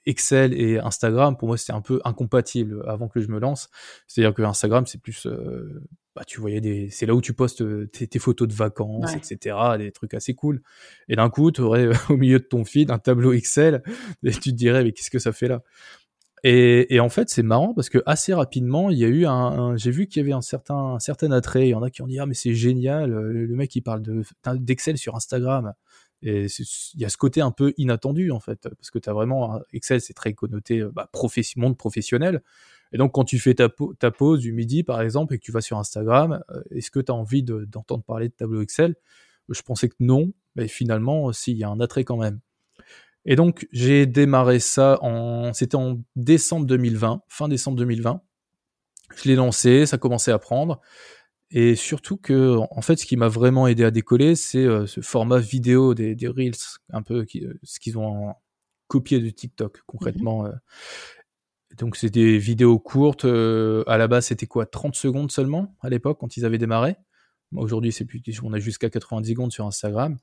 Excel 0.06 0.54
et 0.54 0.78
Instagram, 0.78 1.36
pour 1.36 1.48
moi, 1.48 1.56
c'était 1.56 1.72
un 1.72 1.80
peu 1.80 2.00
incompatible 2.04 2.82
avant 2.86 3.08
que 3.08 3.20
je 3.20 3.28
me 3.28 3.38
lance. 3.38 3.70
C'est-à-dire 4.06 4.34
que 4.34 4.42
Instagram, 4.42 4.86
c'est 4.86 5.00
plus 5.00 5.26
euh, 5.26 5.82
bah, 6.14 6.22
tu 6.26 6.40
voyais 6.40 6.60
des, 6.60 6.90
c'est 6.90 7.06
là 7.06 7.14
où 7.14 7.20
tu 7.20 7.32
postes 7.32 7.62
euh, 7.62 7.86
tes, 7.86 8.18
photos 8.18 8.48
de 8.48 8.52
vacances, 8.52 9.14
etc., 9.14 9.56
des 9.78 9.92
trucs 9.92 10.14
assez 10.14 10.34
cool. 10.34 10.62
Et 11.08 11.16
d'un 11.16 11.30
coup, 11.30 11.50
tu 11.50 11.60
aurais 11.60 11.88
au 12.10 12.16
milieu 12.16 12.38
de 12.38 12.44
ton 12.44 12.64
feed 12.64 12.90
un 12.90 12.98
tableau 12.98 13.32
Excel 13.32 13.82
et 14.24 14.32
tu 14.32 14.50
te 14.50 14.56
dirais, 14.56 14.84
mais 14.84 14.92
qu'est-ce 14.92 15.10
que 15.10 15.18
ça 15.18 15.32
fait 15.32 15.48
là? 15.48 15.62
Et, 16.42 16.94
et, 16.94 17.00
en 17.00 17.10
fait, 17.10 17.28
c'est 17.28 17.42
marrant 17.42 17.74
parce 17.74 17.90
que 17.90 18.02
assez 18.06 18.32
rapidement, 18.32 18.88
il 18.88 18.98
y 18.98 19.04
a 19.04 19.08
eu 19.08 19.26
un, 19.26 19.76
j'ai 19.76 19.90
vu 19.90 20.06
qu'il 20.06 20.20
y 20.20 20.24
avait 20.24 20.32
un 20.32 20.40
certain, 20.40 20.94
un 20.94 20.98
certain 20.98 21.30
attrait. 21.32 21.66
Il 21.66 21.70
y 21.70 21.74
en 21.74 21.82
a 21.82 21.90
qui 21.90 22.00
ont 22.00 22.06
dit 22.06 22.18
ah 22.18 22.24
mais 22.24 22.34
c'est 22.34 22.54
génial, 22.54 23.10
le, 23.10 23.46
mec 23.54 23.76
il 23.76 23.82
parle 23.82 24.00
de 24.00 24.22
d'Excel 24.54 24.96
sur 24.96 25.16
Instagram. 25.16 25.74
Et 26.22 26.46
il 26.46 27.00
y 27.00 27.04
a 27.04 27.08
ce 27.08 27.16
côté 27.16 27.40
un 27.40 27.50
peu 27.50 27.72
inattendu 27.78 28.30
en 28.30 28.40
fait, 28.40 28.68
parce 28.68 28.90
que 28.90 28.98
tu 28.98 29.08
as 29.08 29.12
vraiment 29.12 29.60
Excel, 29.72 30.00
c'est 30.00 30.14
très 30.14 30.34
connoté 30.34 30.82
bah, 30.92 31.08
monde 31.56 31.78
professionnel. 31.78 32.42
Et 32.92 32.98
donc, 32.98 33.12
quand 33.12 33.24
tu 33.24 33.38
fais 33.38 33.54
ta, 33.54 33.68
pause 34.10 34.40
du 34.40 34.52
midi, 34.52 34.82
par 34.82 35.00
exemple, 35.00 35.34
et 35.34 35.38
que 35.38 35.44
tu 35.44 35.52
vas 35.52 35.60
sur 35.60 35.78
Instagram, 35.78 36.42
euh, 36.50 36.62
est-ce 36.70 36.90
que 36.90 37.00
tu 37.00 37.12
as 37.12 37.14
envie 37.14 37.42
d'entendre 37.42 38.02
parler 38.02 38.28
de 38.28 38.34
tableau 38.34 38.62
Excel? 38.62 38.96
Je 39.48 39.62
pensais 39.62 39.88
que 39.88 39.94
non, 40.00 40.32
mais 40.56 40.68
finalement, 40.68 41.32
si, 41.32 41.52
il 41.52 41.58
y 41.58 41.64
a 41.64 41.68
un 41.68 41.80
attrait 41.80 42.04
quand 42.04 42.16
même. 42.16 42.40
Et 43.24 43.36
donc, 43.36 43.68
j'ai 43.72 44.06
démarré 44.06 44.60
ça 44.60 44.98
en, 45.02 45.52
c'était 45.52 45.76
en 45.76 46.00
décembre 46.16 46.66
2020, 46.66 47.22
fin 47.28 47.48
décembre 47.48 47.76
2020. 47.76 48.22
Je 49.16 49.28
l'ai 49.28 49.34
lancé, 49.34 49.86
ça 49.86 49.98
commençait 49.98 50.32
à 50.32 50.38
prendre. 50.38 50.80
Et 51.50 51.74
surtout 51.74 52.16
que, 52.16 52.56
en 52.56 52.80
fait, 52.82 52.96
ce 52.96 53.06
qui 53.06 53.16
m'a 53.16 53.28
vraiment 53.28 53.66
aidé 53.66 53.84
à 53.84 53.90
décoller, 53.90 54.36
c'est 54.36 54.64
euh, 54.64 54.86
ce 54.86 55.00
format 55.00 55.38
vidéo 55.38 55.94
des, 55.94 56.16
Reels, 56.28 56.54
un 56.92 57.02
peu 57.02 57.26
euh, 57.34 57.58
ce 57.62 57.80
qu'ils 57.80 57.98
ont 57.98 58.34
copié 58.86 59.20
de 59.20 59.30
TikTok, 59.30 59.82
concrètement. 59.86 60.44
Mmh 60.44 60.52
donc 61.78 61.96
c'est 61.96 62.10
des 62.10 62.38
vidéos 62.38 62.78
courtes. 62.78 63.24
Euh, 63.24 63.84
à 63.86 63.96
la 63.98 64.08
base, 64.08 64.26
c'était 64.26 64.46
quoi 64.46 64.66
30 64.66 64.94
secondes 64.94 65.30
seulement 65.30 65.74
à 65.80 65.88
l'époque 65.88 66.18
quand 66.20 66.36
ils 66.36 66.44
avaient 66.44 66.58
démarré? 66.58 66.96
Aujourd'hui, 67.56 67.90
c'est 67.90 68.04
plus, 68.04 68.22
on 68.44 68.52
a 68.52 68.60
jusqu'à 68.60 68.90
90 68.90 69.30
secondes 69.30 69.52
sur 69.52 69.66
Instagram. 69.66 70.18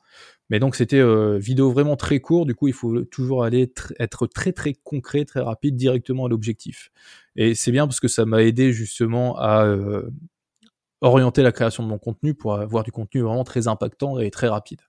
Mais 0.50 0.60
donc 0.60 0.76
c'était 0.76 1.00
euh, 1.00 1.38
vidéo 1.38 1.72
vraiment 1.72 1.98
très 1.98 2.22
court. 2.22 2.46
Du 2.46 2.56
coup, 2.56 2.70
il 2.70 2.74
faut 2.74 3.04
toujours 3.04 3.44
aller 3.44 3.70
être 4.00 4.28
très 4.28 4.54
très 4.54 4.74
concret, 4.74 5.26
très 5.26 5.42
rapide, 5.42 5.76
directement 5.76 6.26
à 6.26 6.30
l'objectif. 6.30 6.90
Et 7.36 7.54
c'est 7.54 7.72
bien 7.72 7.86
parce 7.86 8.00
que 8.00 8.08
ça 8.08 8.26
m'a 8.26 8.44
aidé 8.44 8.72
justement 8.72 9.38
à 9.38 9.66
euh, 9.66 10.10
orienter 11.02 11.44
la 11.44 11.52
création 11.52 11.84
de 11.84 11.88
mon 11.90 11.98
contenu 11.98 12.34
pour 12.34 12.56
avoir 12.56 12.84
du 12.84 12.92
contenu 12.92 13.22
vraiment 13.22 13.44
très 13.44 13.68
impactant 13.68 14.20
et 14.20 14.32
très 14.32 14.48
rapide. 14.48 14.82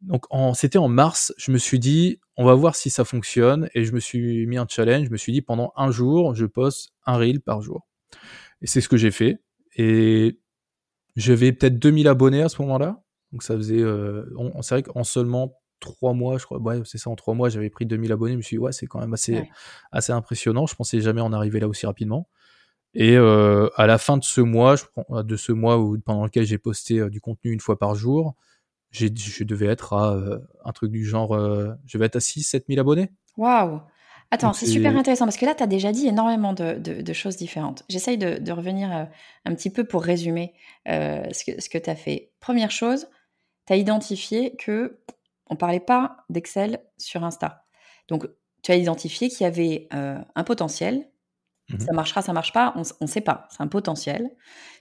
Donc 0.00 0.26
c'était 0.54 0.78
en 0.78 0.88
mars, 0.88 1.34
je 1.38 1.50
me 1.50 1.58
suis 1.58 1.78
dit, 1.78 2.20
on 2.36 2.44
va 2.44 2.54
voir 2.54 2.76
si 2.76 2.88
ça 2.88 3.04
fonctionne, 3.04 3.68
et 3.74 3.84
je 3.84 3.92
me 3.92 4.00
suis 4.00 4.46
mis 4.46 4.56
un 4.56 4.66
challenge, 4.68 5.06
je 5.06 5.10
me 5.10 5.16
suis 5.16 5.32
dit, 5.32 5.42
pendant 5.42 5.72
un 5.76 5.90
jour, 5.90 6.34
je 6.34 6.46
poste 6.46 6.90
un 7.04 7.16
reel 7.16 7.40
par 7.40 7.62
jour. 7.62 7.86
Et 8.62 8.66
c'est 8.66 8.80
ce 8.80 8.88
que 8.88 8.96
j'ai 8.96 9.10
fait, 9.10 9.40
et 9.76 10.38
j'avais 11.16 11.52
peut-être 11.52 11.78
2000 11.78 12.06
abonnés 12.06 12.42
à 12.42 12.48
ce 12.48 12.62
moment-là, 12.62 13.02
donc 13.32 13.42
ça 13.42 13.56
faisait, 13.56 13.80
euh, 13.80 14.24
c'est 14.62 14.76
vrai 14.76 14.82
qu'en 14.84 15.02
seulement 15.02 15.60
trois 15.80 16.12
mois, 16.12 16.38
je 16.38 16.44
crois, 16.44 16.60
ouais, 16.60 16.80
c'est 16.84 16.98
ça, 16.98 17.10
en 17.10 17.16
trois 17.16 17.34
mois, 17.34 17.48
j'avais 17.48 17.70
pris 17.70 17.84
2000 17.84 18.12
abonnés, 18.12 18.32
je 18.32 18.36
me 18.38 18.42
suis 18.42 18.56
dit, 18.56 18.60
ouais, 18.60 18.72
c'est 18.72 18.86
quand 18.86 19.00
même 19.00 19.14
assez, 19.14 19.48
assez 19.90 20.12
impressionnant, 20.12 20.66
je 20.66 20.76
pensais 20.76 21.00
jamais 21.00 21.20
en 21.20 21.32
arriver 21.32 21.58
là 21.58 21.66
aussi 21.66 21.86
rapidement. 21.86 22.28
Et 22.98 23.16
euh, 23.16 23.70
à 23.76 23.86
la 23.86 23.96
fin 23.96 24.16
de 24.16 24.24
ce 24.24 24.40
mois, 24.40 24.74
je, 24.74 24.82
de 25.22 25.36
ce 25.36 25.52
mois 25.52 25.78
où, 25.78 25.96
pendant 26.00 26.24
lequel 26.24 26.44
j'ai 26.44 26.58
posté 26.58 26.98
euh, 26.98 27.08
du 27.08 27.20
contenu 27.20 27.52
une 27.52 27.60
fois 27.60 27.78
par 27.78 27.94
jour, 27.94 28.34
je 28.90 29.06
devais 29.44 29.66
être 29.66 29.92
à 29.92 30.14
euh, 30.14 30.40
un 30.64 30.72
truc 30.72 30.90
du 30.90 31.04
genre, 31.04 31.38
je 31.86 31.98
vais 31.98 32.06
être 32.06 32.16
à 32.16 32.20
6 32.20 32.42
7 32.42 32.64
000 32.68 32.80
abonnés. 32.80 33.10
Waouh 33.36 33.80
Attends, 34.30 34.52
c'est 34.52 34.66
super 34.66 34.94
intéressant 34.96 35.24
parce 35.24 35.36
que 35.36 35.46
là, 35.46 35.54
tu 35.54 35.62
as 35.62 35.66
déjà 35.66 35.92
dit 35.92 36.08
énormément 36.08 36.52
de, 36.52 37.12
choses 37.12 37.36
différentes. 37.36 37.84
J'essaye 37.88 38.18
de, 38.18 38.52
revenir 38.52 39.08
un 39.44 39.54
petit 39.54 39.70
peu 39.70 39.84
pour 39.84 40.02
résumer 40.02 40.52
ce 40.86 41.44
que, 41.44 41.60
ce 41.60 41.68
que 41.68 41.78
tu 41.78 41.88
as 41.88 41.94
fait. 41.94 42.32
Première 42.40 42.70
chose, 42.70 43.06
tu 43.66 43.74
as 43.74 43.76
identifié 43.76 44.56
que 44.56 44.98
on 45.50 45.56
parlait 45.56 45.80
pas 45.80 46.24
d'Excel 46.30 46.80
sur 46.96 47.24
Insta. 47.24 47.64
Donc, 48.08 48.26
tu 48.62 48.72
as 48.72 48.76
identifié 48.76 49.28
qu'il 49.28 49.42
y 49.42 49.46
avait 49.46 49.88
un 49.92 50.44
potentiel. 50.44 51.06
Mmh 51.70 51.80
ça 51.80 51.92
marchera, 51.92 52.22
ça 52.22 52.32
marche 52.32 52.52
pas, 52.52 52.72
on 52.76 53.04
ne 53.04 53.06
sait 53.06 53.20
pas. 53.20 53.46
C'est 53.50 53.62
un 53.62 53.66
potentiel. 53.66 54.30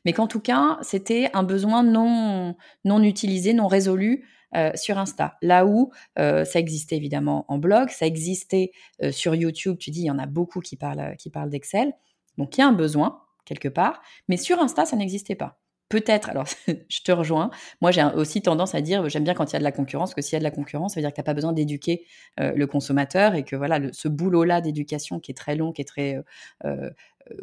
Mais 0.05 0.13
qu'en 0.13 0.27
tout 0.27 0.39
cas, 0.39 0.77
c'était 0.81 1.29
un 1.33 1.43
besoin 1.43 1.83
non, 1.83 2.55
non 2.85 3.03
utilisé, 3.03 3.53
non 3.53 3.67
résolu 3.67 4.25
euh, 4.55 4.71
sur 4.75 4.97
Insta. 4.97 5.37
Là 5.41 5.65
où 5.65 5.91
euh, 6.17 6.45
ça 6.45 6.59
existait 6.59 6.95
évidemment 6.95 7.43
en 7.49 7.57
blog, 7.57 7.89
ça 7.89 8.05
existait 8.05 8.71
euh, 9.03 9.11
sur 9.11 9.35
YouTube, 9.35 9.77
tu 9.77 9.91
dis, 9.91 10.01
il 10.01 10.05
y 10.05 10.11
en 10.11 10.19
a 10.19 10.25
beaucoup 10.25 10.61
qui 10.61 10.77
parlent, 10.77 11.15
qui 11.17 11.29
parlent 11.29 11.49
d'Excel. 11.49 11.91
Donc 12.37 12.57
il 12.57 12.61
y 12.61 12.63
a 12.63 12.67
un 12.67 12.73
besoin 12.73 13.21
quelque 13.43 13.67
part, 13.67 14.01
mais 14.29 14.37
sur 14.37 14.59
Insta, 14.61 14.85
ça 14.85 14.95
n'existait 14.95 15.35
pas. 15.35 15.59
Peut-être, 15.89 16.29
alors 16.29 16.45
je 16.67 17.01
te 17.01 17.11
rejoins, 17.11 17.49
moi 17.81 17.91
j'ai 17.91 18.03
aussi 18.03 18.41
tendance 18.41 18.75
à 18.75 18.81
dire, 18.81 19.07
j'aime 19.09 19.23
bien 19.23 19.33
quand 19.33 19.51
il 19.51 19.53
y 19.53 19.55
a 19.55 19.59
de 19.59 19.63
la 19.63 19.71
concurrence, 19.71 20.13
que 20.13 20.21
s'il 20.21 20.33
y 20.33 20.35
a 20.35 20.39
de 20.39 20.43
la 20.43 20.51
concurrence, 20.51 20.93
ça 20.93 20.99
veut 20.99 21.03
dire 21.03 21.11
que 21.11 21.15
tu 21.15 21.21
n'as 21.21 21.25
pas 21.25 21.33
besoin 21.33 21.53
d'éduquer 21.53 22.05
le 22.37 22.65
consommateur 22.65 23.35
et 23.35 23.43
que 23.43 23.55
voilà, 23.55 23.79
ce 23.93 24.07
boulot-là 24.07 24.59
d'éducation 24.61 25.19
qui 25.19 25.31
est 25.31 25.35
très 25.35 25.55
long, 25.55 25.71
qui 25.71 25.81
est 25.81 25.85
très 25.85 26.21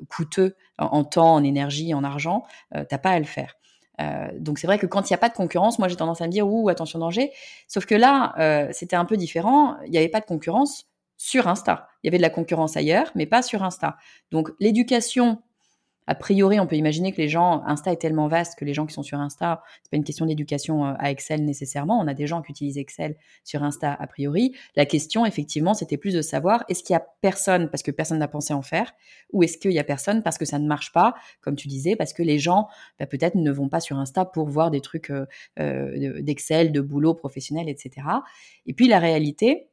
coûteux 0.09 0.57
en, 0.79 1.05
temps, 1.05 1.35
en 1.35 1.43
énergie, 1.43 1.95
en 1.95 2.05
argent, 2.05 2.45
tu 2.73 2.81
n'as 2.91 2.99
pas 2.99 3.11
à 3.11 3.19
le 3.19 3.25
faire. 3.25 3.57
Euh, 4.01 4.29
donc 4.39 4.59
c'est 4.59 4.67
vrai 4.67 4.79
que 4.79 4.87
quand 4.87 5.09
il 5.09 5.13
n'y 5.13 5.17
a 5.17 5.19
pas 5.19 5.29
de 5.29 5.35
concurrence, 5.35 5.79
moi 5.79 5.89
j'ai 5.89 5.97
tendance 5.97 6.21
à 6.21 6.27
me 6.27 6.33
dire 6.33 6.49
ouh 6.49 6.69
attention 6.69 6.99
danger. 6.99 7.33
Sauf 7.69 7.87
que 7.87 7.95
là, 7.95 8.35
euh, 8.39 8.69
c'était 8.73 8.97
un 8.97 9.05
peu 9.05 9.17
différent. 9.17 9.77
Il 9.85 9.91
n'y 9.91 9.99
avait 9.99 10.09
pas 10.09 10.21
de 10.21 10.27
concurrence 10.27 10.87
sur 11.17 11.49
Insta. 11.49 11.89
Il 12.03 12.07
y 12.07 12.09
avait 12.09 12.19
de 12.19 12.23
la 12.23 12.31
concurrence 12.31 12.77
ailleurs, 12.77 13.11
mais 13.15 13.27
pas 13.27 13.43
sur 13.43 13.63
Insta. 13.63 13.97
Donc 14.31 14.51
l'éducation 14.61 15.43
a 16.07 16.15
priori, 16.15 16.61
on 16.61 16.67
peut 16.67 16.77
imaginer 16.77 17.13
que 17.13 17.19
les 17.21 17.29
gens, 17.29 17.63
Insta 17.67 17.93
est 17.93 17.97
tellement 17.97 18.29
vaste 18.29 18.59
que 18.59 18.65
les 18.65 18.75
gens 18.75 18.87
qui 18.87 18.95
sont 18.95 19.03
sur 19.03 19.19
Insta, 19.19 19.63
c'est 19.83 19.91
pas 19.91 19.97
une 19.97 20.05
question 20.05 20.27
d'éducation 20.27 20.85
euh, 20.85 20.93
à 20.99 21.11
Excel 21.11 21.45
nécessairement. 21.45 21.99
On 21.99 22.07
a 22.07 22.15
des 22.15 22.27
gens 22.27 22.43
qui 22.43 22.53
utilisent 22.53 22.79
Excel 22.79 23.17
sur 23.43 23.63
Insta 23.63 23.93
a 23.93 24.07
priori. 24.07 24.55
La 24.77 24.85
question, 24.87 25.25
effectivement, 25.25 25.75
c'était 25.75 25.97
plus 25.97 26.13
de 26.13 26.23
savoir 26.23 26.65
est-ce 26.69 26.83
qu'il 26.83 26.93
y 26.93 26.97
a 26.97 27.07
personne 27.21 27.71
parce 27.71 27.83
que 27.83 27.91
personne 27.91 28.19
n'a 28.19 28.29
pensé 28.29 28.53
en 28.53 28.63
faire, 28.63 28.93
ou 29.33 29.43
est-ce 29.43 29.57
qu'il 29.57 29.73
y 29.73 29.79
a 29.79 29.85
personne 29.85 30.23
parce 30.23 30.39
que 30.39 30.45
ça 30.45 30.59
ne 30.59 30.67
marche 30.67 30.93
pas, 30.93 31.15
comme 31.41 31.57
tu 31.57 31.69
disais, 31.69 31.97
parce 31.97 32.13
que 32.13 32.23
les 32.23 32.39
gens 32.39 32.69
bah, 32.99 33.07
peut-être 33.07 33.35
ne 33.35 33.51
vont 33.51 33.69
pas 33.69 33.81
sur 33.81 33.99
Insta 33.99 34.25
pour 34.25 34.49
voir 34.49 34.71
des 34.71 34.81
trucs 34.81 35.11
euh, 35.11 35.27
euh, 35.59 36.21
d'Excel, 36.21 36.73
de 36.73 36.81
boulot 36.81 37.15
professionnel, 37.15 37.69
etc. 37.69 38.07
Et 38.67 38.75
puis 38.75 38.89
la 38.89 38.99
réalité, 38.99 39.69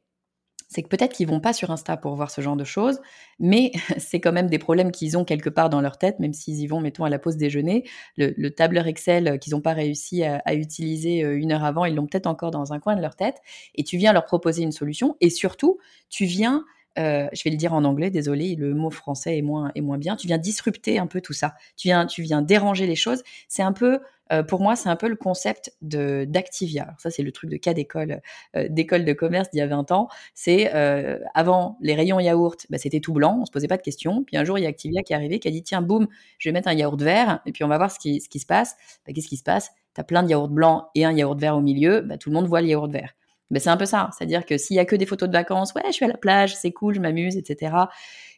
c'est 0.72 0.82
que 0.82 0.88
peut-être 0.88 1.12
qu'ils 1.12 1.28
vont 1.28 1.40
pas 1.40 1.52
sur 1.52 1.70
Insta 1.70 1.96
pour 1.96 2.14
voir 2.14 2.30
ce 2.30 2.40
genre 2.40 2.56
de 2.56 2.64
choses, 2.64 3.00
mais 3.38 3.72
c'est 3.98 4.20
quand 4.20 4.32
même 4.32 4.48
des 4.48 4.58
problèmes 4.58 4.90
qu'ils 4.90 5.18
ont 5.18 5.24
quelque 5.24 5.50
part 5.50 5.68
dans 5.68 5.80
leur 5.80 5.98
tête, 5.98 6.18
même 6.18 6.32
s'ils 6.32 6.60
y 6.60 6.66
vont, 6.66 6.80
mettons, 6.80 7.04
à 7.04 7.10
la 7.10 7.18
pause 7.18 7.36
déjeuner. 7.36 7.84
Le, 8.16 8.48
tableur 8.50 8.86
Excel 8.86 9.28
euh, 9.28 9.36
qu'ils 9.36 9.52
n'ont 9.52 9.60
pas 9.60 9.72
réussi 9.72 10.24
à, 10.24 10.54
utiliser 10.54 11.24
euh, 11.24 11.38
une 11.38 11.52
heure 11.52 11.64
avant, 11.64 11.84
ils 11.84 11.94
l'ont 11.94 12.06
peut-être 12.06 12.26
encore 12.26 12.50
dans 12.50 12.72
un 12.72 12.80
coin 12.80 12.96
de 12.96 13.02
leur 13.02 13.16
tête, 13.16 13.36
et 13.74 13.84
tu 13.84 13.96
viens 13.96 14.12
leur 14.12 14.24
proposer 14.24 14.62
une 14.62 14.72
solution, 14.72 15.16
et 15.20 15.30
surtout, 15.30 15.78
tu 16.08 16.24
viens 16.24 16.64
euh, 16.98 17.28
je 17.32 17.42
vais 17.44 17.50
le 17.50 17.56
dire 17.56 17.72
en 17.72 17.84
anglais, 17.84 18.10
désolé, 18.10 18.54
le 18.54 18.74
mot 18.74 18.90
français 18.90 19.38
est 19.38 19.42
moins, 19.42 19.70
est 19.74 19.80
moins 19.80 19.98
bien. 19.98 20.16
Tu 20.16 20.26
viens 20.26 20.38
disrupter 20.38 20.98
un 20.98 21.06
peu 21.06 21.20
tout 21.20 21.32
ça. 21.32 21.54
Tu 21.76 21.88
viens, 21.88 22.06
tu 22.06 22.22
viens 22.22 22.42
déranger 22.42 22.86
les 22.86 22.96
choses. 22.96 23.22
C'est 23.48 23.62
un 23.62 23.72
peu, 23.72 24.00
euh, 24.32 24.42
pour 24.42 24.60
moi, 24.60 24.76
c'est 24.76 24.88
un 24.88 24.96
peu 24.96 25.08
le 25.08 25.16
concept 25.16 25.74
d'Activia. 25.80 26.94
ça, 26.98 27.10
c'est 27.10 27.22
le 27.22 27.32
truc 27.32 27.50
de 27.50 27.56
cas 27.56 27.74
d'école, 27.74 28.20
euh, 28.56 28.68
de 28.68 29.12
commerce 29.12 29.50
d'il 29.50 29.58
y 29.58 29.62
a 29.62 29.66
20 29.66 29.92
ans. 29.92 30.08
C'est 30.34 30.70
avant 31.34 31.76
les 31.80 31.94
rayons 31.94 32.20
yaourt, 32.20 32.66
bah, 32.70 32.78
c'était 32.78 33.00
tout 33.00 33.12
blanc, 33.12 33.38
on 33.42 33.44
se 33.46 33.50
posait 33.50 33.68
pas 33.68 33.76
de 33.76 33.82
questions. 33.82 34.24
Puis 34.24 34.36
un 34.36 34.44
jour, 34.44 34.58
il 34.58 34.62
y 34.62 34.66
a 34.66 34.68
Activia 34.68 35.02
qui 35.02 35.12
est 35.12 35.16
arrivé, 35.16 35.38
qui 35.38 35.48
a 35.48 35.50
dit 35.50 35.62
tiens, 35.62 35.82
boum, 35.82 36.08
je 36.38 36.48
vais 36.48 36.52
mettre 36.52 36.68
un 36.68 36.74
yaourt 36.74 37.00
vert, 37.00 37.40
et 37.46 37.52
puis 37.52 37.64
on 37.64 37.68
va 37.68 37.76
voir 37.76 37.90
ce 37.90 37.98
qui, 37.98 38.20
se 38.20 38.46
passe. 38.46 38.76
Bah, 39.06 39.12
qu'est-ce 39.14 39.28
qui 39.28 39.36
se 39.36 39.42
passe? 39.42 39.70
Tu 39.94 40.00
as 40.00 40.04
plein 40.04 40.22
de 40.22 40.28
yaourts 40.28 40.48
blancs 40.48 40.84
et 40.94 41.04
un 41.04 41.12
yaourt 41.12 41.38
vert 41.38 41.56
au 41.56 41.60
milieu. 41.60 42.00
Bah, 42.00 42.16
tout 42.16 42.30
le 42.30 42.34
monde 42.34 42.46
voit 42.46 42.62
le 42.62 42.68
yaourt 42.68 42.90
vert. 42.90 43.14
C'est 43.58 43.70
un 43.70 43.76
peu 43.76 43.84
ça. 43.84 44.10
C'est-à-dire 44.16 44.46
que 44.46 44.56
s'il 44.56 44.76
y 44.76 44.78
a 44.78 44.84
que 44.84 44.96
des 44.96 45.06
photos 45.06 45.28
de 45.28 45.34
vacances, 45.34 45.74
ouais, 45.74 45.82
je 45.86 45.92
suis 45.92 46.04
à 46.04 46.08
la 46.08 46.16
plage, 46.16 46.56
c'est 46.56 46.72
cool, 46.72 46.94
je 46.94 47.00
m'amuse, 47.00 47.36
etc. 47.36 47.74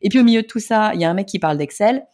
Et 0.02 0.08
puis 0.08 0.18
au 0.18 0.24
milieu 0.24 0.42
de 0.42 0.46
tout 0.46 0.58
ça, 0.58 0.92
il 0.94 1.00
y 1.00 1.04
a 1.04 1.10
un 1.10 1.14
mec 1.14 1.26
qui 1.26 1.38
parle 1.38 1.56
d'Excel. 1.56 2.04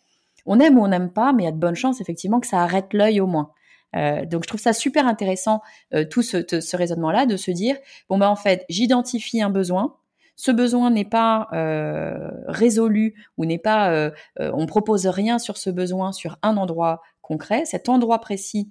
On 0.47 0.61
aime 0.61 0.79
ou 0.79 0.85
on 0.85 0.89
n'aime 0.89 1.11
pas, 1.11 1.33
mais 1.33 1.45
il 1.45 1.47
y 1.47 1.49
a 1.49 1.53
de 1.53 1.59
bonnes 1.59 1.77
chances 1.77 2.01
effectivement 2.01 2.41
que 2.41 2.47
ça 2.47 2.61
arrête 2.63 2.93
l'œil 2.93 3.21
au 3.21 3.27
moins. 3.27 3.53
Euh, 3.97 4.25
donc 4.25 4.45
je 4.45 4.49
trouve 4.49 4.61
ça 4.61 4.73
super 4.73 5.07
intéressant 5.07 5.61
euh, 5.95 6.05
tout 6.05 6.23
ce, 6.23 6.77
raisonnement-là 6.77 7.27
de 7.27 7.37
se 7.37 7.51
dire 7.51 7.77
bon 8.09 8.19
ben 8.19 8.29
en 8.29 8.37
fait 8.37 8.65
j'identifie 8.69 9.43
un 9.43 9.51
besoin, 9.51 9.97
ce 10.37 10.53
besoin 10.53 10.91
n'est 10.91 11.05
pas 11.05 11.49
euh, 11.53 12.31
résolu 12.47 13.15
ou 13.37 13.45
n'est 13.45 13.59
pas 13.59 14.11
on 14.39 14.67
propose 14.67 15.07
rien 15.07 15.39
sur 15.39 15.57
ce 15.57 15.71
besoin 15.71 16.13
sur 16.13 16.39
un 16.43 16.57
endroit 16.57 17.03
concret, 17.21 17.65
cet 17.65 17.89
endroit 17.89 18.21
précis 18.21 18.71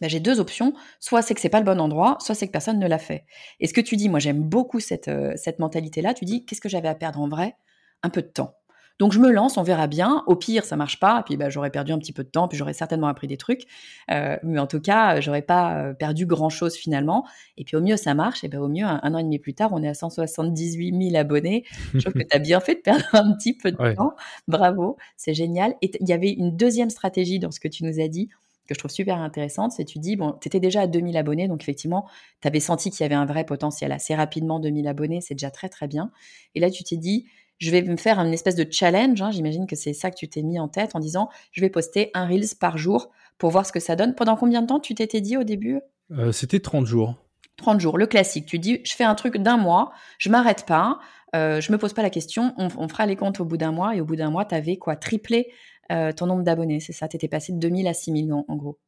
ben, 0.00 0.10
j'ai 0.10 0.18
deux 0.18 0.40
options. 0.40 0.74
Soit 0.98 1.22
c'est 1.22 1.34
que 1.34 1.40
c'est 1.40 1.48
pas 1.48 1.60
le 1.60 1.64
bon 1.64 1.80
endroit, 1.80 2.16
soit 2.18 2.34
c'est 2.34 2.48
que 2.48 2.52
personne 2.52 2.80
ne 2.80 2.88
l'a 2.88 2.98
fait. 2.98 3.26
Et 3.60 3.68
ce 3.68 3.72
que 3.72 3.80
tu 3.80 3.94
dis, 3.94 4.08
moi 4.08 4.18
j'aime 4.18 4.42
beaucoup 4.42 4.80
cette, 4.80 5.08
cette 5.36 5.60
mentalité-là. 5.60 6.14
Tu 6.14 6.24
dis, 6.24 6.44
qu'est-ce 6.44 6.60
que 6.60 6.68
j'avais 6.68 6.88
à 6.88 6.96
perdre 6.96 7.20
en 7.20 7.28
vrai? 7.28 7.54
Un 8.02 8.10
peu 8.10 8.20
de 8.20 8.26
temps. 8.26 8.56
Donc 8.98 9.12
je 9.12 9.18
me 9.18 9.30
lance, 9.30 9.56
on 9.58 9.62
verra 9.62 9.86
bien. 9.86 10.22
Au 10.26 10.36
pire, 10.36 10.64
ça 10.64 10.76
marche 10.76 11.00
pas, 11.00 11.20
et 11.20 11.22
puis 11.24 11.36
ben, 11.36 11.50
j'aurais 11.50 11.70
perdu 11.70 11.92
un 11.92 11.98
petit 11.98 12.12
peu 12.12 12.22
de 12.22 12.28
temps, 12.28 12.46
puis 12.48 12.56
j'aurais 12.56 12.74
certainement 12.74 13.08
appris 13.08 13.26
des 13.26 13.36
trucs. 13.36 13.62
Euh, 14.10 14.36
mais 14.42 14.58
en 14.58 14.66
tout 14.66 14.80
cas, 14.80 15.20
j'aurais 15.20 15.42
pas 15.42 15.76
euh, 15.76 15.94
perdu 15.94 16.26
grand-chose 16.26 16.74
finalement. 16.74 17.26
Et 17.56 17.64
puis 17.64 17.76
au 17.76 17.80
mieux, 17.80 17.96
ça 17.96 18.14
marche. 18.14 18.44
Et 18.44 18.48
ben 18.48 18.60
au 18.60 18.68
mieux, 18.68 18.84
un, 18.84 19.14
an 19.14 19.18
et 19.18 19.24
demi 19.24 19.38
plus 19.38 19.54
tard, 19.54 19.70
on 19.72 19.82
est 19.82 19.88
à 19.88 19.94
178 19.94 21.10
000 21.10 21.16
abonnés. 21.16 21.64
Je 21.94 22.00
trouve 22.00 22.14
que 22.14 22.26
tu 22.26 22.36
as 22.36 22.38
bien 22.38 22.60
fait 22.60 22.76
de 22.76 22.80
perdre 22.80 23.04
un 23.12 23.34
petit 23.34 23.56
peu 23.56 23.72
de 23.72 23.94
temps. 23.94 24.14
Bravo, 24.48 24.96
c'est 25.16 25.34
génial. 25.34 25.74
Et 25.82 25.90
il 26.00 26.08
y 26.08 26.12
avait 26.12 26.30
une 26.30 26.56
deuxième 26.56 26.90
stratégie 26.90 27.38
dans 27.38 27.50
ce 27.50 27.60
que 27.60 27.68
tu 27.68 27.84
nous 27.84 28.00
as 28.00 28.08
dit 28.08 28.28
que 28.66 28.74
je 28.74 28.78
trouve 28.78 28.90
super 28.90 29.18
intéressante, 29.18 29.72
c'est 29.72 29.84
tu 29.84 29.98
dis, 29.98 30.16
bon, 30.16 30.36
tu 30.40 30.48
étais 30.48 30.60
déjà 30.60 30.82
à 30.82 30.86
2000 30.86 31.16
abonnés, 31.16 31.48
donc 31.48 31.62
effectivement, 31.62 32.06
tu 32.40 32.48
avais 32.48 32.60
senti 32.60 32.90
qu'il 32.90 33.02
y 33.02 33.04
avait 33.04 33.14
un 33.14 33.26
vrai 33.26 33.44
potentiel 33.44 33.92
assez 33.92 34.14
rapidement, 34.14 34.58
2000 34.58 34.88
abonnés, 34.88 35.20
c'est 35.20 35.34
déjà 35.34 35.50
très 35.50 35.68
très 35.68 35.86
bien. 35.86 36.10
Et 36.54 36.60
là, 36.60 36.70
tu 36.70 36.82
t'es 36.82 36.96
dit, 36.96 37.26
je 37.58 37.70
vais 37.70 37.82
me 37.82 37.96
faire 37.96 38.18
une 38.18 38.32
espèce 38.32 38.56
de 38.56 38.66
challenge, 38.70 39.20
hein, 39.22 39.30
j'imagine 39.30 39.66
que 39.66 39.76
c'est 39.76 39.92
ça 39.92 40.10
que 40.10 40.16
tu 40.16 40.28
t'es 40.28 40.42
mis 40.42 40.58
en 40.58 40.68
tête 40.68 40.94
en 40.94 41.00
disant, 41.00 41.28
je 41.52 41.60
vais 41.60 41.70
poster 41.70 42.10
un 42.14 42.26
Reels 42.26 42.56
par 42.58 42.78
jour 42.78 43.10
pour 43.38 43.50
voir 43.50 43.64
ce 43.66 43.72
que 43.72 43.80
ça 43.80 43.96
donne. 43.96 44.14
Pendant 44.14 44.36
combien 44.36 44.62
de 44.62 44.66
temps 44.66 44.80
tu 44.80 44.94
t'étais 44.94 45.20
dit 45.20 45.36
au 45.36 45.44
début? 45.44 45.80
Euh, 46.12 46.32
C'était 46.32 46.60
30 46.60 46.86
jours. 46.86 47.14
30 47.56 47.80
jours, 47.80 47.98
le 47.98 48.06
classique. 48.06 48.46
Tu 48.46 48.58
dis, 48.58 48.80
je 48.84 48.94
fais 48.94 49.04
un 49.04 49.14
truc 49.14 49.36
d'un 49.38 49.56
mois, 49.56 49.92
je 50.18 50.28
m'arrête 50.28 50.66
pas, 50.66 50.98
euh, 51.36 51.60
je 51.60 51.70
me 51.72 51.78
pose 51.78 51.92
pas 51.92 52.02
la 52.02 52.10
question, 52.10 52.52
on, 52.58 52.68
on 52.76 52.88
fera 52.88 53.06
les 53.06 53.16
comptes 53.16 53.40
au 53.40 53.44
bout 53.44 53.56
d'un 53.56 53.72
mois, 53.72 53.94
et 53.94 54.00
au 54.00 54.04
bout 54.04 54.16
d'un 54.16 54.30
mois, 54.30 54.44
tu 54.44 54.54
avais 54.54 54.76
quoi? 54.76 54.96
Triplé 54.96 55.52
euh, 55.92 56.12
ton 56.12 56.26
nombre 56.26 56.42
d'abonnés, 56.42 56.80
c'est 56.80 56.92
ça? 56.92 57.08
Tu 57.08 57.16
étais 57.16 57.28
passé 57.28 57.52
de 57.52 57.58
2000 57.58 57.86
à 57.86 57.94
6000 57.94 58.32
en, 58.32 58.44
en 58.48 58.56
gros. 58.56 58.78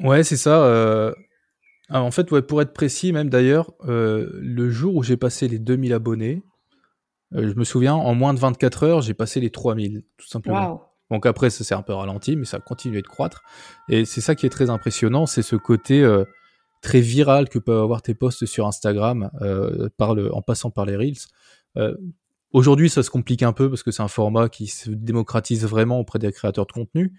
Ouais, 0.00 0.24
c'est 0.24 0.36
ça. 0.36 0.62
Euh, 0.64 1.12
en 1.90 2.10
fait, 2.10 2.30
ouais, 2.32 2.42
pour 2.42 2.60
être 2.62 2.72
précis, 2.72 3.12
même 3.12 3.30
d'ailleurs, 3.30 3.72
le 3.86 4.70
jour 4.70 4.96
où 4.96 5.02
j'ai 5.02 5.16
passé 5.16 5.48
les 5.48 5.58
2000 5.58 5.92
abonnés, 5.92 6.42
je 7.32 7.54
me 7.54 7.64
souviens, 7.64 7.94
en 7.94 8.14
moins 8.14 8.34
de 8.34 8.38
24 8.38 8.82
heures, 8.84 9.00
j'ai 9.02 9.14
passé 9.14 9.40
les 9.40 9.50
3000, 9.50 10.02
tout 10.16 10.26
simplement. 10.26 10.82
Donc 11.10 11.26
après, 11.26 11.50
ça 11.50 11.64
s'est 11.64 11.74
un 11.74 11.82
peu 11.82 11.92
ralenti, 11.94 12.36
mais 12.36 12.44
ça 12.44 12.58
a 12.58 12.60
continué 12.60 13.02
de 13.02 13.06
croître. 13.06 13.42
Et 13.88 14.04
c'est 14.04 14.20
ça 14.20 14.34
qui 14.34 14.46
est 14.46 14.50
très 14.50 14.70
impressionnant, 14.70 15.26
c'est 15.26 15.42
ce 15.42 15.56
côté 15.56 16.06
très 16.82 17.00
viral 17.00 17.48
que 17.48 17.58
peuvent 17.58 17.82
avoir 17.82 18.02
tes 18.02 18.14
posts 18.14 18.46
sur 18.46 18.66
Instagram 18.66 19.30
par 19.96 20.14
le, 20.14 20.34
en 20.34 20.42
passant 20.42 20.70
par 20.70 20.84
les 20.84 20.96
Reels. 20.96 21.94
Aujourd'hui, 22.52 22.88
ça 22.88 23.02
se 23.02 23.10
complique 23.10 23.42
un 23.42 23.52
peu 23.52 23.68
parce 23.68 23.82
que 23.82 23.90
c'est 23.90 24.02
un 24.02 24.08
format 24.08 24.48
qui 24.48 24.68
se 24.68 24.90
démocratise 24.90 25.66
vraiment 25.66 26.00
auprès 26.00 26.18
des 26.18 26.32
créateurs 26.32 26.66
de 26.66 26.72
contenu. 26.72 27.12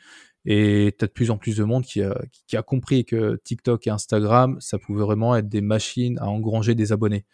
Et 0.45 0.95
tu 0.97 1.05
as 1.05 1.07
de 1.07 1.11
plus 1.11 1.29
en 1.29 1.37
plus 1.37 1.57
de 1.57 1.63
monde 1.63 1.83
qui 1.83 2.01
a, 2.01 2.19
qui 2.47 2.57
a 2.57 2.63
compris 2.63 3.05
que 3.05 3.39
TikTok 3.43 3.85
et 3.87 3.89
Instagram, 3.89 4.57
ça 4.59 4.79
pouvait 4.79 5.03
vraiment 5.03 5.35
être 5.35 5.49
des 5.49 5.61
machines 5.61 6.17
à 6.19 6.27
engranger 6.27 6.73
des 6.75 6.91
abonnés. 6.91 7.25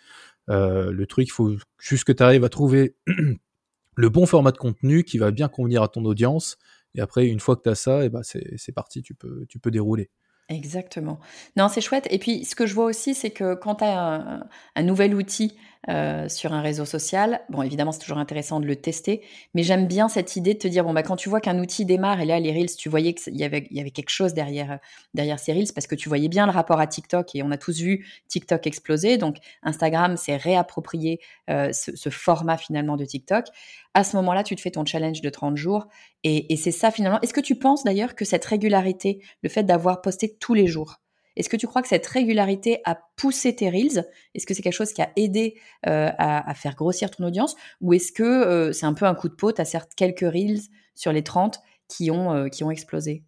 Euh, 0.50 0.92
le 0.92 1.08
truc, 1.08 1.28
il 1.28 1.32
faut 1.32 1.56
juste 1.80 2.04
que 2.04 2.12
tu 2.12 2.24
arrives 2.24 2.44
à 2.44 2.50
trouver 2.50 2.96
le 3.96 4.10
bon 4.10 4.26
format 4.26 4.52
de 4.52 4.58
contenu 4.58 5.04
qui 5.04 5.18
va 5.18 5.32
bien 5.32 5.48
convenir 5.48 5.84
à 5.84 5.88
ton 5.88 6.06
audience. 6.06 6.58
Et 6.96 7.02
après, 7.02 7.28
une 7.28 7.40
fois 7.40 7.56
que 7.56 7.64
tu 7.64 7.70
as 7.70 7.76
ça, 7.76 8.04
et 8.04 8.06
eh 8.06 8.10
ben 8.10 8.22
c'est 8.24 8.72
parti, 8.72 9.02
tu 9.02 9.16
peux, 9.16 9.46
tu 9.48 9.60
peux 9.60 9.72
dérouler. 9.72 10.10
Exactement. 10.48 11.20
Non, 11.58 11.70
c'est 11.70 11.82
chouette. 11.82 12.08
Et 12.12 12.20
puis, 12.20 12.46
ce 12.46 12.56
que 12.56 12.68
je 12.68 12.76
vois 12.76 12.86
aussi, 12.86 13.16
c'est 13.16 13.32
que 13.32 13.56
quand 13.56 13.76
tu 13.76 13.84
as 13.84 14.48
un, 14.76 14.84
nouvel 14.84 15.16
outil 15.16 15.58
euh, 15.90 16.28
sur 16.30 16.54
un 16.54 16.62
réseau 16.62 16.86
social, 16.86 17.42
bon, 17.50 17.62
évidemment, 17.62 17.92
c'est 17.92 18.00
toujours 18.00 18.18
intéressant 18.18 18.60
de 18.60 18.66
le 18.66 18.76
tester, 18.76 19.22
mais 19.54 19.62
j'aime 19.62 19.86
bien 19.88 20.10
cette 20.10 20.36
idée 20.36 20.54
de 20.54 20.60
te 20.60 20.68
dire, 20.68 20.84
bon, 20.84 20.94
bah, 20.94 21.04
quand 21.04 21.16
tu 21.16 21.30
vois 21.30 21.40
qu'un 21.40 21.60
outil 21.60 21.86
démarre, 21.86 22.20
et 22.22 22.26
là, 22.26 22.40
les 22.40 22.52
Reels, 22.52 22.76
tu 22.76 22.90
voyais 22.90 23.14
qu'il 23.14 23.36
y 23.36 23.44
avait, 23.44 23.62
quelque 23.62 24.10
chose 24.10 24.34
derrière, 24.34 24.80
derrière 25.14 25.40
ces 25.40 25.54
Reels, 25.54 25.74
parce 25.74 25.86
que 25.86 25.96
tu 25.96 26.10
voyais 26.10 26.28
bien 26.28 26.46
le 26.48 26.52
rapport 26.52 26.80
à 26.80 26.88
TikTok, 26.88 27.36
et 27.36 27.44
on 27.44 27.52
a 27.52 27.58
tous 27.58 27.80
vu 27.80 28.08
TikTok 28.28 28.66
exploser. 28.66 29.18
Donc, 29.18 29.38
Instagram 29.62 30.18
s'est 30.18 30.38
réapproprié 30.38 31.20
euh, 31.50 31.72
ce, 31.72 32.10
format 32.10 32.58
finalement 32.58 32.98
de 32.98 33.06
TikTok. 33.06 33.46
À 33.94 34.04
ce 34.04 34.16
moment-là, 34.18 34.44
tu 34.44 34.56
te 34.56 34.62
fais 34.62 34.72
ton 34.72 34.86
challenge 34.86 35.22
de 35.22 35.30
30 35.30 35.56
jours, 35.56 35.88
et 36.24 36.58
c'est 36.58 36.72
ça 36.72 36.90
finalement. 36.90 37.22
Est-ce 37.22 37.34
que 37.34 37.42
tu 37.42 37.56
penses 37.56 37.84
d'ailleurs 37.84 38.16
que 38.16 38.26
cette 38.26 38.46
régularité, 38.46 39.22
le 39.44 39.50
fait 39.50 39.64
d'avoir 39.64 40.02
posté 40.02 40.36
tous 40.40 40.56
les 40.56 40.66
jours. 40.66 41.00
Est-ce 41.36 41.50
que 41.50 41.58
tu 41.58 41.68
crois 41.68 41.82
que 41.82 41.88
cette 41.88 42.06
régularité 42.08 42.80
a 42.86 42.98
poussé 43.18 43.56
tes 43.56 43.70
reels? 43.70 44.06
Est-ce 44.34 44.46
que 44.46 44.54
c'est 44.54 44.62
quelque 44.62 44.74
chose 44.74 44.94
qui 44.94 45.02
a 45.02 45.12
aidé 45.16 45.56
euh, 45.88 46.10
à, 46.18 46.54
faire 46.54 46.76
grossir 46.76 47.12
ton 47.12 47.26
audience? 47.26 47.56
Ou 47.82 47.94
est-ce 47.94 48.12
que 48.12 48.24
euh, 48.24 48.72
c'est 48.72 48.86
un 48.86 48.94
peu 48.94 49.06
un 49.06 49.16
coup 49.16 49.28
de 49.28 49.34
peau? 49.34 49.52
Tu 49.52 49.62
as 49.62 49.66
certes 49.66 49.92
quelques 49.96 50.22
reels 50.22 50.62
sur 50.96 51.12
les 51.12 51.24
30 51.24 51.60
qui 51.88 52.10
ont, 52.10 52.34
euh, 52.34 52.48
qui 52.48 52.64
ont 52.64 52.72
explosé? 52.72 53.24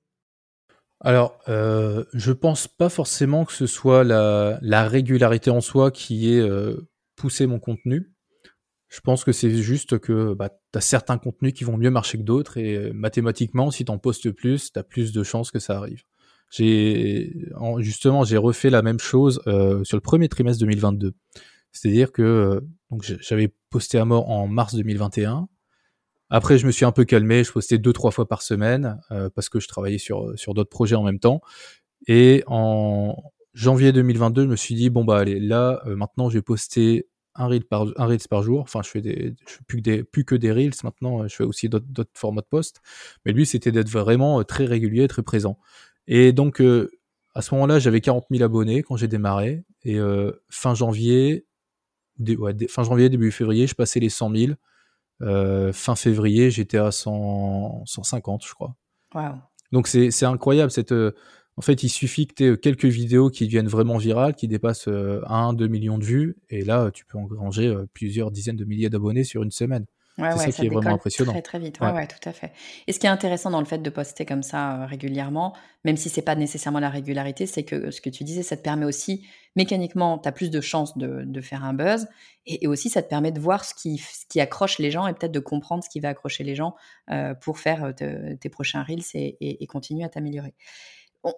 Alors, 0.99 1.37
je 1.45 2.31
pense 2.31 2.67
pas 2.67 2.89
forcément 2.89 3.45
que 3.45 3.53
ce 3.53 3.67
soit 3.67 4.03
la, 4.03 4.57
la 4.63 4.87
régularité 4.87 5.51
en 5.51 5.61
soi 5.61 5.91
qui 5.91 6.33
ait 6.33 6.43
poussé 7.15 7.45
mon 7.45 7.59
contenu. 7.59 8.11
Je 8.89 8.99
pense 9.01 9.23
que 9.23 9.31
c'est 9.31 9.55
juste 9.57 9.99
que 9.99 10.33
bah, 10.33 10.49
tu 10.49 10.77
as 10.77 10.81
certains 10.81 11.19
contenus 11.19 11.53
qui 11.53 11.65
vont 11.65 11.77
mieux 11.77 11.91
marcher 11.91 12.17
que 12.17 12.23
d'autres 12.23 12.57
et 12.57 12.91
mathématiquement, 12.93 13.69
si 13.69 13.85
tu 13.85 13.91
en 13.91 13.99
postes 13.99 14.31
plus, 14.31 14.71
tu 14.71 14.79
as 14.79 14.83
plus 14.83 15.11
de 15.11 15.21
chances 15.21 15.51
que 15.51 15.59
ça 15.59 15.77
arrive. 15.77 16.01
J'ai 16.49 17.33
justement 17.79 18.23
j'ai 18.23 18.37
refait 18.37 18.69
la 18.69 18.81
même 18.81 18.99
chose 18.99 19.41
euh, 19.47 19.83
sur 19.83 19.97
le 19.97 20.01
premier 20.01 20.29
trimestre 20.29 20.59
2022. 20.61 21.13
C'est-à-dire 21.71 22.11
que 22.11 22.21
euh, 22.21 22.61
donc 22.89 23.03
j'avais 23.21 23.53
posté 23.69 23.97
à 23.97 24.05
mort 24.05 24.29
en 24.29 24.47
mars 24.47 24.75
2021. 24.75 25.47
Après, 26.29 26.57
je 26.57 26.65
me 26.65 26.71
suis 26.71 26.83
un 26.85 26.91
peu 26.91 27.05
calmé, 27.05 27.43
je 27.43 27.51
postais 27.51 27.77
deux 27.77 27.93
trois 27.93 28.11
fois 28.11 28.27
par 28.27 28.41
semaine 28.41 28.99
parce 29.33 29.47
que 29.49 29.59
je 29.59 29.67
travaillais 29.67 29.97
sur 29.97 30.37
sur 30.37 30.53
d'autres 30.53 30.69
projets 30.69 30.95
en 30.95 31.03
même 31.03 31.19
temps. 31.19 31.41
Et 32.07 32.43
en 32.47 33.15
janvier 33.53 33.91
2022, 33.93 34.43
je 34.43 34.47
me 34.47 34.55
suis 34.55 34.75
dit 34.75 34.89
bon 34.89 35.05
bah 35.05 35.19
allez, 35.19 35.39
là 35.39 35.81
maintenant 35.85 36.29
je 36.29 36.35
vais 36.37 36.41
poster 36.41 37.07
un 37.37 37.47
reel 37.47 37.63
par, 37.63 37.85
un 37.95 38.05
reels 38.05 38.27
par 38.29 38.43
jour. 38.43 38.61
Enfin, 38.61 38.81
je 38.83 38.89
fais 38.89 39.01
des, 39.01 39.35
je 39.47 39.53
fais 39.53 39.63
plus 39.67 39.77
que 39.77 39.81
des, 39.81 40.03
plus 40.03 40.25
que 40.25 40.35
des 40.35 40.51
reels 40.51 40.73
maintenant. 40.83 41.27
Je 41.27 41.35
fais 41.35 41.43
aussi 41.43 41.69
d'autres 41.69 42.09
formats 42.13 42.41
de 42.41 42.47
post. 42.47 42.81
Mais 43.25 43.31
lui, 43.31 43.45
c'était 43.45 43.71
d'être 43.71 43.89
vraiment 43.89 44.39
euh, 44.39 44.43
très 44.43 44.65
régulier, 44.65 45.07
très 45.07 45.23
présent. 45.23 45.57
Et 46.07 46.31
donc, 46.31 46.61
euh, 46.61 46.89
à 47.33 47.41
ce 47.41 47.53
moment-là, 47.55 47.79
j'avais 47.79 48.01
40 48.01 48.25
000 48.31 48.43
abonnés 48.43 48.83
quand 48.83 48.97
j'ai 48.97 49.07
démarré. 49.07 49.63
Et 49.83 49.99
euh, 49.99 50.31
fin 50.49 50.73
janvier, 50.73 51.45
fin 52.69 52.83
janvier, 52.83 53.09
début 53.09 53.31
février, 53.31 53.67
je 53.67 53.75
passais 53.75 53.99
les 53.99 54.09
100 54.09 54.33
000. 54.35 55.71
fin 55.73 55.95
février, 55.95 56.49
j'étais 56.51 56.77
à 56.77 56.91
100, 56.91 57.83
150, 57.85 58.45
je 58.45 58.53
crois. 58.53 58.75
Wow. 59.13 59.35
Donc 59.71 59.87
c'est 59.87 60.25
incroyable 60.25 60.71
cette 60.71 60.93
en 61.59 61.61
fait, 61.61 61.81
il 61.81 61.89
suffit 61.89 62.27
que 62.27 62.35
tu 62.35 62.45
aies 62.45 62.57
quelques 62.57 62.85
vidéos 62.85 63.31
qui 63.31 63.45
deviennent 63.45 63.67
vraiment 63.67 63.97
virales, 63.97 64.35
qui 64.35 64.47
dépassent 64.47 64.87
1, 64.87 65.53
2 65.53 65.67
millions 65.67 65.97
de 65.97 66.03
vues, 66.03 66.37
et 66.51 66.63
là, 66.63 66.91
tu 66.91 67.03
peux 67.03 67.17
engranger 67.17 67.75
plusieurs 67.93 68.29
dizaines 68.29 68.55
de 68.57 68.63
milliers 68.63 68.91
d'abonnés 68.91 69.23
sur 69.23 69.41
une 69.41 69.49
semaine. 69.49 69.87
Ouais, 70.17 70.31
c'est 70.37 70.51
ça, 70.51 70.61
qui 70.61 70.65
est 70.65 70.69
vraiment 70.69 70.95
impressionnant. 70.95 71.31
Très 71.31 71.41
très 71.41 71.59
vite, 71.59 71.79
ouais, 71.79 71.91
ouais. 71.91 72.07
tout 72.07 72.27
à 72.27 72.33
fait. 72.33 72.51
Et 72.87 72.93
ce 72.93 72.99
qui 72.99 73.05
est 73.05 73.09
intéressant 73.09 73.51
dans 73.51 73.59
le 73.59 73.65
fait 73.65 73.77
de 73.77 73.89
poster 73.89 74.25
comme 74.25 74.43
ça 74.43 74.85
régulièrement, 74.87 75.55
même 75.83 75.95
si 75.95 76.09
c'est 76.09 76.23
pas 76.23 76.35
nécessairement 76.35 76.79
la 76.79 76.89
régularité, 76.89 77.45
c'est 77.45 77.63
que 77.63 77.91
ce 77.91 78.01
que 78.01 78.09
tu 78.09 78.23
disais, 78.23 78.41
ça 78.41 78.57
te 78.57 78.63
permet 78.63 78.85
aussi, 78.85 79.27
mécaniquement, 79.55 80.17
tu 80.17 80.27
as 80.27 80.31
plus 80.31 80.49
de 80.49 80.59
chances 80.59 80.97
de, 80.97 81.23
de 81.23 81.41
faire 81.41 81.63
un 81.63 81.73
buzz, 81.73 82.07
et, 82.45 82.67
aussi 82.67 82.89
ça 82.89 83.03
te 83.03 83.09
permet 83.09 83.31
de 83.31 83.39
voir 83.39 83.63
ce 83.63 83.75
qui, 83.75 83.97
ce 83.97 84.25
qui 84.27 84.39
accroche 84.39 84.79
les 84.79 84.89
gens 84.89 85.05
et 85.07 85.13
peut-être 85.13 85.31
de 85.31 85.39
comprendre 85.39 85.83
ce 85.83 85.89
qui 85.89 85.99
va 85.99 86.09
accrocher 86.09 86.43
les 86.43 86.55
gens 86.55 86.75
euh, 87.11 87.35
pour 87.35 87.59
faire 87.59 87.93
tes 87.95 88.49
prochains 88.49 88.83
reels 88.83 89.03
et, 89.13 89.63
et 89.63 89.67
continuer 89.67 90.03
à 90.03 90.09
t'améliorer 90.09 90.55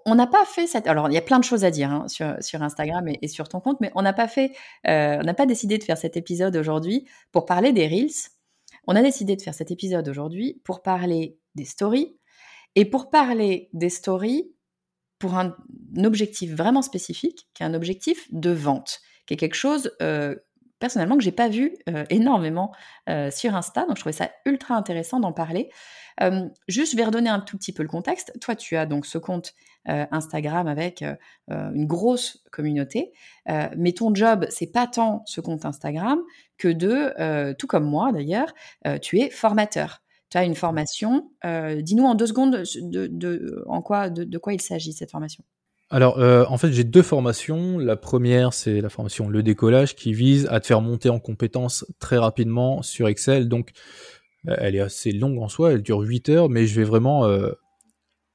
on 0.05 0.15
n'a 0.15 0.27
pas 0.27 0.45
fait 0.45 0.67
cette. 0.67 0.87
Alors, 0.87 1.09
il 1.09 1.13
y 1.13 1.17
a 1.17 1.21
plein 1.21 1.39
de 1.39 1.43
choses 1.43 1.63
à 1.65 1.71
dire 1.71 1.91
hein, 1.91 2.07
sur, 2.07 2.61
Instagram 2.61 3.07
et, 3.21 3.27
sur 3.27 3.47
ton 3.49 3.59
compte, 3.59 3.79
mais 3.81 3.91
on 3.95 4.01
n'a 4.01 4.13
pas 4.13 4.27
fait, 4.27 4.51
euh, 4.87 5.17
on 5.19 5.23
n'a 5.23 5.33
pas 5.33 5.45
décidé 5.45 5.77
de 5.77 5.83
faire 5.83 5.97
cet 5.97 6.17
épisode 6.17 6.55
aujourd'hui 6.55 7.07
pour 7.31 7.45
parler 7.45 7.71
des 7.71 7.87
reels. 7.87 8.09
On 8.87 8.95
a 8.95 9.01
décidé 9.01 9.35
de 9.35 9.41
faire 9.41 9.53
cet 9.53 9.71
épisode 9.71 10.07
aujourd'hui 10.07 10.61
pour 10.63 10.81
parler 10.81 11.37
des 11.55 11.65
stories 11.65 12.17
et 12.75 12.85
pour 12.85 13.09
parler 13.09 13.69
des 13.73 13.89
stories 13.89 14.51
pour 15.19 15.35
un, 15.35 15.55
objectif 15.97 16.55
vraiment 16.55 16.81
spécifique, 16.81 17.49
qui 17.53 17.63
est 17.63 17.65
un 17.65 17.73
objectif 17.73 18.27
de 18.31 18.51
vente, 18.51 19.01
qui 19.25 19.33
est 19.33 19.37
quelque 19.37 19.55
chose 19.55 19.91
euh, 20.01 20.35
personnellement 20.79 21.17
que 21.17 21.23
j'ai 21.23 21.31
pas 21.31 21.49
vu 21.49 21.77
euh, 21.89 22.05
énormément 22.09 22.71
sur 23.31 23.55
Insta, 23.55 23.85
donc 23.85 23.97
je 23.97 24.01
trouvais 24.01 24.13
ça 24.13 24.29
ultra 24.45 24.75
intéressant 24.75 25.19
d'en 25.19 25.33
parler. 25.33 25.69
juste, 26.67 26.91
je 26.91 26.97
vais 26.97 27.05
redonner 27.05 27.29
un 27.29 27.39
tout 27.39 27.57
petit 27.57 27.73
peu 27.73 27.83
le 27.83 27.89
contexte. 27.89 28.33
Toi, 28.39 28.55
tu 28.55 28.75
as 28.75 28.85
donc 28.85 29.05
ce 29.05 29.17
compte 29.17 29.53
euh, 29.87 30.05
Instagram 30.11 30.67
avec 30.67 31.01
euh, 31.01 31.15
euh, 31.51 31.71
une 31.73 31.87
grosse 31.87 32.43
communauté. 32.51 33.13
mais 33.77 33.93
ton 33.93 34.13
job, 34.13 34.45
c'est 34.49 34.71
pas 34.71 34.87
tant 34.87 35.23
ce 35.25 35.41
compte 35.41 35.65
Instagram 35.65 36.19
que 36.57 36.67
de, 36.67 37.53
tout 37.53 37.65
comme 37.65 37.85
moi 37.85 38.11
d'ailleurs, 38.11 38.53
tu 39.01 39.19
es 39.19 39.29
formateur. 39.29 40.01
Tu 40.29 40.37
as 40.37 40.43
une 40.43 40.55
formation. 40.55 41.31
Dis-nous 41.43 42.05
en 42.05 42.13
deux 42.13 42.27
secondes 42.27 42.63
de, 42.75 43.07
de, 43.07 44.37
quoi 44.37 44.53
il 44.53 44.61
s'agit 44.61 44.93
cette 44.93 45.11
formation? 45.11 45.43
Alors, 45.89 46.19
en 46.19 46.58
fait, 46.58 46.71
j'ai 46.71 46.84
deux 46.84 47.02
formations. 47.02 47.80
La 47.80 47.95
première, 47.95 48.54
c'est 48.54 48.80
la 48.82 48.89
formation 48.89 49.28
Le 49.28 49.41
Décollage 49.41 49.95
qui 49.95 50.13
vise 50.13 50.47
à 50.52 50.60
te 50.60 50.67
faire 50.67 50.82
monter 50.82 51.10
en 51.10 51.19
compétences 51.19 51.86
très 51.99 52.17
rapidement 52.17 52.82
sur 52.82 53.08
Excel. 53.08 53.49
Donc, 53.49 53.71
elle 54.45 54.75
est 54.75 54.82
assez 54.82 55.12
longue 55.12 55.39
en 55.39 55.49
soi, 55.49 55.73
elle 55.73 55.82
dure 55.82 55.99
8 55.99 56.30
heures, 56.30 56.49
mais 56.49 56.67
je 56.67 56.80
vais 56.80 56.86
vraiment 56.86 57.28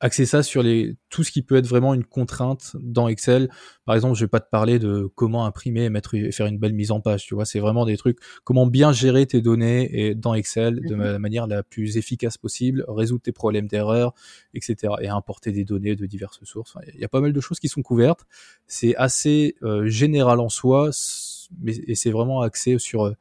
axer 0.00 0.26
ça 0.26 0.42
sur 0.42 0.62
les, 0.62 0.96
tout 1.09 1.22
ce 1.22 1.30
qui 1.30 1.42
peut 1.42 1.57
être 1.57 1.66
vraiment 1.66 1.94
une 1.94 2.04
contrainte 2.04 2.76
dans 2.80 3.09
Excel. 3.09 3.48
Par 3.85 3.94
exemple, 3.94 4.16
je 4.16 4.24
vais 4.24 4.28
pas 4.28 4.40
te 4.40 4.50
parler 4.50 4.78
de 4.78 5.09
comment 5.14 5.46
imprimer 5.46 5.85
et 5.85 5.90
mettre, 5.90 6.16
faire 6.33 6.46
une 6.46 6.59
belle 6.59 6.74
mise 6.74 6.90
en 6.90 7.00
page, 7.00 7.24
tu 7.24 7.35
vois. 7.35 7.44
C'est 7.44 7.61
vraiment 7.61 7.87
des 7.87 7.96
trucs, 7.96 8.18
comment 8.44 8.66
bien 8.66 8.92
gérer 8.92 9.26
tes 9.26 9.40
données 9.40 9.88
et 9.92 10.14
dans 10.14 10.35
Excel 10.35 10.80
de 10.80 10.94
la 10.94 11.14
mhm. 11.14 11.18
manière 11.18 11.46
la 11.46 11.62
plus 11.62 11.96
efficace 11.96 12.37
possible, 12.37 12.85
résoudre 12.88 13.22
tes 13.22 13.33
problèmes 13.33 13.66
d'erreur, 13.66 14.14
etc. 14.52 14.94
et 15.00 15.09
importer 15.09 15.52
des 15.52 15.64
données 15.64 15.96
de 15.96 16.07
diverses 16.07 16.42
sources. 16.44 16.76
Il 16.94 17.00
y 17.00 17.04
a 17.04 17.09
pas 17.09 17.20
mal 17.20 17.33
de 17.33 17.40
choses 17.40 17.61
qui 17.61 17.68
sont 17.68 17.83
couvertes. 17.83 18.26
C'est 18.66 18.94
assez 18.96 19.57
euh, 19.62 19.87
général 19.87 20.40
en 20.40 20.48
soi, 20.48 20.90
mais, 21.62 21.76
et 21.87 21.94
c'est 21.94 22.11
vraiment 22.11 22.42
axé 22.42 22.78
sur 22.78 23.07
euh, 23.07 23.12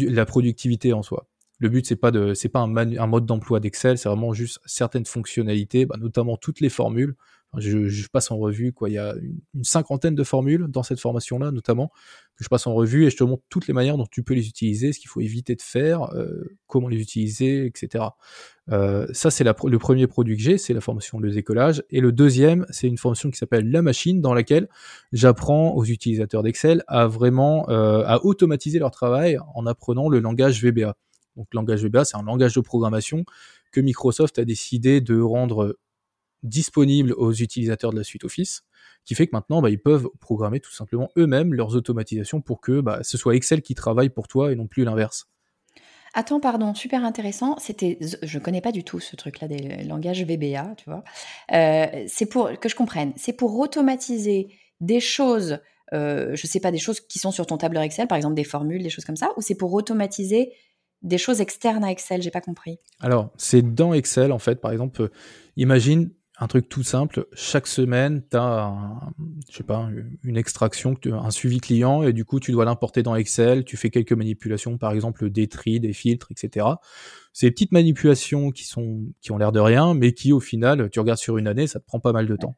la 0.00 0.26
productivité 0.26 0.92
en 0.92 1.02
soi. 1.02 1.29
Le 1.60 1.68
but 1.68 1.86
c'est 1.86 1.96
pas 1.96 2.10
de 2.10 2.34
c'est 2.34 2.48
pas 2.48 2.60
un, 2.60 3.06
mode 3.06 3.26
d'emploi 3.26 3.60
d'Excel, 3.60 3.98
c'est 3.98 4.08
vraiment 4.08 4.32
juste 4.32 4.60
certaines 4.64 5.06
fonctionnalités, 5.06 5.86
bah, 5.86 5.96
notamment 6.00 6.36
toutes 6.36 6.60
les 6.60 6.70
formules. 6.70 7.14
Je, 7.58 7.88
je, 7.88 8.08
passe 8.08 8.30
en 8.30 8.38
revue 8.38 8.72
quoi, 8.72 8.88
il 8.88 8.92
y 8.92 8.98
a 8.98 9.12
une, 9.54 9.64
cinquantaine 9.64 10.14
de 10.14 10.22
formules 10.22 10.68
dans 10.68 10.84
cette 10.84 11.00
formation 11.00 11.36
là 11.40 11.50
notamment 11.50 11.90
que 12.36 12.44
je 12.44 12.48
passe 12.48 12.68
en 12.68 12.74
revue 12.74 13.06
et 13.06 13.10
je 13.10 13.16
te 13.16 13.24
montre 13.24 13.42
toutes 13.48 13.66
les 13.66 13.74
manières 13.74 13.96
dont 13.96 14.06
tu 14.08 14.22
peux 14.22 14.34
les 14.34 14.46
utiliser, 14.46 14.92
ce 14.92 15.00
qu'il 15.00 15.08
faut 15.08 15.20
éviter 15.20 15.56
de 15.56 15.62
faire, 15.62 16.14
euh, 16.14 16.56
comment 16.68 16.86
les 16.86 17.00
utiliser, 17.00 17.66
etc. 17.66 18.04
Euh, 18.70 19.08
ça 19.12 19.32
c'est 19.32 19.42
le 19.42 19.78
premier 19.78 20.06
produit 20.06 20.36
que 20.36 20.42
j'ai, 20.44 20.58
c'est 20.58 20.72
la 20.72 20.80
formation 20.80 21.18
Le 21.18 21.32
décollage 21.32 21.82
et 21.90 22.00
le 22.00 22.12
deuxième 22.12 22.66
c'est 22.70 22.86
une 22.86 22.98
formation 22.98 23.32
qui 23.32 23.38
s'appelle 23.38 23.68
La 23.68 23.82
machine 23.82 24.20
dans 24.20 24.32
laquelle 24.32 24.68
j'apprends 25.10 25.74
aux 25.74 25.84
utilisateurs 25.84 26.44
d'Excel 26.44 26.84
à 26.86 27.08
vraiment 27.08 27.68
euh, 27.68 28.04
à 28.06 28.24
automatiser 28.24 28.78
leur 28.78 28.92
travail 28.92 29.38
en 29.56 29.66
apprenant 29.66 30.08
le 30.08 30.20
langage 30.20 30.62
VBA. 30.62 30.94
Donc 31.36 31.46
langage 31.52 31.84
VBA, 31.84 32.04
c'est 32.04 32.16
un 32.16 32.22
langage 32.22 32.54
de 32.54 32.60
programmation 32.60 33.24
que 33.72 33.80
Microsoft 33.80 34.38
a 34.38 34.44
décidé 34.44 35.00
de 35.00 35.20
rendre 35.20 35.76
disponible 36.42 37.12
aux 37.12 37.32
utilisateurs 37.32 37.92
de 37.92 37.98
la 37.98 38.04
suite 38.04 38.24
Office, 38.24 38.62
qui 39.04 39.14
fait 39.14 39.26
que 39.26 39.34
maintenant, 39.34 39.62
bah, 39.62 39.70
ils 39.70 39.80
peuvent 39.80 40.08
programmer 40.20 40.60
tout 40.60 40.72
simplement 40.72 41.10
eux-mêmes 41.16 41.54
leurs 41.54 41.74
automatisations 41.76 42.40
pour 42.40 42.60
que 42.60 42.80
bah, 42.80 43.00
ce 43.02 43.18
soit 43.18 43.34
Excel 43.34 43.62
qui 43.62 43.74
travaille 43.74 44.10
pour 44.10 44.28
toi 44.28 44.52
et 44.52 44.56
non 44.56 44.66
plus 44.66 44.84
l'inverse. 44.84 45.28
Attends, 46.12 46.40
pardon, 46.40 46.74
super 46.74 47.04
intéressant. 47.04 47.56
C'était, 47.58 47.98
je 48.00 48.38
connais 48.38 48.60
pas 48.60 48.72
du 48.72 48.82
tout 48.82 48.98
ce 48.98 49.14
truc-là 49.14 49.46
des 49.46 49.84
langages 49.84 50.24
VBA, 50.24 50.74
tu 50.76 50.84
vois. 50.86 51.04
Euh, 51.52 52.04
c'est 52.08 52.26
pour 52.26 52.50
que 52.58 52.68
je 52.68 52.74
comprenne. 52.74 53.12
C'est 53.16 53.32
pour 53.32 53.56
automatiser 53.58 54.48
des 54.80 54.98
choses, 54.98 55.60
euh, 55.92 56.34
je 56.34 56.46
sais 56.48 56.58
pas, 56.58 56.72
des 56.72 56.78
choses 56.78 57.00
qui 57.00 57.20
sont 57.20 57.30
sur 57.30 57.46
ton 57.46 57.58
tableur 57.58 57.84
Excel, 57.84 58.08
par 58.08 58.16
exemple 58.16 58.34
des 58.34 58.44
formules, 58.44 58.82
des 58.82 58.90
choses 58.90 59.04
comme 59.04 59.16
ça, 59.16 59.30
ou 59.36 59.40
c'est 59.40 59.54
pour 59.54 59.72
automatiser 59.72 60.52
des 61.02 61.18
choses 61.18 61.40
externes 61.40 61.84
à 61.84 61.90
Excel 61.90 62.22
J'ai 62.22 62.30
pas 62.30 62.40
compris. 62.40 62.78
Alors, 63.00 63.30
c'est 63.36 63.62
dans 63.62 63.94
Excel, 63.94 64.32
en 64.32 64.38
fait. 64.38 64.60
Par 64.60 64.72
exemple, 64.72 65.02
euh, 65.02 65.08
imagine 65.56 66.10
un 66.42 66.46
truc 66.46 66.68
tout 66.68 66.82
simple. 66.82 67.26
Chaque 67.34 67.66
semaine, 67.66 68.22
tu 68.30 68.36
as, 68.36 68.72
je 69.50 69.56
sais 69.58 69.62
pas, 69.62 69.90
une 70.24 70.38
extraction, 70.38 70.96
un 71.04 71.30
suivi 71.30 71.60
client, 71.60 72.02
et 72.02 72.14
du 72.14 72.24
coup, 72.24 72.40
tu 72.40 72.50
dois 72.50 72.64
l'importer 72.64 73.02
dans 73.02 73.14
Excel. 73.14 73.64
Tu 73.64 73.76
fais 73.76 73.90
quelques 73.90 74.14
manipulations, 74.14 74.78
par 74.78 74.92
exemple, 74.92 75.28
des 75.28 75.48
tris, 75.48 75.80
des 75.80 75.92
filtres, 75.92 76.28
etc. 76.30 76.66
Ces 77.34 77.50
petites 77.50 77.72
manipulations 77.72 78.50
qui 78.50 78.64
sont, 78.64 79.02
qui 79.20 79.32
ont 79.32 79.38
l'air 79.38 79.52
de 79.52 79.60
rien, 79.60 79.92
mais 79.92 80.14
qui, 80.14 80.32
au 80.32 80.40
final, 80.40 80.88
tu 80.90 80.98
regardes 80.98 81.18
sur 81.18 81.36
une 81.36 81.46
année, 81.46 81.66
ça 81.66 81.78
te 81.78 81.84
prend 81.84 82.00
pas 82.00 82.12
mal 82.12 82.26
de 82.26 82.36
temps. 82.36 82.56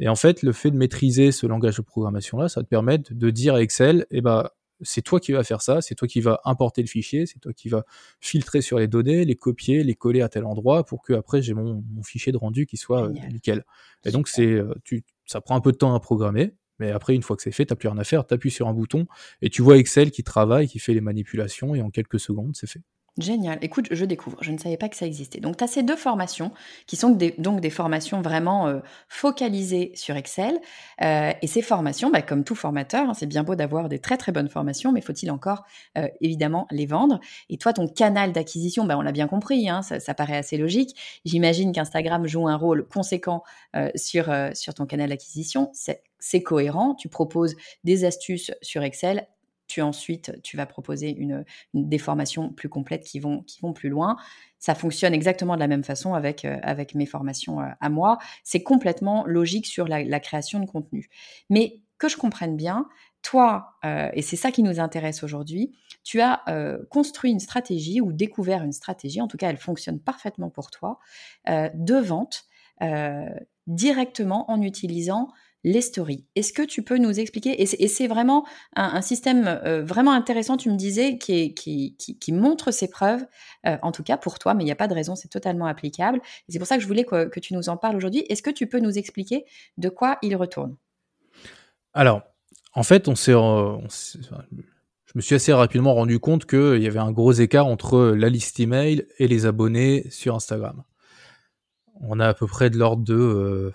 Et 0.00 0.08
en 0.08 0.16
fait, 0.16 0.42
le 0.42 0.52
fait 0.52 0.72
de 0.72 0.76
maîtriser 0.76 1.30
ce 1.30 1.46
langage 1.46 1.76
de 1.76 1.82
programmation-là, 1.82 2.48
ça 2.48 2.62
te 2.62 2.68
permet 2.68 2.98
de 2.98 3.30
dire 3.30 3.54
à 3.54 3.62
Excel, 3.62 4.06
eh 4.10 4.22
ben, 4.22 4.48
c'est 4.82 5.02
toi 5.02 5.20
qui 5.20 5.32
vas 5.32 5.44
faire 5.44 5.62
ça, 5.62 5.80
c'est 5.80 5.94
toi 5.94 6.08
qui 6.08 6.20
vas 6.20 6.40
importer 6.44 6.82
le 6.82 6.88
fichier, 6.88 7.26
c'est 7.26 7.38
toi 7.38 7.52
qui 7.52 7.68
vas 7.68 7.84
filtrer 8.20 8.60
sur 8.60 8.78
les 8.78 8.88
données, 8.88 9.24
les 9.24 9.36
copier, 9.36 9.84
les 9.84 9.94
coller 9.94 10.22
à 10.22 10.28
tel 10.28 10.44
endroit 10.44 10.84
pour 10.84 11.02
que 11.02 11.12
après 11.12 11.42
j'ai 11.42 11.54
mon, 11.54 11.82
fichier 12.02 12.32
de 12.32 12.36
rendu 12.36 12.66
qui 12.66 12.76
soit 12.76 13.08
euh, 13.08 13.12
nickel. 13.30 13.64
Et 14.04 14.10
donc 14.10 14.28
c'est, 14.28 14.46
euh, 14.46 14.74
tu, 14.84 15.04
ça 15.26 15.40
prend 15.40 15.56
un 15.56 15.60
peu 15.60 15.72
de 15.72 15.76
temps 15.76 15.94
à 15.94 16.00
programmer, 16.00 16.54
mais 16.78 16.90
après 16.90 17.14
une 17.14 17.22
fois 17.22 17.36
que 17.36 17.42
c'est 17.42 17.52
fait, 17.52 17.66
t'as 17.66 17.76
plus 17.76 17.88
rien 17.88 17.98
à 17.98 18.04
faire, 18.04 18.26
t'appuies 18.26 18.50
sur 18.50 18.68
un 18.68 18.74
bouton 18.74 19.06
et 19.42 19.50
tu 19.50 19.62
vois 19.62 19.76
Excel 19.76 20.10
qui 20.10 20.24
travaille, 20.24 20.68
qui 20.68 20.78
fait 20.78 20.94
les 20.94 21.00
manipulations 21.00 21.74
et 21.74 21.82
en 21.82 21.90
quelques 21.90 22.20
secondes 22.20 22.52
c'est 22.54 22.68
fait. 22.68 22.82
Génial. 23.18 23.58
Écoute, 23.60 23.88
je 23.90 24.04
découvre. 24.04 24.38
Je 24.40 24.52
ne 24.52 24.58
savais 24.58 24.76
pas 24.76 24.88
que 24.88 24.96
ça 24.96 25.04
existait. 25.04 25.40
Donc, 25.40 25.56
tu 25.56 25.64
as 25.64 25.66
ces 25.66 25.82
deux 25.82 25.96
formations 25.96 26.52
qui 26.86 26.96
sont 26.96 27.10
des, 27.10 27.34
donc 27.38 27.60
des 27.60 27.70
formations 27.70 28.22
vraiment 28.22 28.68
euh, 28.68 28.80
focalisées 29.08 29.92
sur 29.94 30.16
Excel. 30.16 30.58
Euh, 31.02 31.32
et 31.42 31.46
ces 31.46 31.60
formations, 31.60 32.10
bah, 32.10 32.22
comme 32.22 32.44
tout 32.44 32.54
formateur, 32.54 33.10
hein, 33.10 33.14
c'est 33.14 33.26
bien 33.26 33.42
beau 33.42 33.56
d'avoir 33.56 33.88
des 33.88 33.98
très 33.98 34.16
très 34.16 34.30
bonnes 34.32 34.48
formations, 34.48 34.92
mais 34.92 35.00
faut-il 35.00 35.30
encore 35.30 35.64
euh, 35.98 36.06
évidemment 36.20 36.66
les 36.70 36.86
vendre 36.86 37.20
Et 37.48 37.58
toi, 37.58 37.72
ton 37.72 37.88
canal 37.88 38.32
d'acquisition, 38.32 38.84
bah, 38.84 38.96
on 38.96 39.02
l'a 39.02 39.12
bien 39.12 39.26
compris, 39.26 39.68
hein, 39.68 39.82
ça, 39.82 39.98
ça, 39.98 40.14
paraît 40.14 40.36
assez 40.36 40.56
logique. 40.56 41.20
J'imagine 41.24 41.72
qu'Instagram 41.72 42.26
joue 42.26 42.46
un 42.46 42.56
rôle 42.56 42.86
conséquent 42.86 43.42
sur, 43.94 44.32
sur 44.54 44.74
ton 44.74 44.86
canal 44.86 45.10
d'acquisition. 45.10 45.70
C'est 45.72 46.42
cohérent. 46.42 46.94
Tu 46.94 47.08
proposes 47.08 47.56
des 47.84 48.04
astuces 48.04 48.50
sur 48.62 48.82
Excel 48.82 49.26
tu 49.70 49.82
ensuite, 49.82 50.32
tu 50.42 50.56
vas 50.56 50.66
proposer 50.66 51.14
une, 51.16 51.44
des 51.74 51.98
formations 51.98 52.52
plus 52.52 52.68
complètes 52.68 53.04
qui 53.04 53.20
vont, 53.20 53.42
qui 53.44 53.60
vont 53.60 53.72
plus 53.72 53.88
loin. 53.88 54.16
Ça 54.58 54.74
fonctionne 54.74 55.14
exactement 55.14 55.54
de 55.54 55.60
la 55.60 55.68
même 55.68 55.84
façon 55.84 56.14
avec, 56.14 56.44
euh, 56.44 56.58
avec 56.62 56.96
mes 56.96 57.06
formations 57.06 57.60
euh, 57.60 57.68
à 57.80 57.88
moi. 57.88 58.18
C'est 58.42 58.64
complètement 58.64 59.24
logique 59.26 59.66
sur 59.66 59.86
la, 59.86 60.20
création 60.20 60.58
de 60.58 60.66
contenu. 60.66 61.08
Mais 61.50 61.82
que 61.98 62.08
je 62.08 62.16
comprenne 62.16 62.56
bien, 62.56 62.88
toi, 63.22 63.76
euh, 63.84 64.10
et 64.12 64.22
c'est 64.22 64.36
ça 64.36 64.50
qui 64.50 64.64
nous 64.64 64.80
intéresse 64.80 65.22
aujourd'hui, 65.22 65.72
tu 66.02 66.20
as 66.20 66.42
construit 66.90 67.30
une 67.30 67.40
stratégie 67.40 68.00
ou 68.00 68.12
découvert 68.12 68.64
une 68.64 68.72
stratégie, 68.72 69.20
en 69.20 69.28
tout 69.28 69.36
cas 69.36 69.50
elle 69.50 69.58
fonctionne 69.58 70.00
parfaitement 70.00 70.48
pour 70.48 70.70
toi, 70.70 70.98
de 71.46 71.94
vente 71.96 72.46
directement 73.66 74.50
en 74.50 74.62
utilisant 74.62 75.28
les 75.64 75.80
stories. 75.80 76.26
Est-ce 76.36 76.52
que 76.52 76.62
tu 76.62 76.82
peux 76.82 76.98
nous 76.98 77.20
expliquer 77.20 77.60
Et 77.62 77.66
c'est 77.66 78.06
vraiment 78.06 78.46
un, 78.76 79.02
système 79.02 79.46
euh, 79.46 79.82
vraiment 79.82 80.12
intéressant, 80.12 80.56
tu 80.56 80.70
me 80.70 80.76
disais, 80.76 81.18
qui, 81.18 82.32
montre 82.32 82.70
ses 82.70 82.88
preuves, 82.88 83.24
euh, 83.66 83.76
en 83.82 83.92
tout 83.92 84.02
cas 84.02 84.16
pour 84.16 84.38
toi, 84.38 84.54
mais 84.54 84.62
il 84.62 84.66
n'y 84.66 84.72
a 84.72 84.76
pas 84.76 84.88
de 84.88 84.94
raison, 84.94 85.16
c'est 85.16 85.28
totalement 85.28 85.66
applicable. 85.66 86.20
C'est 86.48 86.58
pour 86.58 86.68
ça 86.68 86.76
que 86.76 86.82
je 86.82 86.86
voulais 86.86 87.04
que, 87.04 87.40
tu 87.40 87.54
nous 87.54 87.68
en 87.68 87.76
parles 87.76 87.96
aujourd'hui. 87.96 88.24
Est-ce 88.28 88.42
que 88.42 88.50
tu 88.50 88.66
peux 88.66 88.80
nous 88.80 88.98
expliquer 88.98 89.44
de 89.76 89.88
quoi 89.88 90.18
il 90.22 90.34
retourne? 90.36 90.76
Alors, 91.92 92.22
en 92.74 92.82
fait, 92.82 93.08
on 93.08 93.14
s'est, 93.14 93.32
je 93.32 95.12
me 95.16 95.20
suis 95.20 95.34
assez 95.34 95.52
rapidement 95.52 95.92
rendu 95.94 96.20
compte 96.20 96.46
qu'il 96.46 96.80
y 96.80 96.86
avait 96.86 97.00
un 97.00 97.10
gros 97.10 97.32
écart 97.32 97.66
entre 97.66 98.12
la 98.16 98.28
liste 98.28 98.60
email 98.60 99.06
et 99.18 99.26
les 99.26 99.44
abonnés 99.44 100.08
sur 100.10 100.36
Instagram. 100.36 100.84
On 102.00 102.20
a 102.20 102.28
à 102.28 102.34
peu 102.34 102.46
près 102.46 102.70
de 102.70 102.78
l'ordre 102.78 103.04
de... 103.04 103.14
Euh, 103.14 103.72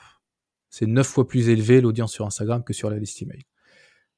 c'est 0.75 0.87
neuf 0.87 1.07
fois 1.07 1.25
plus 1.25 1.47
élevé 1.47 1.79
l'audience 1.79 2.11
sur 2.11 2.25
Instagram 2.25 2.61
que 2.61 2.73
sur 2.73 2.89
la 2.89 2.97
liste 2.97 3.21
email. 3.21 3.43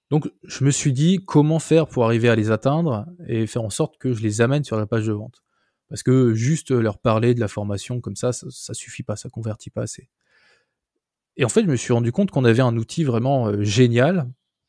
Donc 0.09 0.27
je 0.43 0.63
me 0.63 0.71
suis 0.71 0.91
dit 0.91 1.19
comment 1.23 1.59
faire 1.59 1.87
pour 1.87 2.03
arriver 2.05 2.29
à 2.29 2.35
les 2.35 2.49
atteindre 2.49 3.05
et 3.27 3.45
faire 3.45 3.61
en 3.61 3.69
sorte 3.69 3.99
que 3.99 4.11
je 4.11 4.23
les 4.23 4.41
amène 4.41 4.63
sur 4.63 4.75
la 4.75 4.87
page 4.87 5.05
de 5.05 5.13
vente. 5.13 5.43
Parce 5.87 6.01
que 6.01 6.33
juste 6.33 6.71
leur 6.71 6.97
parler 6.97 7.35
de 7.35 7.39
la 7.39 7.47
formation 7.47 8.01
comme 8.01 8.15
ça, 8.15 8.33
ça, 8.33 8.47
ça 8.49 8.73
suffit 8.73 9.03
pas, 9.03 9.15
ça 9.15 9.29
convertit 9.29 9.69
pas 9.69 9.83
assez. 9.83 10.09
Et 11.35 11.45
en 11.45 11.49
fait, 11.49 11.61
je 11.61 11.67
me 11.67 11.75
suis 11.75 11.93
rendu 11.93 12.11
compte 12.11 12.31
qu'on 12.31 12.43
avait 12.43 12.63
un 12.63 12.75
outil 12.75 13.03
vraiment 13.03 13.49
euh, 13.49 13.61
génial 13.61 14.27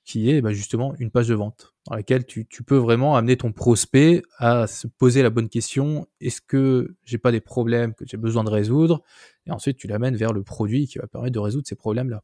qui 0.09 0.31
est 0.31 0.40
bah, 0.40 0.55
justement 0.55 0.94
une 0.98 1.11
page 1.11 1.29
de 1.29 1.35
vente 1.35 1.74
dans 1.87 1.94
laquelle 1.94 2.24
tu, 2.24 2.46
peux 2.66 2.79
vraiment 2.79 3.16
amener 3.16 3.37
ton 3.37 3.53
prospect 3.53 4.22
à 4.38 4.66
se 4.66 4.87
poser 4.87 5.22
la 5.22 5.29
bonne 5.29 5.51
question 5.51 6.09
est-ce 6.22 6.40
que 6.40 6.96
j'ai 7.05 7.18
pas 7.18 7.31
des 7.31 7.42
problèmes 7.42 7.92
que 7.92 8.07
j'ai 8.07 8.16
besoin 8.16 8.42
de 8.42 8.48
résoudre? 8.48 9.03
Et 9.48 9.50
ensuite 9.50 9.78
tu 9.78 9.87
l'amènes 9.87 10.16
vers 10.16 10.32
le 10.32 10.42
produit 10.42 10.87
qui 10.87 10.98
va 10.98 11.06
permettre 11.06 11.34
de 11.34 11.40
résoudre 11.40 11.66
ces 11.66 11.76
problèmes 11.76 12.11
là 12.11 12.22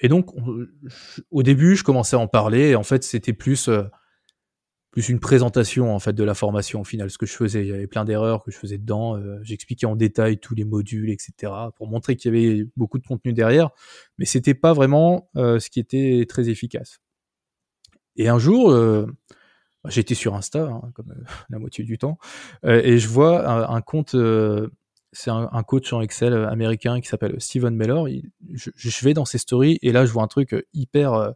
et 0.00 0.08
donc 0.08 0.30
au 1.30 1.42
début 1.42 1.76
je 1.76 1.84
commençais 1.84 2.16
à 2.16 2.18
en 2.18 2.28
parler. 2.28 2.70
Et 2.70 2.74
en 2.76 2.82
fait 2.82 3.04
c'était 3.04 3.32
plus 3.32 3.68
euh, 3.68 3.84
plus 4.90 5.08
une 5.08 5.18
présentation 5.18 5.94
en 5.94 5.98
fait 5.98 6.12
de 6.12 6.22
la 6.22 6.34
formation 6.34 6.82
au 6.82 6.84
final 6.84 7.10
ce 7.10 7.18
que 7.18 7.26
je 7.26 7.32
faisais. 7.32 7.62
Il 7.62 7.68
y 7.68 7.72
avait 7.72 7.86
plein 7.86 8.04
d'erreurs 8.04 8.44
que 8.44 8.50
je 8.50 8.58
faisais 8.58 8.78
dedans. 8.78 9.16
Euh, 9.16 9.38
j'expliquais 9.42 9.86
en 9.86 9.96
détail 9.96 10.38
tous 10.38 10.54
les 10.54 10.64
modules 10.64 11.10
etc 11.10 11.52
pour 11.76 11.88
montrer 11.88 12.16
qu'il 12.16 12.34
y 12.34 12.36
avait 12.36 12.66
beaucoup 12.76 12.98
de 12.98 13.06
contenu 13.06 13.32
derrière. 13.32 13.70
Mais 14.18 14.24
c'était 14.24 14.54
pas 14.54 14.72
vraiment 14.72 15.30
euh, 15.36 15.58
ce 15.58 15.70
qui 15.70 15.80
était 15.80 16.26
très 16.28 16.48
efficace. 16.48 16.98
Et 18.16 18.28
un 18.28 18.38
jour 18.38 18.72
bah, 18.72 19.90
j'étais 19.90 20.14
sur 20.14 20.34
Insta 20.34 20.66
hein, 20.66 20.90
comme 20.94 21.14
la 21.50 21.58
moitié 21.58 21.82
du 21.82 21.98
temps 21.98 22.18
et 22.62 22.98
je 22.98 23.08
vois 23.08 23.70
un, 23.70 23.80
compte 23.80 24.14
c'est 25.14 25.30
un, 25.30 25.62
coach 25.62 25.92
en 25.92 26.00
Excel 26.00 26.34
américain 26.34 27.00
qui 27.00 27.08
s'appelle 27.08 27.40
Steven 27.40 27.74
Miller 27.74 28.06
je, 28.52 29.04
vais 29.04 29.14
dans 29.14 29.24
ses 29.24 29.38
stories 29.38 29.78
et 29.80 29.92
là 29.92 30.04
je 30.04 30.12
vois 30.12 30.22
un 30.22 30.28
truc 30.28 30.54
hyper 30.74 31.34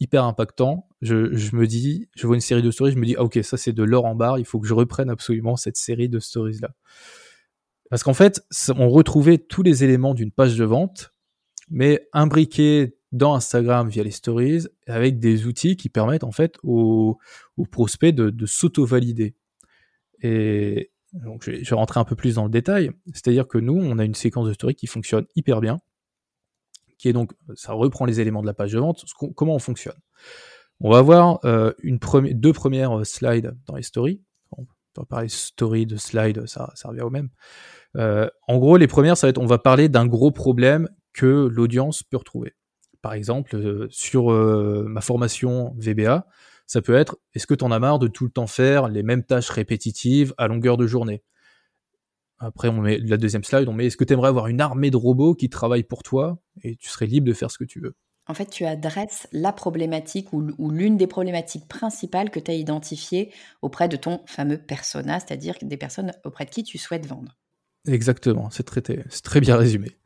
hyper 0.00 0.24
impactant. 0.24 0.88
Je, 1.00 1.54
me 1.54 1.66
dis, 1.66 2.08
je 2.16 2.26
vois 2.26 2.36
une 2.36 2.40
série 2.40 2.62
de 2.62 2.70
stories, 2.70 2.92
je 2.92 2.98
me 2.98 3.06
dis, 3.06 3.14
ah, 3.18 3.24
ok, 3.24 3.38
ça 3.42 3.56
c'est 3.56 3.72
de 3.72 3.82
l'or 3.82 4.04
en 4.04 4.14
barre, 4.14 4.38
il 4.38 4.44
faut 4.44 4.60
que 4.60 4.66
je 4.66 4.74
reprenne 4.74 5.10
absolument 5.10 5.56
cette 5.56 5.76
série 5.76 6.08
de 6.08 6.18
stories 6.18 6.58
là. 6.60 6.70
Parce 7.90 8.02
qu'en 8.02 8.14
fait, 8.14 8.44
on 8.76 8.88
retrouvait 8.88 9.38
tous 9.38 9.62
les 9.62 9.82
éléments 9.82 10.12
d'une 10.12 10.30
page 10.30 10.58
de 10.58 10.64
vente, 10.64 11.14
mais 11.70 12.06
imbriqués 12.12 12.98
dans 13.12 13.34
Instagram 13.34 13.88
via 13.88 14.02
les 14.02 14.10
stories, 14.10 14.66
avec 14.86 15.18
des 15.18 15.46
outils 15.46 15.76
qui 15.76 15.88
permettent 15.88 16.24
en 16.24 16.32
fait 16.32 16.56
aux, 16.62 17.18
prospects 17.70 18.14
de, 18.14 18.46
s'auto-valider. 18.46 19.34
Donc, 21.12 21.44
je 21.44 21.50
vais, 21.50 21.76
rentrer 21.76 22.00
un 22.00 22.04
peu 22.04 22.16
plus 22.16 22.34
dans 22.34 22.44
le 22.44 22.50
détail. 22.50 22.90
C'est-à-dire 23.14 23.48
que 23.48 23.58
nous, 23.58 23.76
on 23.76 23.98
a 23.98 24.04
une 24.04 24.14
séquence 24.14 24.46
de 24.46 24.52
stories 24.52 24.74
qui 24.74 24.86
fonctionne 24.86 25.26
hyper 25.36 25.60
bien 25.60 25.78
qui 26.98 27.08
est 27.08 27.12
donc, 27.12 27.32
ça 27.54 27.72
reprend 27.72 28.04
les 28.04 28.20
éléments 28.20 28.42
de 28.42 28.46
la 28.46 28.54
page 28.54 28.72
de 28.72 28.78
vente, 28.78 29.04
comment 29.34 29.54
on 29.54 29.60
fonctionne. 29.60 29.96
On 30.80 30.90
va 30.90 30.98
avoir 30.98 31.40
euh, 31.44 31.72
une 31.82 31.98
deux 32.34 32.52
premières 32.52 32.98
euh, 32.98 33.04
slides 33.04 33.56
dans 33.66 33.76
les 33.76 33.82
stories. 33.82 34.20
On 34.52 34.66
va 34.96 35.04
parler 35.04 35.28
story, 35.28 35.86
de 35.86 35.96
slide, 35.96 36.46
ça, 36.46 36.72
ça 36.74 36.88
revient 36.88 37.02
au 37.02 37.10
même. 37.10 37.28
Euh, 37.96 38.28
en 38.48 38.58
gros, 38.58 38.76
les 38.76 38.88
premières, 38.88 39.16
ça 39.16 39.26
va 39.26 39.30
être, 39.30 39.38
on 39.38 39.46
va 39.46 39.58
parler 39.58 39.88
d'un 39.88 40.06
gros 40.06 40.32
problème 40.32 40.88
que 41.12 41.46
l'audience 41.46 42.02
peut 42.02 42.16
retrouver. 42.16 42.54
Par 43.00 43.12
exemple, 43.12 43.86
sur 43.90 44.30
ma 44.32 45.00
formation 45.00 45.72
VBA, 45.78 46.26
ça 46.68 46.82
peut 46.82 46.94
être, 46.94 47.18
est-ce 47.34 47.46
que 47.46 47.54
tu 47.54 47.64
en 47.64 47.72
as 47.72 47.78
marre 47.78 47.98
de 47.98 48.08
tout 48.08 48.24
le 48.24 48.30
temps 48.30 48.46
faire 48.46 48.88
les 48.88 49.02
mêmes 49.02 49.24
tâches 49.24 49.48
répétitives 49.48 50.34
à 50.36 50.46
longueur 50.46 50.76
de 50.76 50.86
journée? 50.86 51.24
Après, 52.38 52.68
on 52.68 52.82
met 52.82 52.98
la 52.98 53.16
deuxième 53.16 53.42
slide, 53.42 53.68
on 53.68 53.72
met 53.72 53.86
est-ce 53.86 53.96
que 53.96 54.04
tu 54.04 54.12
aimerais 54.12 54.28
avoir 54.28 54.46
une 54.46 54.60
armée 54.60 54.90
de 54.90 54.96
robots 54.96 55.34
qui 55.34 55.48
travaillent 55.48 55.82
pour 55.82 56.02
toi? 56.02 56.38
Et 56.62 56.76
tu 56.76 56.88
serais 56.88 57.06
libre 57.06 57.26
de 57.26 57.32
faire 57.32 57.50
ce 57.50 57.58
que 57.58 57.64
tu 57.64 57.80
veux. 57.80 57.94
En 58.26 58.34
fait, 58.34 58.50
tu 58.50 58.66
adresses 58.66 59.26
la 59.32 59.52
problématique 59.52 60.34
ou, 60.34 60.70
l'une 60.70 60.98
des 60.98 61.06
problématiques 61.06 61.66
principales 61.66 62.30
que 62.30 62.38
tu 62.38 62.50
as 62.50 62.54
identifiées 62.54 63.32
auprès 63.62 63.88
de 63.88 63.96
ton 63.96 64.20
fameux 64.26 64.58
persona, 64.58 65.18
c'est-à-dire 65.18 65.54
des 65.62 65.78
personnes 65.78 66.12
auprès 66.24 66.44
de 66.44 66.50
qui 66.50 66.62
tu 66.62 66.76
souhaites 66.76 67.06
vendre. 67.06 67.38
Exactement, 67.86 68.50
c'est 68.50 68.64
très, 68.64 68.82
très 68.82 69.40
bien 69.40 69.56
résumé. 69.56 69.96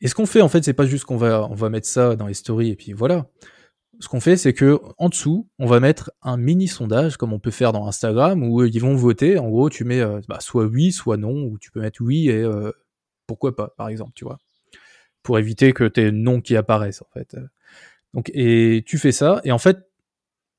Et 0.00 0.08
ce 0.08 0.14
qu'on 0.14 0.24
fait, 0.24 0.40
en 0.40 0.48
fait, 0.48 0.64
c'est 0.64 0.72
pas 0.72 0.86
juste 0.86 1.04
qu'on 1.04 1.18
va, 1.18 1.46
on 1.50 1.54
va 1.54 1.68
mettre 1.68 1.86
ça 1.86 2.16
dans 2.16 2.26
les 2.26 2.34
stories 2.34 2.70
et 2.70 2.76
puis 2.76 2.94
voilà 2.94 3.28
ce 4.00 4.08
qu'on 4.08 4.20
fait, 4.20 4.36
c'est 4.36 4.52
que 4.52 4.80
en 4.98 5.08
dessous, 5.08 5.48
on 5.58 5.66
va 5.66 5.80
mettre 5.80 6.10
un 6.22 6.36
mini 6.36 6.68
sondage, 6.68 7.16
comme 7.16 7.32
on 7.32 7.38
peut 7.38 7.50
faire 7.50 7.72
dans 7.72 7.86
Instagram, 7.86 8.42
où 8.42 8.64
ils 8.64 8.80
vont 8.80 8.94
voter. 8.94 9.38
En 9.38 9.48
gros, 9.48 9.70
tu 9.70 9.84
mets 9.84 10.00
euh, 10.00 10.20
bah, 10.28 10.40
soit 10.40 10.64
oui, 10.64 10.92
soit 10.92 11.16
non, 11.16 11.44
ou 11.44 11.58
tu 11.58 11.70
peux 11.70 11.80
mettre 11.80 12.02
oui 12.02 12.28
et 12.28 12.42
euh, 12.42 12.72
pourquoi 13.26 13.54
pas, 13.54 13.68
par 13.76 13.88
exemple, 13.88 14.12
tu 14.14 14.24
vois, 14.24 14.38
pour 15.22 15.38
éviter 15.38 15.72
que 15.72 15.84
tes 15.84 16.10
noms 16.10 16.40
qui 16.40 16.56
apparaissent 16.56 17.02
en 17.02 17.08
fait. 17.12 17.36
Donc, 18.14 18.30
et 18.34 18.82
tu 18.86 18.98
fais 18.98 19.12
ça, 19.12 19.40
et 19.44 19.52
en 19.52 19.58
fait, 19.58 19.78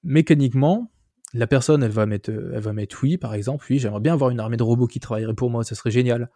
mécaniquement, 0.03 0.91
la 1.33 1.47
personne, 1.47 1.83
elle 1.83 1.91
va 1.91 2.05
mettre, 2.05 2.29
elle 2.29 2.61
va 2.61 2.73
mettre 2.73 2.97
oui, 3.03 3.17
par 3.17 3.33
exemple, 3.33 3.65
oui, 3.69 3.79
j'aimerais 3.79 3.99
bien 3.99 4.13
avoir 4.13 4.29
une 4.29 4.39
armée 4.39 4.57
de 4.57 4.63
robots 4.63 4.87
qui 4.87 4.99
travaillerait 4.99 5.33
pour 5.33 5.49
moi, 5.49 5.63
ça 5.63 5.75
serait 5.75 5.91
génial. 5.91 6.29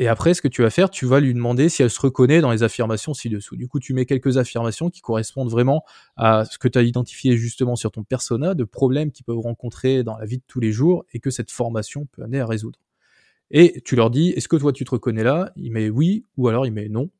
Et 0.00 0.06
après, 0.06 0.32
ce 0.32 0.40
que 0.40 0.46
tu 0.46 0.62
vas 0.62 0.70
faire, 0.70 0.90
tu 0.90 1.06
vas 1.06 1.18
lui 1.18 1.34
demander 1.34 1.68
si 1.68 1.82
elle 1.82 1.90
se 1.90 2.00
reconnaît 2.00 2.40
dans 2.40 2.52
les 2.52 2.62
affirmations 2.62 3.14
ci-dessous. 3.14 3.56
Du 3.56 3.66
coup, 3.66 3.80
tu 3.80 3.94
mets 3.94 4.06
quelques 4.06 4.38
affirmations 4.38 4.90
qui 4.90 5.00
correspondent 5.00 5.50
vraiment 5.50 5.84
à 6.16 6.44
ce 6.44 6.56
que 6.56 6.68
tu 6.68 6.78
as 6.78 6.82
identifié 6.82 7.36
justement 7.36 7.74
sur 7.74 7.90
ton 7.90 8.04
persona, 8.04 8.54
de 8.54 8.62
problèmes 8.62 9.10
qu'ils 9.10 9.24
peuvent 9.24 9.40
rencontrer 9.40 10.04
dans 10.04 10.16
la 10.16 10.24
vie 10.24 10.38
de 10.38 10.44
tous 10.46 10.60
les 10.60 10.70
jours 10.70 11.04
et 11.12 11.18
que 11.18 11.30
cette 11.30 11.50
formation 11.50 12.06
peut 12.12 12.22
amener 12.22 12.38
à 12.38 12.46
résoudre. 12.46 12.78
Et 13.50 13.82
tu 13.84 13.96
leur 13.96 14.10
dis, 14.10 14.28
est-ce 14.30 14.46
que 14.46 14.56
toi 14.56 14.72
tu 14.72 14.84
te 14.84 14.90
reconnais 14.92 15.24
là? 15.24 15.52
Il 15.56 15.72
met 15.72 15.90
oui 15.90 16.24
ou 16.36 16.46
alors 16.46 16.64
il 16.64 16.72
met 16.72 16.88
non. 16.88 17.10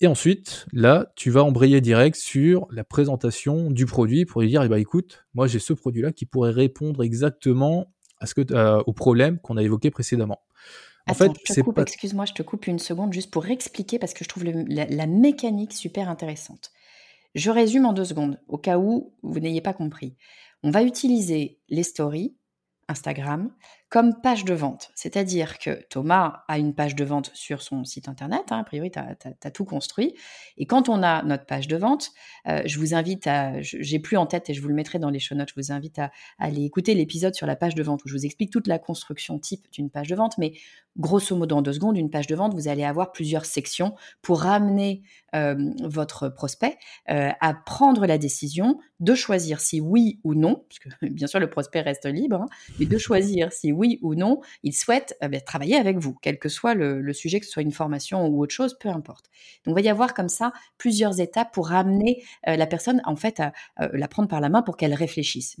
Et 0.00 0.06
ensuite, 0.06 0.66
là, 0.72 1.12
tu 1.16 1.30
vas 1.30 1.44
embrayer 1.44 1.80
direct 1.80 2.16
sur 2.16 2.66
la 2.70 2.84
présentation 2.84 3.70
du 3.70 3.86
produit 3.86 4.26
pour 4.26 4.42
lui 4.42 4.48
dire, 4.48 4.62
eh 4.62 4.68
ben, 4.68 4.76
écoute, 4.76 5.24
moi 5.32 5.46
j'ai 5.46 5.60
ce 5.60 5.72
produit-là 5.72 6.12
qui 6.12 6.26
pourrait 6.26 6.50
répondre 6.50 7.02
exactement 7.02 7.94
à 8.18 8.26
ce 8.26 8.34
que, 8.34 8.52
euh, 8.52 8.82
au 8.86 8.92
problème 8.92 9.38
qu'on 9.38 9.56
a 9.56 9.62
évoqué 9.62 9.90
précédemment. 9.90 10.40
En 11.08 11.14
fait, 11.14 11.32
c'est 11.44 11.62
pas... 11.62 11.82
excuse-moi, 11.82 12.24
je 12.26 12.32
te 12.32 12.42
coupe 12.42 12.66
une 12.66 12.78
seconde 12.78 13.12
juste 13.12 13.30
pour 13.30 13.46
expliquer 13.46 13.98
parce 13.98 14.14
que 14.14 14.24
je 14.24 14.28
trouve 14.28 14.44
la, 14.44 15.06
mécanique 15.06 15.72
super 15.72 16.08
intéressante. 16.08 16.70
Je 17.34 17.50
résume 17.50 17.86
en 17.86 17.92
deux 17.92 18.04
secondes, 18.04 18.40
au 18.46 18.58
cas 18.58 18.78
où 18.78 19.14
vous 19.22 19.40
n'ayez 19.40 19.60
pas 19.60 19.72
compris. 19.72 20.16
On 20.62 20.70
va 20.70 20.82
utiliser 20.82 21.58
les 21.68 21.82
stories, 21.82 22.36
Instagram, 22.88 23.52
comme 23.92 24.22
page 24.22 24.46
de 24.46 24.54
vente. 24.54 24.90
C'est-à-dire 24.94 25.58
que 25.58 25.82
Thomas 25.90 26.44
a 26.48 26.58
une 26.58 26.74
page 26.74 26.96
de 26.96 27.04
vente 27.04 27.30
sur 27.34 27.60
son 27.60 27.84
site 27.84 28.08
internet, 28.08 28.44
hein, 28.48 28.60
a 28.60 28.64
priori, 28.64 28.90
tu 28.90 28.98
as, 28.98 29.50
tout 29.50 29.66
construit. 29.66 30.14
Et 30.56 30.64
quand 30.64 30.88
on 30.88 31.02
a 31.02 31.22
notre 31.24 31.44
page 31.44 31.68
de 31.68 31.76
vente, 31.76 32.08
euh, 32.48 32.62
je 32.64 32.78
vous 32.78 32.94
invite 32.94 33.26
à, 33.26 33.60
j'ai 33.60 33.98
plus 33.98 34.16
en 34.16 34.24
tête 34.24 34.48
et 34.48 34.54
je 34.54 34.62
vous 34.62 34.68
le 34.68 34.74
mettrai 34.74 34.98
dans 34.98 35.10
les 35.10 35.18
show 35.18 35.34
notes, 35.34 35.50
je 35.54 35.60
vous 35.60 35.72
invite 35.72 35.98
à, 35.98 36.10
aller 36.38 36.64
écouter 36.64 36.94
l'épisode 36.94 37.34
sur 37.34 37.46
la 37.46 37.54
page 37.54 37.74
de 37.74 37.82
vente 37.82 38.02
où 38.06 38.08
je 38.08 38.14
vous 38.14 38.24
explique 38.24 38.50
toute 38.50 38.66
la 38.66 38.78
construction 38.78 39.38
type 39.38 39.70
d'une 39.70 39.90
page 39.90 40.08
de 40.08 40.16
vente. 40.16 40.38
Mais 40.38 40.54
grosso 40.96 41.36
modo, 41.36 41.56
en 41.56 41.62
deux 41.62 41.74
secondes, 41.74 41.98
une 41.98 42.08
page 42.08 42.26
de 42.26 42.34
vente, 42.34 42.54
vous 42.54 42.68
allez 42.68 42.84
avoir 42.84 43.12
plusieurs 43.12 43.44
sections 43.44 43.94
pour 44.22 44.40
ramener 44.40 45.02
euh, 45.34 45.54
votre 45.82 46.30
prospect 46.30 46.78
euh, 47.10 47.30
à 47.42 47.52
prendre 47.52 48.06
la 48.06 48.16
décision 48.16 48.78
de 49.02 49.14
choisir 49.14 49.60
si 49.60 49.80
oui 49.80 50.20
ou 50.24 50.34
non, 50.34 50.64
parce 50.68 50.78
que 50.78 50.88
bien 51.06 51.26
sûr 51.26 51.40
le 51.40 51.50
prospect 51.50 51.80
reste 51.80 52.06
libre, 52.06 52.42
hein, 52.42 52.46
mais 52.78 52.86
de 52.86 52.98
choisir 52.98 53.52
si 53.52 53.72
oui 53.72 53.98
ou 54.02 54.14
non 54.14 54.40
il 54.62 54.72
souhaite 54.72 55.16
euh, 55.22 55.28
ben, 55.28 55.40
travailler 55.40 55.76
avec 55.76 55.98
vous, 55.98 56.16
quel 56.22 56.38
que 56.38 56.48
soit 56.48 56.74
le, 56.74 57.12
sujet, 57.12 57.40
que 57.40 57.46
ce 57.46 57.52
soit 57.52 57.62
une 57.62 57.72
formation 57.72 58.26
ou 58.26 58.42
autre 58.42 58.54
chose, 58.54 58.76
peu 58.78 58.88
importe. 58.88 59.26
Donc 59.64 59.72
il 59.72 59.74
va 59.74 59.80
y 59.82 59.88
avoir 59.88 60.14
comme 60.14 60.30
ça 60.30 60.52
plusieurs 60.78 61.20
étapes 61.20 61.52
pour 61.52 61.68
ramener 61.68 62.22
la 62.46 62.66
personne 62.66 63.02
en 63.04 63.16
fait 63.16 63.40
à 63.40 63.52
la 63.92 64.08
prendre 64.08 64.28
par 64.28 64.40
la 64.40 64.48
main 64.48 64.62
pour 64.62 64.76
qu'elle 64.76 64.94
réfléchisse. 64.94 65.56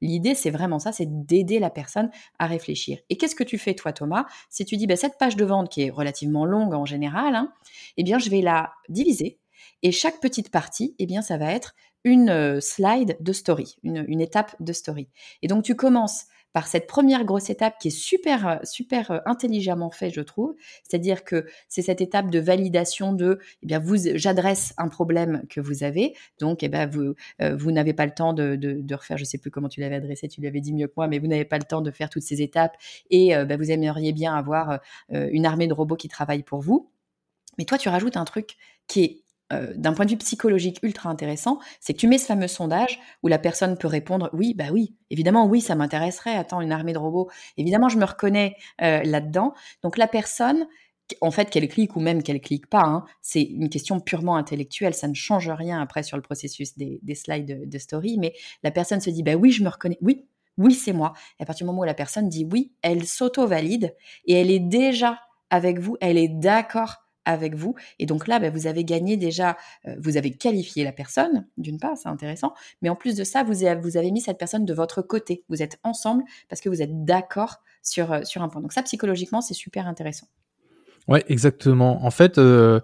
L'idée 0.00 0.34
c'est 0.34 0.50
vraiment 0.50 0.78
ça, 0.80 0.90
c'est 0.90 1.06
d'aider 1.26 1.58
la 1.60 1.70
personne 1.70 2.10
à 2.38 2.46
réfléchir. 2.46 2.98
Et 3.08 3.16
qu'est-ce 3.16 3.36
que 3.36 3.44
tu 3.44 3.58
fais 3.58 3.74
toi 3.74 3.92
Thomas? 3.92 4.26
Si 4.48 4.64
tu 4.64 4.76
dis 4.76 4.86
ben, 4.86 4.96
cette 4.96 5.18
page 5.18 5.36
de 5.36 5.44
vente 5.44 5.70
qui 5.70 5.82
est 5.82 5.90
relativement 5.90 6.44
longue 6.44 6.74
en 6.74 6.84
général, 6.84 7.34
hein, 7.34 7.52
eh 7.96 8.02
bien, 8.02 8.18
je 8.18 8.30
vais 8.30 8.40
la 8.40 8.72
diviser. 8.88 9.38
Et 9.82 9.92
chaque 9.92 10.20
petite 10.20 10.50
partie, 10.50 10.94
eh 10.98 11.06
bien, 11.06 11.22
ça 11.22 11.36
va 11.36 11.52
être 11.52 11.74
une 12.04 12.30
euh, 12.30 12.60
slide 12.60 13.16
de 13.20 13.32
story, 13.32 13.76
une, 13.82 14.20
étape 14.20 14.54
de 14.60 14.72
story. 14.72 15.08
Et 15.42 15.48
donc, 15.48 15.64
tu 15.64 15.76
commences 15.76 16.24
par 16.52 16.66
cette 16.66 16.86
première 16.86 17.24
grosse 17.24 17.48
étape 17.48 17.78
qui 17.80 17.88
est 17.88 17.92
super, 17.92 18.46
euh, 18.46 18.56
super 18.64 19.10
euh, 19.10 19.18
intelligemment 19.24 19.90
faite, 19.90 20.12
je 20.12 20.20
trouve. 20.20 20.54
C'est-à-dire 20.82 21.24
que 21.24 21.46
c'est 21.68 21.80
cette 21.80 22.00
étape 22.00 22.30
de 22.30 22.40
validation 22.40 23.12
de, 23.12 23.38
eh 23.62 23.66
bien, 23.66 23.78
vous, 23.78 23.96
j'adresse 24.16 24.74
un 24.78 24.88
problème 24.88 25.44
que 25.48 25.60
vous 25.60 25.84
avez. 25.84 26.14
Donc, 26.40 26.62
eh 26.62 26.68
bien, 26.68 26.86
vous, 26.86 27.14
vous 27.40 27.72
n'avez 27.72 27.94
pas 27.94 28.04
le 28.04 28.12
temps 28.12 28.32
de, 28.34 28.94
refaire, 28.94 29.16
je 29.16 29.24
sais 29.24 29.38
plus 29.38 29.50
comment 29.50 29.68
tu 29.68 29.80
l'avais 29.80 29.96
adressé, 29.96 30.28
tu 30.28 30.40
l'avais 30.40 30.60
dit 30.60 30.74
mieux 30.74 30.88
que 30.88 30.94
moi, 30.96 31.08
mais 31.08 31.18
vous 31.18 31.28
n'avez 31.28 31.44
pas 31.44 31.58
le 31.58 31.64
temps 31.64 31.80
de 31.80 31.90
faire 31.90 32.10
toutes 32.10 32.22
ces 32.22 32.42
étapes 32.42 32.76
et 33.10 33.34
ben, 33.34 33.56
vous 33.56 33.70
aimeriez 33.70 34.12
bien 34.12 34.34
avoir 34.34 34.80
une 35.08 35.46
armée 35.46 35.66
de 35.66 35.72
robots 35.72 35.96
qui 35.96 36.08
travaillent 36.08 36.42
pour 36.42 36.60
vous. 36.60 36.90
Mais 37.58 37.64
toi, 37.64 37.78
tu 37.78 37.88
rajoutes 37.88 38.16
un 38.16 38.24
truc 38.24 38.56
qui 38.86 39.04
est 39.04 39.21
euh, 39.52 39.72
d'un 39.76 39.92
point 39.92 40.04
de 40.04 40.10
vue 40.10 40.16
psychologique 40.16 40.78
ultra 40.82 41.10
intéressant, 41.10 41.58
c'est 41.80 41.92
que 41.92 41.98
tu 41.98 42.08
mets 42.08 42.18
ce 42.18 42.26
fameux 42.26 42.48
sondage 42.48 43.00
où 43.22 43.28
la 43.28 43.38
personne 43.38 43.76
peut 43.76 43.88
répondre 43.88 44.30
oui, 44.32 44.54
bah 44.54 44.66
oui, 44.72 44.94
évidemment, 45.10 45.46
oui, 45.46 45.60
ça 45.60 45.74
m'intéresserait. 45.74 46.34
Attends, 46.34 46.60
une 46.60 46.72
armée 46.72 46.92
de 46.92 46.98
robots, 46.98 47.30
évidemment, 47.56 47.88
je 47.88 47.98
me 47.98 48.04
reconnais 48.04 48.56
euh, 48.80 49.02
là-dedans. 49.02 49.54
Donc 49.82 49.98
la 49.98 50.08
personne, 50.08 50.66
en 51.20 51.30
fait, 51.30 51.50
qu'elle 51.50 51.68
clique 51.68 51.96
ou 51.96 52.00
même 52.00 52.22
qu'elle 52.22 52.40
clique 52.40 52.68
pas, 52.68 52.84
hein, 52.84 53.04
c'est 53.20 53.42
une 53.42 53.68
question 53.68 54.00
purement 54.00 54.36
intellectuelle. 54.36 54.94
Ça 54.94 55.08
ne 55.08 55.14
change 55.14 55.50
rien 55.50 55.80
après 55.80 56.02
sur 56.02 56.16
le 56.16 56.22
processus 56.22 56.76
des, 56.76 57.14
slides 57.14 57.68
de, 57.68 57.78
story, 57.78 58.16
mais 58.18 58.34
la 58.62 58.70
personne 58.70 59.00
se 59.00 59.10
dit 59.10 59.22
bah 59.22 59.34
oui, 59.34 59.52
je 59.52 59.62
me 59.62 59.68
reconnais, 59.68 59.98
oui. 60.00 60.26
Oui, 60.58 60.74
c'est 60.74 60.92
moi. 60.92 61.14
Et 61.40 61.44
à 61.44 61.46
partir 61.46 61.64
du 61.64 61.70
moment 61.70 61.80
où 61.80 61.86
la 61.86 61.94
personne 61.94 62.28
dit 62.28 62.46
oui, 62.50 62.72
elle 62.82 63.06
s'auto-valide 63.06 63.94
et 64.26 64.34
elle 64.34 64.50
est 64.50 64.60
déjà 64.60 65.18
avec 65.48 65.78
vous, 65.78 65.96
elle 66.00 66.18
est 66.18 66.28
d'accord 66.28 67.01
avec 67.24 67.54
vous. 67.54 67.74
Et 67.98 68.06
donc 68.06 68.26
là, 68.26 68.38
ben, 68.38 68.52
vous 68.52 68.66
avez 68.66 68.84
gagné 68.84 69.16
déjà, 69.16 69.56
euh, 69.86 69.94
vous 70.00 70.16
avez 70.16 70.30
qualifié 70.30 70.84
la 70.84 70.92
personne, 70.92 71.46
d'une 71.56 71.78
part, 71.78 71.96
c'est 71.96 72.08
intéressant, 72.08 72.54
mais 72.80 72.88
en 72.88 72.96
plus 72.96 73.16
de 73.16 73.24
ça, 73.24 73.44
vous 73.44 73.64
avez, 73.64 74.10
mis 74.10 74.20
cette 74.20 74.38
personne 74.38 74.64
de 74.64 74.74
votre 74.74 75.02
côté. 75.02 75.44
Vous 75.48 75.62
êtes 75.62 75.78
ensemble 75.84 76.24
parce 76.48 76.60
que 76.60 76.68
vous 76.68 76.82
êtes 76.82 77.04
d'accord 77.04 77.58
sur, 77.82 78.12
euh, 78.12 78.20
un 78.36 78.48
point. 78.48 78.60
Donc 78.60 78.72
ça, 78.72 78.82
psychologiquement, 78.82 79.40
c'est 79.40 79.54
super 79.54 79.86
intéressant. 79.86 80.26
Ouais, 81.08 81.24
exactement. 81.28 82.04
En 82.04 82.10
fait, 82.10 82.38
euh, 82.38 82.80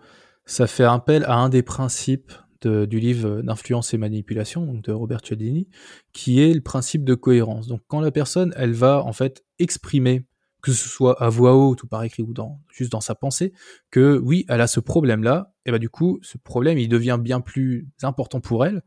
ça 0.47 0.67
fait 0.67 0.85
appel 0.85 1.25
à 1.25 1.35
un 1.35 1.49
des 1.49 1.63
principes 1.63 2.33
du 2.65 2.99
livre 2.99 3.41
d'influence 3.43 3.95
et 3.95 3.99
manipulation 3.99 4.75
de 4.75 4.91
Robert 4.91 5.21
Cialdini, 5.25 5.69
qui 6.13 6.41
est 6.41 6.53
le 6.53 6.61
principe 6.61 7.05
de 7.05 7.15
cohérence. 7.15 7.69
Donc 7.69 7.83
quand 7.87 8.01
la 8.01 8.11
personne, 8.11 8.53
elle 8.57 8.73
va 8.73 9.05
en 9.05 9.13
fait 9.13 9.45
exprimer 9.61 10.27
que 10.63 10.73
ce 10.73 10.89
soit 10.89 11.21
à 11.23 11.29
voix 11.29 11.55
haute 11.55 11.83
ou 11.83 11.87
par 11.87 12.03
écrit 12.03 12.23
ou 12.23 12.33
dans, 12.33 12.61
juste 12.71 12.91
dans 12.91 13.01
sa 13.01 13.15
pensée, 13.15 13.53
que 13.91 14.19
oui, 14.19 14.45
elle 14.49 14.61
a 14.61 14.67
ce 14.67 14.81
problème-là, 14.81 15.53
et 15.67 15.71
bah 15.71 15.79
du 15.79 15.89
coup, 15.89 16.19
ce 16.23 16.39
problème, 16.39 16.79
il 16.79 16.89
devient 16.89 17.19
bien 17.21 17.41
plus 17.41 17.89
important 18.03 18.41
pour 18.41 18.65
elle. 18.65 18.83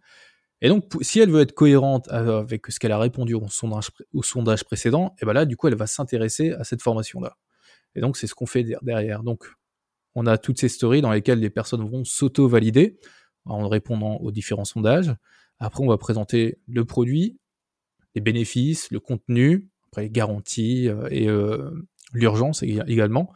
Et 0.61 0.69
donc, 0.69 0.85
si 1.01 1.19
elle 1.19 1.31
veut 1.31 1.41
être 1.41 1.53
cohérente 1.53 2.07
avec 2.09 2.67
ce 2.67 2.79
qu'elle 2.79 2.91
a 2.91 2.99
répondu 2.99 3.33
au 3.33 3.47
sondage, 3.47 3.89
au 4.13 4.21
sondage 4.21 4.63
précédent, 4.63 5.15
et 5.21 5.25
bah 5.25 5.33
là, 5.33 5.45
du 5.45 5.57
coup, 5.57 5.67
elle 5.67 5.75
va 5.75 5.87
s'intéresser 5.87 6.51
à 6.51 6.63
cette 6.63 6.81
formation-là. 6.81 7.37
Et 7.95 8.01
donc, 8.01 8.17
c'est 8.17 8.27
ce 8.27 8.35
qu'on 8.35 8.45
fait 8.45 8.65
derrière. 8.81 9.23
Donc, 9.23 9.51
on 10.13 10.27
a 10.27 10.37
toutes 10.37 10.59
ces 10.59 10.69
stories 10.69 11.01
dans 11.01 11.11
lesquelles 11.11 11.39
les 11.39 11.49
personnes 11.49 11.87
vont 11.87 12.03
s'auto-valider 12.03 12.99
en 13.45 13.67
répondant 13.67 14.17
aux 14.17 14.31
différents 14.31 14.65
sondages. 14.65 15.15
Après, 15.59 15.83
on 15.83 15.87
va 15.87 15.97
présenter 15.97 16.59
le 16.67 16.85
produit, 16.85 17.39
les 18.13 18.21
bénéfices, 18.21 18.91
le 18.91 18.99
contenu, 18.99 19.70
après 19.91 20.03
les 20.03 20.09
garanties 20.09 20.87
euh, 20.87 21.07
et 21.11 21.27
euh, 21.27 21.69
l'urgence 22.13 22.63
également. 22.63 23.31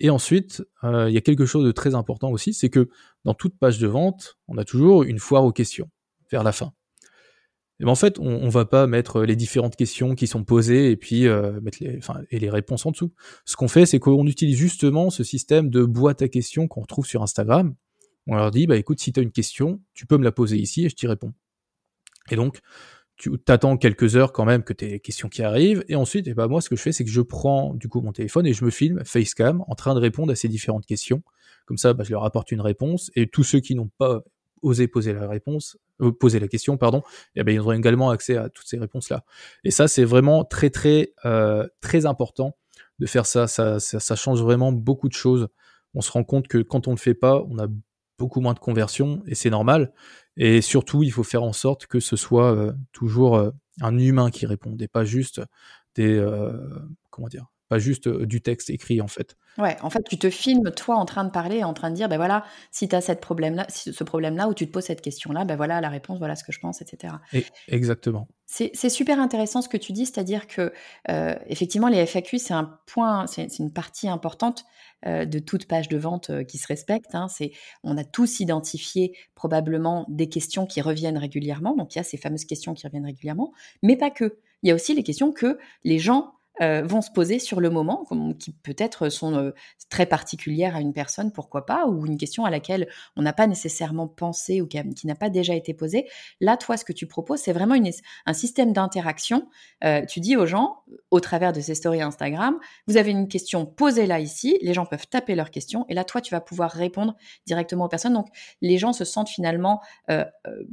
Et 0.00 0.10
ensuite, 0.10 0.64
euh, 0.82 1.08
il 1.08 1.14
y 1.14 1.18
a 1.18 1.20
quelque 1.20 1.46
chose 1.46 1.64
de 1.64 1.70
très 1.70 1.94
important 1.94 2.30
aussi, 2.30 2.52
c'est 2.52 2.68
que 2.68 2.88
dans 3.24 3.34
toute 3.34 3.56
page 3.58 3.78
de 3.78 3.86
vente, 3.86 4.36
on 4.48 4.58
a 4.58 4.64
toujours 4.64 5.04
une 5.04 5.20
foire 5.20 5.44
aux 5.44 5.52
questions 5.52 5.88
vers 6.32 6.42
la 6.42 6.52
fin. 6.52 6.72
Ben 7.80 7.88
en 7.88 7.94
fait, 7.94 8.18
on, 8.18 8.46
ne 8.46 8.50
va 8.50 8.64
pas 8.64 8.86
mettre 8.86 9.22
les 9.22 9.36
différentes 9.36 9.76
questions 9.76 10.14
qui 10.14 10.26
sont 10.26 10.44
posées 10.44 10.90
et 10.90 10.96
puis 10.96 11.26
mettre 11.60 11.78
les 12.30 12.48
réponses 12.50 12.86
en 12.86 12.92
dessous. 12.92 13.12
Ce 13.44 13.56
qu'on 13.56 13.66
fait, 13.66 13.84
c'est 13.84 13.98
qu'on 13.98 14.26
utilise 14.26 14.56
justement 14.56 15.10
ce 15.10 15.24
système 15.24 15.70
de 15.70 15.84
boîte 15.84 16.22
à 16.22 16.28
questions 16.28 16.68
qu'on 16.68 16.82
retrouve 16.82 17.04
sur 17.04 17.22
Instagram. 17.22 17.74
On 18.28 18.36
leur 18.36 18.52
dit, 18.52 18.68
bah 18.68 18.76
écoute, 18.76 19.00
si 19.00 19.12
tu 19.12 19.18
as 19.18 19.22
une 19.24 19.32
question, 19.32 19.82
tu 19.92 20.06
peux 20.06 20.16
me 20.16 20.24
la 20.24 20.30
poser 20.30 20.56
ici 20.56 20.86
et 20.86 20.88
je 20.88 20.94
t'y 20.94 21.08
réponds. 21.08 21.34
Et 22.30 22.36
donc, 22.36 22.60
tu 23.16 23.30
t'attends 23.38 23.76
quelques 23.76 24.16
heures 24.16 24.32
quand 24.32 24.44
même 24.44 24.64
que 24.64 24.72
tes 24.72 25.00
questions 25.00 25.28
qui 25.28 25.42
arrivent, 25.42 25.84
et 25.88 25.94
ensuite, 25.94 26.26
eh 26.26 26.34
ben 26.34 26.48
moi, 26.48 26.60
ce 26.60 26.68
que 26.68 26.76
je 26.76 26.82
fais, 26.82 26.92
c'est 26.92 27.04
que 27.04 27.10
je 27.10 27.20
prends 27.20 27.74
du 27.74 27.88
coup 27.88 28.00
mon 28.00 28.12
téléphone 28.12 28.46
et 28.46 28.52
je 28.52 28.64
me 28.64 28.70
filme 28.70 29.04
facecam 29.04 29.64
en 29.68 29.74
train 29.74 29.94
de 29.94 30.00
répondre 30.00 30.32
à 30.32 30.36
ces 30.36 30.48
différentes 30.48 30.86
questions. 30.86 31.22
Comme 31.66 31.78
ça, 31.78 31.94
bah, 31.94 32.04
je 32.04 32.10
leur 32.10 32.24
apporte 32.24 32.52
une 32.52 32.60
réponse, 32.60 33.10
et 33.14 33.26
tous 33.26 33.44
ceux 33.44 33.60
qui 33.60 33.74
n'ont 33.74 33.90
pas 33.98 34.22
osé 34.62 34.88
poser 34.88 35.12
la 35.12 35.28
réponse, 35.28 35.76
euh, 36.00 36.10
poser 36.10 36.40
la 36.40 36.48
question, 36.48 36.76
pardon, 36.76 37.02
eh 37.36 37.44
ben 37.44 37.54
ils 37.54 37.60
auront 37.60 37.72
également 37.72 38.10
accès 38.10 38.36
à 38.36 38.48
toutes 38.48 38.66
ces 38.66 38.78
réponses-là. 38.78 39.24
Et 39.62 39.70
ça, 39.70 39.86
c'est 39.86 40.04
vraiment 40.04 40.44
très 40.44 40.70
très 40.70 41.12
euh, 41.24 41.66
très 41.80 42.06
important 42.06 42.56
de 42.98 43.06
faire 43.06 43.26
ça. 43.26 43.46
Ça, 43.46 43.78
ça. 43.78 44.00
ça 44.00 44.16
change 44.16 44.42
vraiment 44.42 44.72
beaucoup 44.72 45.08
de 45.08 45.14
choses. 45.14 45.48
On 45.94 46.00
se 46.00 46.10
rend 46.10 46.24
compte 46.24 46.48
que 46.48 46.58
quand 46.58 46.88
on 46.88 46.92
ne 46.92 46.96
le 46.96 47.00
fait 47.00 47.14
pas, 47.14 47.44
on 47.48 47.58
a 47.58 47.68
beaucoup 48.18 48.40
moins 48.40 48.54
de 48.54 48.58
conversion 48.58 49.22
et 49.26 49.34
c'est 49.34 49.50
normal. 49.50 49.92
Et 50.36 50.60
surtout, 50.60 51.02
il 51.02 51.10
faut 51.10 51.22
faire 51.22 51.42
en 51.42 51.52
sorte 51.52 51.86
que 51.86 52.00
ce 52.00 52.16
soit 52.16 52.52
euh, 52.54 52.72
toujours 52.92 53.36
euh, 53.36 53.50
un 53.80 53.98
humain 53.98 54.30
qui 54.30 54.46
réponde 54.46 54.80
et 54.82 54.88
pas 54.88 55.04
juste 55.04 55.40
des 55.94 56.16
euh, 56.18 56.52
comment 57.10 57.28
dire, 57.28 57.46
pas 57.74 57.78
juste 57.78 58.08
du 58.08 58.40
texte 58.40 58.70
écrit 58.70 59.00
en 59.00 59.08
fait. 59.08 59.36
Ouais, 59.58 59.76
en 59.82 59.90
fait, 59.90 60.02
tu 60.08 60.18
te 60.18 60.30
filmes 60.30 60.70
toi 60.72 60.96
en 60.96 61.04
train 61.04 61.24
de 61.24 61.30
parler, 61.30 61.62
en 61.62 61.74
train 61.74 61.90
de 61.90 61.94
dire, 61.94 62.08
ben 62.08 62.16
voilà, 62.16 62.44
si 62.72 62.88
tu 62.88 62.96
as 62.96 63.00
cette 63.00 63.20
problème 63.20 63.54
-là, 63.54 63.66
ce 63.68 64.04
problème-là, 64.04 64.48
ou 64.48 64.54
tu 64.54 64.66
te 64.66 64.72
poses 64.72 64.84
cette 64.84 65.00
question-là, 65.00 65.44
ben 65.44 65.56
voilà 65.56 65.80
la 65.80 65.88
réponse, 65.88 66.18
voilà 66.18 66.34
ce 66.34 66.42
que 66.42 66.52
je 66.52 66.58
pense, 66.58 66.82
etc. 66.82 67.14
Et, 67.32 67.44
exactement. 67.68 68.26
C'est 68.46 68.88
super 68.88 69.18
intéressant 69.18 69.62
ce 69.62 69.68
que 69.68 69.76
tu 69.76 69.92
dis, 69.92 70.06
c'est-à-dire 70.06 70.46
que 70.46 70.72
effectivement, 71.46 71.88
les 71.88 72.04
FAQ, 72.06 72.38
c'est 72.38 72.54
un 72.54 72.78
point, 72.86 73.26
c'est 73.26 73.58
une 73.58 73.72
partie 73.72 74.08
importante 74.08 74.64
euh, 75.06 75.26
de 75.26 75.38
toute 75.38 75.66
page 75.66 75.88
de 75.88 75.98
vente 75.98 76.30
euh, 76.30 76.44
qui 76.44 76.56
se 76.56 76.66
respecte. 76.66 77.14
Hein. 77.14 77.28
C'est, 77.28 77.52
on 77.82 77.98
a 77.98 78.04
tous 78.04 78.40
identifié 78.40 79.14
probablement 79.34 80.06
des 80.08 80.30
questions 80.30 80.64
qui 80.64 80.80
reviennent 80.80 81.18
régulièrement. 81.18 81.76
Donc 81.76 81.94
il 81.94 81.98
y 81.98 82.00
a 82.00 82.04
ces 82.04 82.16
fameuses 82.16 82.46
questions 82.46 82.72
qui 82.72 82.86
reviennent 82.86 83.04
régulièrement, 83.04 83.52
mais 83.82 83.96
pas 83.96 84.10
que. 84.10 84.38
Il 84.62 84.68
y 84.68 84.70
a 84.70 84.74
aussi 84.74 84.94
les 84.94 85.02
questions 85.02 85.30
que 85.30 85.58
les 85.82 85.98
gens 85.98 86.32
euh, 86.62 86.82
vont 86.84 87.00
se 87.00 87.10
poser 87.10 87.40
sur 87.40 87.60
le 87.60 87.68
moment, 87.68 88.06
qui 88.38 88.52
peut-être 88.52 89.08
sont 89.08 89.34
euh, 89.34 89.50
très 89.90 90.06
particulières 90.06 90.76
à 90.76 90.80
une 90.80 90.92
personne, 90.92 91.32
pourquoi 91.32 91.66
pas, 91.66 91.86
ou 91.86 92.06
une 92.06 92.16
question 92.16 92.44
à 92.44 92.50
laquelle 92.50 92.86
on 93.16 93.22
n'a 93.22 93.32
pas 93.32 93.48
nécessairement 93.48 94.06
pensé 94.06 94.60
ou 94.60 94.68
qui, 94.68 95.06
n'a 95.06 95.16
pas 95.16 95.30
déjà 95.30 95.54
été 95.56 95.74
posée. 95.74 96.06
Là, 96.40 96.56
toi, 96.56 96.76
ce 96.76 96.84
que 96.84 96.92
tu 96.92 97.08
proposes, 97.08 97.40
c'est 97.40 97.52
vraiment 97.52 97.74
une, 97.74 97.90
un 98.26 98.32
système 98.32 98.72
d'interaction. 98.72 99.48
Euh, 99.82 100.04
tu 100.06 100.20
dis 100.20 100.36
aux 100.36 100.46
gens, 100.46 100.84
au 101.10 101.18
travers 101.18 101.52
de 101.52 101.60
ces 101.60 101.74
stories 101.74 102.02
Instagram, 102.02 102.56
vous 102.86 102.98
avez 102.98 103.10
une 103.10 103.26
question, 103.26 103.66
posez-la 103.66 104.20
ici, 104.20 104.56
les 104.62 104.74
gens 104.74 104.86
peuvent 104.86 105.08
taper 105.08 105.34
leurs 105.34 105.50
questions, 105.50 105.84
et 105.88 105.94
là, 105.94 106.04
toi, 106.04 106.20
tu 106.20 106.32
vas 106.32 106.40
pouvoir 106.40 106.70
répondre 106.70 107.16
directement 107.46 107.86
aux 107.86 107.88
personnes. 107.88 108.14
Donc, 108.14 108.28
les 108.62 108.78
gens 108.78 108.92
se 108.92 109.04
sentent 109.04 109.28
finalement 109.28 109.80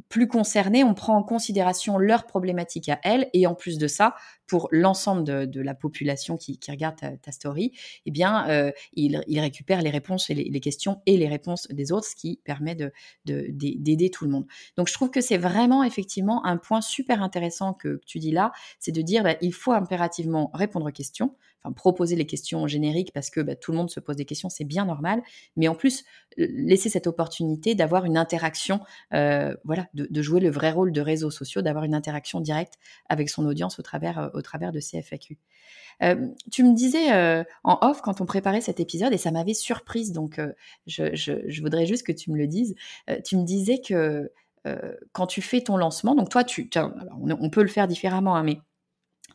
plus 0.10 0.28
concernés, 0.28 0.84
on 0.84 0.94
prend 0.94 1.18
en 1.18 1.24
considération 1.24 1.98
leurs 1.98 2.28
problématiques 2.28 2.90
à 2.90 3.00
elles, 3.04 3.30
et 3.34 3.48
en 3.48 3.56
plus 3.56 3.80
de 3.80 3.88
ça, 3.88 4.14
pour 4.52 4.68
l'ensemble 4.74 5.24
de, 5.24 5.62
la 5.62 5.74
population 5.74 6.36
qui, 6.36 6.60
regarde 6.68 6.98
ta, 6.98 7.32
story, 7.32 7.72
eh 8.06 8.12
bien, 8.12 8.50
euh, 8.50 8.74
il, 8.92 9.16
récupère 9.40 9.82
les 9.82 9.90
réponses 9.90 10.30
et 10.30 10.34
les, 10.34 10.60
questions 10.60 11.02
et 11.06 11.16
les 11.16 11.30
réponses 11.30 11.70
des 11.70 11.94
autres, 11.94 12.08
ce 12.08 12.18
qui 12.18 12.42
permet 12.44 12.76
d'aider 13.24 14.10
tout 14.10 14.26
le 14.26 14.32
monde. 14.32 14.46
Donc, 14.76 14.90
je 14.90 14.94
trouve 14.94 15.10
que 15.10 15.22
c'est 15.22 15.38
vraiment 15.38 15.86
effectivement 15.86 16.46
un 16.46 16.58
point 16.58 16.82
super 16.82 17.24
intéressant 17.24 17.74
que, 17.74 18.02
tu 18.06 18.20
dis 18.20 18.32
là, 18.32 18.52
c'est 18.82 18.92
de 18.92 19.02
dire, 19.02 19.24
bah, 19.24 19.38
il 19.40 19.54
faut 19.54 19.72
impérativement 19.72 20.52
répondre 20.54 20.86
aux 20.86 20.92
questions 20.92 21.34
enfin, 21.64 21.74
proposer 21.74 22.16
les 22.16 22.26
questions 22.26 22.68
génériques 22.68 23.14
parce 23.14 23.30
que 23.30 23.42
bah, 23.42 23.56
tout 23.56 23.72
le 23.72 23.78
monde 23.78 23.90
se 23.90 24.00
pose 24.00 24.16
des 24.16 24.26
questions, 24.26 24.50
c'est 24.50 24.64
bien 24.64 24.86
normal. 24.86 25.22
Mais 25.56 25.68
en 25.68 25.76
plus, 25.76 26.04
laisser 26.38 26.90
cette 26.90 27.08
opportunité 27.08 27.76
d'avoir 27.76 28.06
une 28.06 28.18
interaction, 28.18 28.82
euh, 29.14 29.56
voilà, 29.64 29.88
de, 29.94 30.22
jouer 30.22 30.40
le 30.40 30.50
vrai 30.50 30.72
rôle 30.72 30.92
de 30.92 31.02
réseaux 31.02 31.32
sociaux, 31.32 31.62
d'avoir 31.62 31.84
une 31.84 31.94
interaction 31.94 32.40
directe 32.40 32.76
avec 33.10 33.30
son 33.30 33.46
audience 33.46 33.80
au 33.80 33.82
travers, 33.82 34.20
euh, 34.20 34.30
au 34.34 34.42
travers 34.42 34.72
de 34.72 34.80
CFAQ. 34.80 35.38
Euh, 36.04 36.28
tu 36.52 36.64
me 36.64 36.74
disais 36.74 37.12
en 37.64 37.78
off 37.82 38.02
quand 38.02 38.22
on 38.22 38.26
préparait 38.26 38.62
cet 38.62 38.80
épisode, 38.80 39.14
et 39.14 39.18
ça 39.18 39.32
m'avait 39.32 39.54
surprise, 39.54 40.12
donc 40.12 40.42
je, 40.88 41.62
voudrais 41.62 41.86
juste 41.86 42.06
que 42.06 42.12
tu 42.12 42.32
me 42.32 42.38
le 42.38 42.48
dises. 42.48 42.76
tu 43.24 43.38
me 43.38 43.44
disais 43.44 43.80
que 43.82 44.32
quand 45.12 45.28
tu 45.28 45.42
fais 45.42 45.62
ton 45.62 45.78
lancement, 45.78 46.16
donc 46.16 46.30
toi, 46.30 46.44
tu, 46.44 46.70
on, 46.76 47.50
peut 47.50 47.62
le 47.62 47.68
faire 47.68 47.88
différemment, 47.88 48.36
hein, 48.36 48.44
mais 48.44 48.60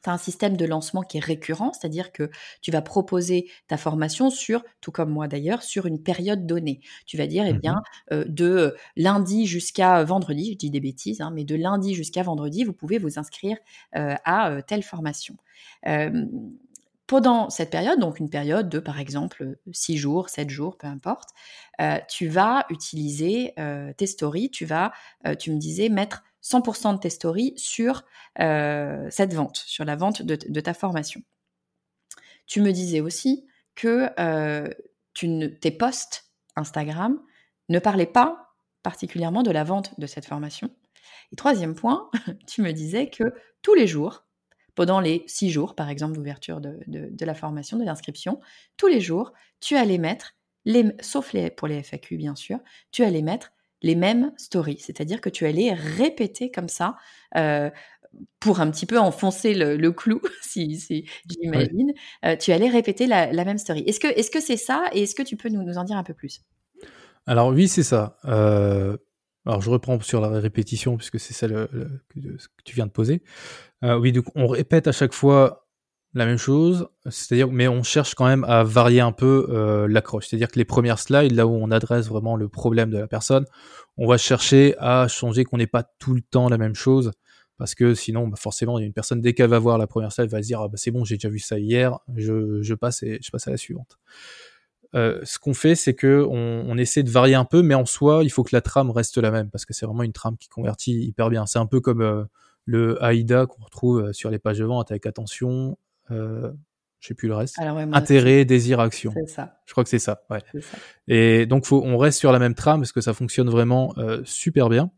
tu 0.06 0.10
as 0.10 0.12
un 0.12 0.18
système 0.18 0.56
de 0.56 0.64
lancement 0.64 1.02
qui 1.02 1.16
est 1.16 1.24
récurrent, 1.24 1.72
c'est-à-dire 1.72 2.12
que 2.12 2.30
tu 2.62 2.70
vas 2.70 2.80
proposer 2.80 3.50
ta 3.66 3.76
formation 3.76 4.30
sur, 4.30 4.62
tout 4.80 4.92
comme 4.92 5.10
moi 5.10 5.26
d'ailleurs, 5.26 5.62
sur 5.62 5.86
une 5.86 6.00
période 6.00 6.46
donnée. 6.46 6.80
Tu 7.06 7.16
vas 7.16 7.26
dire, 7.26 7.44
eh 7.44 7.52
mmh 7.52 7.58
bien, 7.58 7.82
euh, 8.12 8.24
de 8.28 8.76
lundi 8.96 9.46
jusqu'à 9.46 10.04
vendredi, 10.04 10.52
je 10.52 10.58
dis 10.58 10.70
des 10.70 10.80
bêtises, 10.80 11.20
hein, 11.20 11.32
mais 11.34 11.44
de 11.44 11.56
lundi 11.56 11.94
jusqu'à 11.94 12.22
vendredi, 12.22 12.62
vous 12.62 12.72
pouvez 12.72 12.98
vous 12.98 13.18
inscrire 13.18 13.56
euh, 13.96 14.14
à 14.24 14.50
euh, 14.50 14.62
telle 14.64 14.84
formation. 14.84 15.36
pendant 17.08 17.50
cette 17.50 17.70
période, 17.70 17.98
donc 18.00 18.18
une 18.20 18.30
période 18.30 18.68
de 18.68 18.78
par 18.78 18.98
exemple 19.00 19.58
6 19.72 19.96
jours, 19.96 20.28
7 20.28 20.50
jours, 20.50 20.76
peu 20.76 20.86
importe, 20.88 21.30
tu 22.08 22.26
vas 22.28 22.66
utiliser 22.68 23.54
tes 23.96 24.06
stories, 24.06 24.50
tu 24.50 24.64
vas, 24.64 24.92
tu 25.38 25.52
me 25.52 25.58
disais, 25.58 25.88
mettre 25.88 26.24
100% 26.46 26.94
de 26.94 27.00
tes 27.00 27.10
stories 27.10 27.54
sur 27.56 28.04
euh, 28.38 29.06
cette 29.10 29.34
vente, 29.34 29.56
sur 29.56 29.84
la 29.84 29.96
vente 29.96 30.22
de, 30.22 30.60
ta 30.60 30.74
formation. 30.74 31.20
Tu 32.46 32.60
me 32.60 32.70
disais 32.70 33.00
aussi 33.00 33.46
que 33.74 34.08
euh, 34.20 34.68
tes 35.14 35.70
posts 35.72 36.30
Instagram 36.54 37.20
ne 37.68 37.78
parlaient 37.80 38.06
pas 38.06 38.54
particulièrement 38.84 39.42
de 39.42 39.50
la 39.50 39.64
vente 39.64 39.98
de 39.98 40.06
cette 40.06 40.26
formation. 40.26 40.70
Et 41.32 41.36
troisième 41.36 41.74
point, 41.74 42.08
tu 42.46 42.62
me 42.62 42.72
disais 42.72 43.10
que 43.10 43.24
tous 43.62 43.74
les 43.74 43.88
jours, 43.88 44.24
pendant 44.76 45.00
les 45.00 45.24
six 45.26 45.50
jours, 45.50 45.74
par 45.74 45.88
exemple, 45.88 46.14
d'ouverture 46.14 46.60
de, 46.60 47.24
la 47.24 47.34
formation, 47.34 47.76
de 47.76 47.84
l'inscription, 47.84 48.40
tous 48.76 48.86
les 48.86 49.00
jours, 49.00 49.32
tu 49.58 49.74
allais 49.74 49.98
mettre, 49.98 50.36
les, 50.64 50.92
sauf 51.00 51.32
les, 51.32 51.50
pour 51.50 51.66
les 51.66 51.82
FAQ 51.82 52.16
bien 52.16 52.36
sûr, 52.36 52.60
tu 52.92 53.02
allais 53.02 53.22
mettre 53.22 53.50
les 53.86 53.94
mêmes 53.94 54.32
stories. 54.36 54.80
C'est-à-dire 54.80 55.20
que 55.20 55.30
tu 55.30 55.46
allais 55.46 55.72
répéter 55.72 56.50
comme 56.50 56.68
ça 56.68 56.96
euh, 57.36 57.70
pour 58.40 58.60
un 58.60 58.70
petit 58.70 58.86
peu 58.86 58.98
enfoncer 58.98 59.54
le, 59.54 59.90
clou, 59.92 60.20
si, 60.42 61.08
j'imagine. 61.28 61.92
Euh, 62.24 62.36
tu 62.36 62.52
allais 62.52 62.68
répéter 62.68 63.06
la, 63.06 63.32
même 63.32 63.58
story. 63.58 63.84
Est-ce 63.86 64.30
que 64.30 64.40
c'est 64.40 64.56
ça 64.56 64.84
et 64.92 65.04
est-ce 65.04 65.14
que 65.14 65.22
tu 65.22 65.36
peux 65.36 65.48
nous, 65.48 65.78
en 65.78 65.84
dire 65.84 65.96
un 65.96 66.02
peu 66.02 66.14
plus? 66.14 66.42
Alors 67.26 67.48
oui, 67.48 67.68
c'est 67.68 67.82
ça. 67.82 68.18
Euh, 68.26 68.96
alors 69.46 69.60
je 69.60 69.70
reprends 69.70 70.00
sur 70.00 70.20
la 70.20 70.28
répétition 70.28 70.96
puisque 70.96 71.20
c'est 71.20 71.34
ça 71.34 71.48
que 71.48 71.88
tu 72.64 72.74
viens 72.74 72.86
de 72.86 72.90
poser. 72.90 73.22
oui, 73.82 74.12
donc 74.12 74.26
on 74.34 74.48
répète 74.48 74.88
à 74.88 74.92
chaque 74.92 75.12
fois 75.12 75.65
la 76.16 76.24
même 76.24 76.38
chose, 76.38 76.88
c'est-à-dire, 77.04 77.48
mais 77.50 77.68
on 77.68 77.82
cherche 77.82 78.14
quand 78.14 78.26
même 78.26 78.42
à 78.44 78.64
varier 78.64 79.00
un 79.00 79.12
peu 79.12 79.48
euh, 79.50 79.86
l'accroche. 79.86 80.26
C'est-à-dire 80.26 80.48
que 80.48 80.58
les 80.58 80.64
premières 80.64 80.98
slides, 80.98 81.32
là 81.32 81.46
où 81.46 81.50
on 81.50 81.70
adresse 81.70 82.08
vraiment 82.08 82.36
le 82.36 82.48
problème 82.48 82.90
de 82.90 82.96
la 82.96 83.06
personne, 83.06 83.44
on 83.98 84.06
va 84.06 84.16
chercher 84.16 84.74
à 84.78 85.08
changer 85.08 85.44
qu'on 85.44 85.58
n'ait 85.58 85.66
pas 85.66 85.82
tout 85.82 86.14
le 86.14 86.22
temps 86.22 86.48
la 86.48 86.56
même 86.56 86.74
chose, 86.74 87.12
parce 87.58 87.74
que 87.74 87.94
sinon, 87.94 88.28
bah, 88.28 88.36
forcément, 88.38 88.78
une 88.78 88.94
personne 88.94 89.20
dès 89.20 89.34
qu'elle 89.34 89.50
va 89.50 89.58
voir 89.58 89.76
la 89.76 89.86
première 89.86 90.10
slide, 90.10 90.30
va 90.30 90.42
se 90.42 90.46
dire 90.46 90.60
ah, 90.62 90.68
bah, 90.68 90.78
c'est 90.78 90.90
bon, 90.90 91.04
j'ai 91.04 91.16
déjà 91.16 91.28
vu 91.28 91.38
ça 91.38 91.58
hier, 91.58 91.98
je, 92.14 92.74
passe 92.74 93.02
et 93.02 93.18
je 93.22 93.30
passe 93.30 93.46
à 93.46 93.50
la 93.50 93.58
suivante. 93.58 93.98
Euh, 94.94 95.20
ce 95.22 95.38
qu'on 95.38 95.52
fait, 95.52 95.74
c'est 95.74 95.94
que 95.94 96.24
on, 96.30 96.78
essaie 96.78 97.02
de 97.02 97.10
varier 97.10 97.34
un 97.34 97.44
peu, 97.44 97.60
mais 97.60 97.74
en 97.74 97.84
soi, 97.84 98.24
il 98.24 98.30
faut 98.30 98.42
que 98.42 98.56
la 98.56 98.62
trame 98.62 98.90
reste 98.90 99.18
la 99.18 99.30
même, 99.30 99.50
parce 99.50 99.66
que 99.66 99.74
c'est 99.74 99.84
vraiment 99.84 100.02
une 100.02 100.14
trame 100.14 100.38
qui 100.38 100.48
convertit 100.48 100.94
hyper 100.94 101.28
bien. 101.28 101.44
C'est 101.44 101.58
un 101.58 101.66
peu 101.66 101.80
comme 101.80 102.00
euh, 102.00 102.24
le 102.64 102.98
AIDA 103.02 103.44
qu'on 103.44 103.62
retrouve 103.62 104.12
sur 104.12 104.30
les 104.30 104.38
pages 104.38 104.58
de 104.58 104.64
vente 104.64 104.90
avec 104.90 105.04
attention, 105.04 105.76
euh, 106.10 106.52
je 107.06 107.08
sais 107.08 107.14
plus 107.14 107.28
le 107.28 107.34
reste. 107.34 107.56
Intérêt, 107.92 108.44
désir, 108.44 108.80
action. 108.80 109.12
C'est 109.14 109.28
ça. 109.28 109.60
Je 109.64 109.72
crois 109.72 109.84
que 109.84 109.90
c'est 109.90 109.98
ça, 110.00 110.22
ouais. 110.30 110.42
Et 111.08 111.46
donc, 111.46 111.64
faut, 111.64 111.82
on 111.84 111.98
reste 111.98 112.18
sur 112.18 112.32
la 112.32 112.38
même 112.38 112.54
trame 112.54 112.80
parce 112.80 112.92
que 112.92 113.00
ça 113.00 113.14
fonctionne 113.14 113.48
vraiment 113.48 113.94
euh, 113.98 114.22
super 114.24 114.68
bien. 114.68 114.90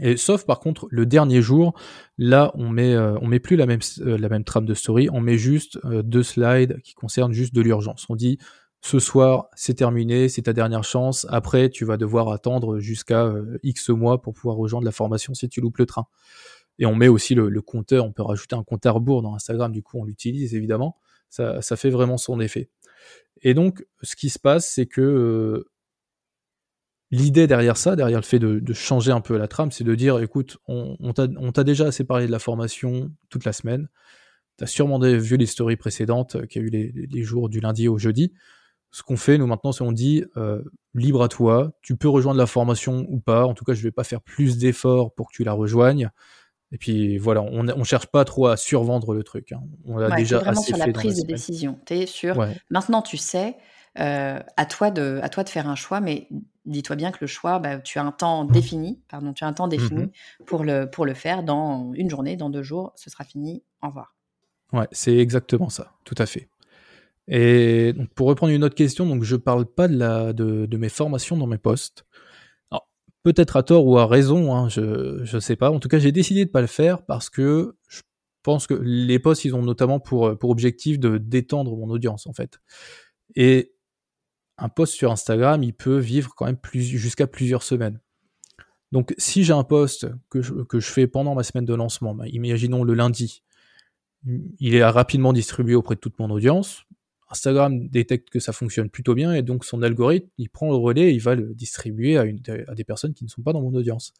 Et 0.00 0.16
sauf 0.16 0.44
par 0.44 0.58
contre 0.58 0.88
le 0.90 1.06
dernier 1.06 1.40
jour, 1.40 1.72
là 2.18 2.50
on 2.54 2.68
met 2.68 2.94
euh, 2.94 3.16
on 3.20 3.28
met 3.28 3.38
plus 3.38 3.54
la 3.54 3.64
même 3.64 3.78
euh, 4.00 4.18
la 4.18 4.28
même 4.28 4.42
trame 4.42 4.66
de 4.66 4.74
story, 4.74 5.08
on 5.12 5.20
met 5.20 5.38
juste 5.38 5.78
deux 5.86 6.24
slides 6.24 6.80
qui 6.82 6.94
concernent 6.94 7.32
juste 7.32 7.54
de 7.54 7.60
l'urgence. 7.60 8.04
On 8.08 8.16
dit 8.16 8.38
ce 8.80 8.98
soir 8.98 9.46
c'est 9.54 9.74
terminé, 9.74 10.28
c'est 10.28 10.42
ta 10.42 10.52
dernière 10.52 10.82
chance. 10.82 11.28
Après 11.30 11.70
tu 11.70 11.84
vas 11.84 11.96
devoir 11.96 12.30
attendre 12.30 12.80
jusqu'à 12.80 13.32
X 13.62 13.90
mois 13.90 14.20
pour 14.20 14.34
pouvoir 14.34 14.56
rejoindre 14.56 14.84
la 14.84 14.90
formation 14.90 15.32
si 15.32 15.48
tu 15.48 15.60
loupes 15.60 15.78
le 15.78 15.86
train. 15.86 16.06
Et 16.78 16.86
on 16.86 16.94
met 16.94 17.08
aussi 17.08 17.34
le, 17.34 17.62
compteur, 17.62 18.04
on 18.04 18.12
peut 18.12 18.22
rajouter 18.22 18.56
un 18.56 18.64
compteur 18.64 19.00
bourg 19.00 19.22
dans 19.22 19.34
Instagram, 19.34 19.72
du 19.72 19.82
coup 19.82 19.98
on 19.98 20.04
l'utilise 20.04 20.54
évidemment. 20.54 20.98
Ça, 21.30 21.76
fait 21.76 21.90
vraiment 21.90 22.16
son 22.16 22.38
effet. 22.38 22.70
Et 23.42 23.54
donc, 23.54 23.84
ce 24.02 24.14
qui 24.14 24.30
se 24.30 24.38
passe, 24.38 24.70
c'est 24.70 24.86
que 24.86 25.00
euh, 25.00 25.68
l'idée 27.10 27.48
derrière 27.48 27.76
ça, 27.76 27.96
derrière 27.96 28.20
le 28.20 28.24
fait 28.24 28.38
de, 28.38 28.72
changer 28.72 29.10
un 29.10 29.20
peu 29.20 29.36
la 29.36 29.48
trame, 29.48 29.72
c'est 29.72 29.84
de 29.84 29.94
dire, 29.94 30.20
écoute, 30.20 30.58
on, 30.68 31.12
t'a 31.12 31.64
déjà 31.64 31.86
assez 31.86 32.04
parlé 32.04 32.26
de 32.26 32.30
la 32.30 32.38
formation 32.38 33.10
toute 33.30 33.44
la 33.44 33.52
semaine. 33.52 33.88
Tu 34.58 34.64
as 34.64 34.68
sûrement 34.68 35.00
vu 35.00 35.36
les 35.36 35.46
stories 35.46 35.76
précédentes 35.76 36.36
euh, 36.36 36.46
qui 36.46 36.60
a 36.60 36.62
eu 36.62 36.70
les, 36.70 37.22
jours 37.24 37.48
du 37.48 37.58
lundi 37.58 37.88
au 37.88 37.98
jeudi. 37.98 38.32
Ce 38.92 39.02
qu'on 39.02 39.16
fait, 39.16 39.38
nous 39.38 39.48
maintenant, 39.48 39.72
c'est 39.72 39.82
on 39.82 39.90
dit 39.90 40.24
euh, 40.36 40.62
libre 40.94 41.24
à 41.24 41.28
toi, 41.28 41.72
tu 41.82 41.96
peux 41.96 42.08
rejoindre 42.08 42.38
la 42.38 42.46
formation 42.46 43.04
ou 43.08 43.18
pas. 43.18 43.44
En 43.44 43.54
tout 43.54 43.64
cas, 43.64 43.74
je 43.74 43.80
ne 43.80 43.84
vais 43.84 43.90
pas 43.90 44.04
faire 44.04 44.20
plus 44.20 44.56
d'efforts 44.56 45.12
pour 45.14 45.30
que 45.30 45.34
tu 45.34 45.42
la 45.42 45.52
rejoignes. 45.52 46.10
Et 46.72 46.78
puis 46.78 47.18
voilà, 47.18 47.42
on 47.42 47.62
ne 47.62 47.84
cherche 47.84 48.06
pas 48.06 48.24
trop 48.24 48.48
à 48.48 48.56
survendre 48.56 49.14
le 49.14 49.22
truc. 49.22 49.52
Hein. 49.52 49.62
On 49.84 49.98
a 49.98 50.16
déjà 50.16 50.38
vraiment 50.38 50.60
sur 50.60 50.76
la 50.76 50.88
prise 50.88 51.22
de 51.22 51.26
décision. 51.26 51.78
Tu 51.86 51.94
es 51.94 52.06
sûr. 52.06 52.44
Maintenant, 52.70 53.00
tu 53.02 53.16
sais, 53.16 53.56
euh, 54.00 54.40
à, 54.56 54.66
toi 54.66 54.90
de, 54.90 55.20
à 55.22 55.28
toi 55.28 55.44
de 55.44 55.48
faire 55.48 55.68
un 55.68 55.76
choix, 55.76 56.00
mais 56.00 56.28
dis-toi 56.64 56.96
bien 56.96 57.12
que 57.12 57.18
le 57.20 57.28
choix, 57.28 57.60
bah, 57.60 57.78
tu 57.78 57.98
as 58.00 58.02
un 58.02 58.10
temps 58.10 58.44
défini, 58.44 59.00
pardon, 59.08 59.32
tu 59.32 59.44
as 59.44 59.46
un 59.46 59.52
temps 59.52 59.68
défini 59.68 60.06
mmh 60.06 60.44
pour, 60.46 60.64
le, 60.64 60.86
pour 60.90 61.06
le 61.06 61.14
faire 61.14 61.44
dans 61.44 61.92
une 61.94 62.10
journée, 62.10 62.36
dans 62.36 62.50
deux 62.50 62.62
jours, 62.64 62.92
ce 62.96 63.08
sera 63.08 63.22
fini, 63.22 63.62
au 63.82 63.88
revoir. 63.88 64.16
Ouais, 64.72 64.88
c'est 64.90 65.16
exactement 65.16 65.68
ça, 65.68 65.92
tout 66.04 66.16
à 66.18 66.26
fait. 66.26 66.48
Et 67.28 67.92
donc, 67.92 68.08
pour 68.10 68.26
reprendre 68.26 68.52
une 68.52 68.64
autre 68.64 68.74
question, 68.74 69.06
donc 69.06 69.22
je 69.22 69.36
parle 69.36 69.64
pas 69.64 69.86
de, 69.86 69.96
la, 69.96 70.32
de, 70.32 70.66
de 70.66 70.76
mes 70.76 70.88
formations 70.88 71.36
dans 71.36 71.46
mes 71.46 71.58
postes 71.58 72.04
peut-être 73.24 73.56
à 73.56 73.62
tort 73.64 73.86
ou 73.86 73.98
à 73.98 74.06
raison, 74.06 74.54
hein, 74.54 74.68
je 74.68 75.34
ne 75.34 75.40
sais 75.40 75.56
pas. 75.56 75.70
En 75.70 75.80
tout 75.80 75.88
cas, 75.88 75.98
j'ai 75.98 76.12
décidé 76.12 76.44
de 76.44 76.50
pas 76.50 76.60
le 76.60 76.68
faire 76.68 77.04
parce 77.04 77.30
que 77.30 77.76
je 77.88 78.02
pense 78.42 78.66
que 78.66 78.74
les 78.74 79.18
posts, 79.18 79.44
ils 79.44 79.56
ont 79.56 79.62
notamment 79.62 79.98
pour, 79.98 80.38
pour 80.38 80.50
objectif 80.50 81.00
de 81.00 81.18
détendre 81.18 81.76
mon 81.76 81.90
audience, 81.90 82.26
en 82.26 82.32
fait. 82.34 82.60
Et 83.34 83.74
un 84.58 84.68
post 84.68 84.94
sur 84.94 85.10
Instagram, 85.10 85.62
il 85.62 85.74
peut 85.74 85.98
vivre 85.98 86.34
quand 86.36 86.46
même 86.46 86.58
jusqu'à 86.72 87.26
plusieurs 87.26 87.62
semaines. 87.62 88.00
Donc, 88.92 89.14
si 89.18 89.42
j'ai 89.42 89.52
un 89.52 89.64
post 89.64 90.06
que 90.30 90.40
je, 90.40 90.80
fais 90.80 91.08
pendant 91.08 91.34
ma 91.34 91.42
semaine 91.42 91.64
de 91.64 91.74
lancement, 91.74 92.14
bah, 92.14 92.28
imaginons 92.28 92.84
le 92.84 92.94
lundi, 92.94 93.42
il 94.24 94.74
est 94.74 94.84
rapidement 94.84 95.32
distribué 95.32 95.74
auprès 95.74 95.96
de 95.96 96.00
toute 96.00 96.18
mon 96.20 96.30
audience. 96.30 96.84
Instagram 97.34 97.88
détecte 97.88 98.30
que 98.30 98.38
ça 98.38 98.52
fonctionne 98.52 98.88
plutôt 98.88 99.14
bien 99.14 99.32
et 99.32 99.42
donc 99.42 99.64
son 99.64 99.82
algorithme, 99.82 100.28
il 100.38 100.48
prend 100.48 100.70
le 100.70 100.76
relais 100.76 101.10
et 101.10 101.12
il 101.12 101.20
va 101.20 101.34
le 101.34 101.52
distribuer 101.54 102.16
à, 102.16 102.24
des 102.74 102.84
personnes 102.84 103.12
qui 103.12 103.24
ne 103.24 103.28
sont 103.28 103.42
pas 103.42 103.52
dans 103.52 103.60
mon 103.60 103.74
audience. 103.74 104.12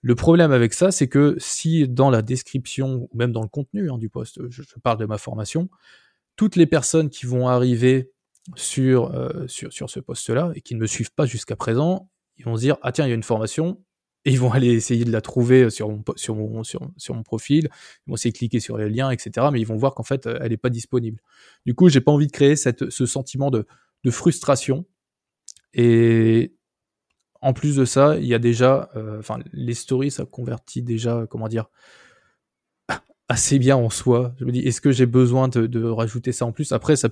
Le 0.00 0.14
problème 0.14 0.50
avec 0.52 0.72
ça, 0.72 0.90
c'est 0.90 1.08
que 1.08 1.36
si 1.38 1.86
dans 1.86 2.10
la 2.10 2.22
description 2.22 3.08
ou 3.10 3.16
même 3.16 3.32
dans 3.32 3.42
le 3.42 3.48
contenu 3.48 3.90
hein, 3.90 3.98
du 3.98 4.08
post, 4.08 4.40
je, 4.48 4.62
parle 4.82 4.98
de 4.98 5.06
ma 5.06 5.18
formation, 5.18 5.68
toutes 6.36 6.56
les 6.56 6.66
personnes 6.66 7.10
qui 7.10 7.26
vont 7.26 7.48
arriver 7.48 8.10
sur, 8.54 9.14
euh, 9.14 9.46
sur 9.48 9.90
ce 9.90 10.00
poste-là 10.00 10.52
et 10.54 10.62
qui 10.62 10.74
ne 10.74 10.80
me 10.80 10.86
suivent 10.86 11.12
pas 11.12 11.26
jusqu'à 11.26 11.56
présent, 11.56 12.10
ils 12.38 12.44
vont 12.44 12.56
se 12.56 12.62
dire 12.62 12.78
ah 12.82 12.92
tiens 12.92 13.04
il 13.04 13.08
y 13.08 13.12
a 13.12 13.16
une 13.16 13.22
formation, 13.22 13.82
ils 14.28 14.38
vont 14.38 14.52
aller 14.52 14.68
essayer 14.68 15.04
de 15.04 15.12
la 15.12 15.20
trouver 15.20 15.70
sur 15.70 15.88
mon, 15.88 16.02
sur 16.16 16.34
mon, 16.34 16.64
sur, 16.64 17.14
mon 17.14 17.22
profil, 17.22 17.68
ils 18.06 18.10
vont 18.10 18.14
essayer 18.16 18.32
de 18.32 18.38
cliquer 18.38 18.60
sur 18.60 18.76
les 18.78 18.88
liens, 18.88 19.10
etc. 19.10 19.48
Mais 19.52 19.60
ils 19.60 19.66
vont 19.66 19.76
voir 19.76 19.94
qu'en 19.94 20.02
fait, 20.02 20.26
elle 20.26 20.50
n'est 20.50 20.56
pas 20.56 20.70
disponible. 20.70 21.20
Du 21.66 21.74
coup, 21.74 21.88
j'ai 21.88 22.00
pas 22.00 22.12
envie 22.12 22.26
de 22.26 22.32
créer 22.32 22.56
cette, 22.56 22.90
ce 22.90 23.06
sentiment 23.06 23.50
de, 23.50 23.66
de, 24.04 24.10
frustration. 24.10 24.86
Et 25.74 26.54
en 27.40 27.52
plus 27.52 27.76
de 27.76 27.84
ça, 27.84 28.16
il 28.18 28.26
y 28.26 28.34
a 28.34 28.38
déjà, 28.38 28.90
euh, 28.96 29.18
enfin, 29.18 29.38
les 29.52 29.74
stories, 29.74 30.10
ça 30.10 30.24
convertit 30.24 30.82
déjà, 30.82 31.26
comment 31.28 31.48
dire, 31.48 31.66
assez 33.28 33.58
bien 33.58 33.76
en 33.76 33.90
soi. 33.90 34.34
Je 34.38 34.44
me 34.44 34.52
dis, 34.52 34.60
est-ce 34.60 34.80
que 34.80 34.90
j'ai 34.90 35.06
besoin 35.06 35.48
de, 35.48 35.66
de, 35.66 35.84
rajouter 35.84 36.32
ça 36.32 36.46
en 36.46 36.52
plus? 36.52 36.72
Après, 36.72 36.96
ça 36.96 37.08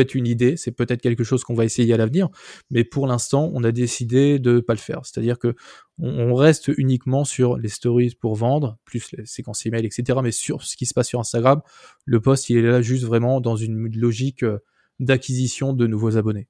être 0.00 0.14
une 0.14 0.26
idée, 0.26 0.56
c'est 0.56 0.72
peut-être 0.72 1.00
quelque 1.00 1.24
chose 1.24 1.44
qu'on 1.44 1.54
va 1.54 1.64
essayer 1.64 1.92
à 1.94 1.96
l'avenir, 1.96 2.28
mais 2.70 2.84
pour 2.84 3.06
l'instant, 3.06 3.50
on 3.54 3.64
a 3.64 3.72
décidé 3.72 4.38
de 4.38 4.60
pas 4.60 4.74
le 4.74 4.78
faire. 4.78 5.00
C'est-à-dire 5.04 5.38
que 5.38 5.54
on, 5.98 6.34
reste 6.34 6.68
uniquement 6.76 7.24
sur 7.24 7.56
les 7.56 7.68
stories 7.68 8.14
pour 8.20 8.34
vendre, 8.34 8.78
plus 8.84 9.12
les 9.12 9.26
séquences 9.26 9.64
email, 9.66 9.86
etc. 9.86 10.18
Mais 10.22 10.32
sur 10.32 10.62
ce 10.62 10.76
qui 10.76 10.86
se 10.86 10.94
passe 10.94 11.08
sur 11.08 11.20
Instagram, 11.20 11.60
le 12.04 12.20
post, 12.20 12.50
il 12.50 12.56
est 12.56 12.62
là 12.62 12.82
juste 12.82 13.04
vraiment 13.04 13.40
dans 13.40 13.56
une 13.56 13.88
logique 13.96 14.42
euh, 14.42 14.58
d'acquisition 14.98 15.72
de 15.72 15.86
nouveaux 15.86 16.16
abonnés. 16.16 16.48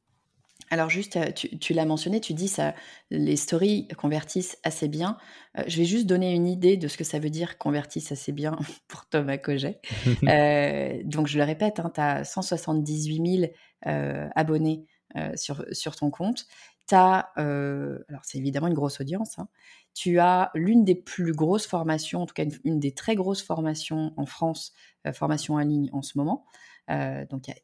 Alors 0.74 0.90
juste, 0.90 1.16
euh, 1.16 1.30
tu, 1.30 1.72
l'as 1.72 1.84
mentionné, 1.84 2.20
tu 2.20 2.34
dis 2.34 2.48
ça, 2.48 2.74
les 3.12 3.36
stories 3.36 3.86
convertissent 3.96 4.58
assez 4.64 4.88
bien. 4.88 5.18
Euh, 5.56 5.62
je 5.68 5.78
vais 5.78 5.84
juste 5.84 6.06
donner 6.06 6.34
une 6.34 6.48
idée 6.48 6.76
de 6.76 6.88
ce 6.88 6.98
que 6.98 7.04
ça 7.04 7.20
veut 7.20 7.30
dire 7.30 7.58
convertissent 7.58 8.10
assez 8.10 8.32
bien 8.32 8.58
pour 8.88 9.06
Thomas 9.06 9.38
Coget. 9.38 9.80
Euh, 10.28 11.00
donc 11.04 11.28
je 11.28 11.38
le 11.38 11.44
répète, 11.44 11.80
tu 11.94 12.00
as 12.00 12.24
178 12.24 13.38
000 13.40 13.52
abonnés 14.34 14.86
sur, 15.36 15.64
sur 15.70 15.94
ton 15.94 16.10
compte. 16.10 16.46
Tu 16.88 16.94
as, 16.94 17.30
alors 17.36 18.22
c'est 18.22 18.38
évidemment 18.38 18.66
une 18.66 18.74
grosse 18.74 19.00
audience, 19.00 19.38
hein. 19.38 19.48
tu 19.92 20.18
as 20.18 20.50
l'une 20.54 20.84
des 20.84 20.94
plus 20.94 21.32
grosses 21.32 21.66
formations, 21.66 22.22
en 22.22 22.26
tout 22.26 22.34
cas 22.34 22.44
une, 22.64 22.80
des 22.80 22.92
très 22.92 23.14
grosses 23.14 23.42
formations 23.42 24.12
en 24.16 24.26
France, 24.26 24.72
formation 25.12 25.54
en 25.54 25.58
ligne 25.58 25.90
en 25.92 26.02
ce 26.02 26.16
moment. 26.16 26.46
donc 26.88 27.46
il 27.46 27.50
y 27.50 27.52
a 27.52 27.60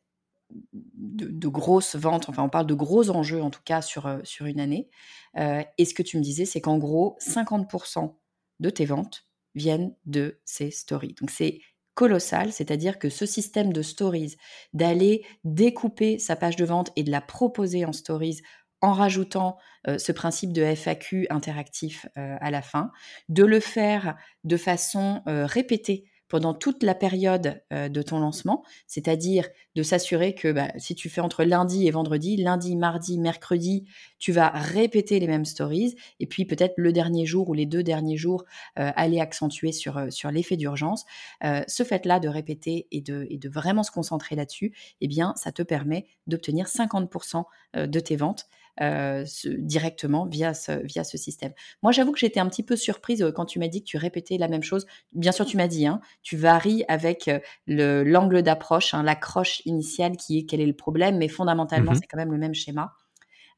de, 0.72 1.48
grosses 1.48 1.96
ventes, 1.96 2.28
enfin 2.28 2.42
on 2.42 2.48
parle 2.48 2.66
de 2.66 2.74
gros 2.74 3.10
enjeux 3.10 3.42
en 3.42 3.50
tout 3.50 3.62
cas 3.64 3.82
sur, 3.82 4.06
euh, 4.06 4.18
sur 4.24 4.46
une 4.46 4.60
année. 4.60 4.88
Euh, 5.36 5.62
et 5.78 5.84
ce 5.84 5.94
que 5.94 6.02
tu 6.02 6.16
me 6.16 6.22
disais, 6.22 6.44
c'est 6.44 6.60
qu'en 6.60 6.78
gros, 6.78 7.16
50% 7.20 8.14
de 8.60 8.70
tes 8.70 8.84
ventes 8.84 9.26
viennent 9.54 9.94
de 10.06 10.40
ces 10.44 10.70
stories. 10.70 11.14
Donc 11.20 11.30
c'est 11.30 11.60
colossal, 11.94 12.52
c'est-à-dire 12.52 12.98
que 12.98 13.10
ce 13.10 13.26
système 13.26 13.72
de 13.72 13.82
stories, 13.82 14.36
d'aller 14.72 15.24
découper 15.44 16.18
sa 16.18 16.36
page 16.36 16.56
de 16.56 16.64
vente 16.64 16.90
et 16.96 17.02
de 17.02 17.10
la 17.10 17.20
proposer 17.20 17.84
en 17.84 17.92
stories 17.92 18.40
en 18.80 18.92
rajoutant 18.94 19.58
euh, 19.88 19.98
ce 19.98 20.12
principe 20.12 20.52
de 20.52 20.62
FAQ 20.62 21.26
interactif 21.28 22.06
à 22.14 22.50
la 22.50 22.62
fin, 22.62 22.90
de 23.28 23.44
le 23.44 23.60
faire 23.60 24.16
de 24.44 24.56
façon 24.56 25.22
répétée 25.26 26.06
pendant 26.30 26.54
toute 26.54 26.82
la 26.82 26.94
période 26.94 27.60
euh, 27.72 27.88
de 27.90 28.02
ton 28.02 28.20
lancement, 28.20 28.64
c'est-à-dire 28.86 29.48
de 29.74 29.82
s'assurer 29.82 30.34
que 30.34 30.50
bah, 30.52 30.68
si 30.78 30.94
tu 30.94 31.10
fais 31.10 31.20
entre 31.20 31.44
lundi 31.44 31.86
et 31.86 31.90
vendredi, 31.90 32.36
lundi, 32.36 32.76
mardi, 32.76 33.18
mercredi, 33.18 33.84
tu 34.18 34.32
vas 34.32 34.48
répéter 34.48 35.18
les 35.18 35.26
mêmes 35.26 35.44
stories, 35.44 35.96
et 36.20 36.26
puis 36.26 36.46
peut-être 36.46 36.74
le 36.76 36.92
dernier 36.92 37.26
jour 37.26 37.48
ou 37.48 37.52
les 37.52 37.66
deux 37.66 37.82
derniers 37.82 38.16
jours, 38.16 38.44
euh, 38.78 38.92
aller 38.94 39.20
accentuer 39.20 39.72
sur, 39.72 39.98
euh, 39.98 40.08
l'effet 40.30 40.56
d'urgence. 40.56 41.04
ce 41.42 41.82
fait-là 41.82 42.20
de 42.20 42.28
répéter 42.28 42.86
et 42.92 43.00
de, 43.00 43.26
et 43.28 43.36
de 43.36 43.48
vraiment 43.48 43.82
se 43.82 43.90
concentrer 43.90 44.36
là-dessus, 44.36 44.72
eh 45.00 45.08
bien, 45.08 45.34
ça 45.36 45.50
te 45.50 45.62
permet 45.62 46.06
d'obtenir 46.28 46.66
50% 46.66 47.44
de 47.74 48.00
tes 48.00 48.14
ventes 48.14 48.46
euh, 48.80 49.26
directement 49.58 50.24
via 50.24 50.54
ce, 50.54 50.72
via 50.86 51.04
ce 51.04 51.18
système. 51.18 51.52
Moi, 51.82 51.92
j'avoue 51.92 52.12
que 52.12 52.18
j'étais 52.18 52.40
un 52.40 52.48
petit 52.48 52.62
peu 52.62 52.76
surprise 52.76 53.22
euh, 53.22 53.30
quand 53.30 53.44
tu 53.44 53.58
m'as 53.58 53.68
dit 53.68 53.80
que 53.82 53.86
tu 53.86 53.98
répétais 53.98 54.38
la 54.38 54.48
même 54.48 54.62
chose. 54.62 54.86
Bien 55.12 55.32
sûr, 55.32 55.44
tu 55.44 55.58
m'as 55.58 55.68
dit, 55.68 55.86
hein, 55.86 56.00
tu 56.22 56.36
varies 56.36 56.84
avec 56.88 57.28
euh, 57.28 58.04
l'angle 58.04 58.42
d'approche, 58.42 58.94
hein, 58.94 59.02
l'accroche 59.02 59.60
initiale 59.66 60.16
qui 60.16 60.38
est 60.38 60.44
quel 60.44 60.62
est 60.62 60.66
le 60.66 60.76
problème, 60.76 61.18
mais 61.18 61.28
fondamentalement, 61.28 61.92
mmh 61.92 61.96
c'est 61.96 62.06
quand 62.06 62.16
même 62.16 62.32
le 62.32 62.38
même 62.38 62.54
schéma. 62.54 62.94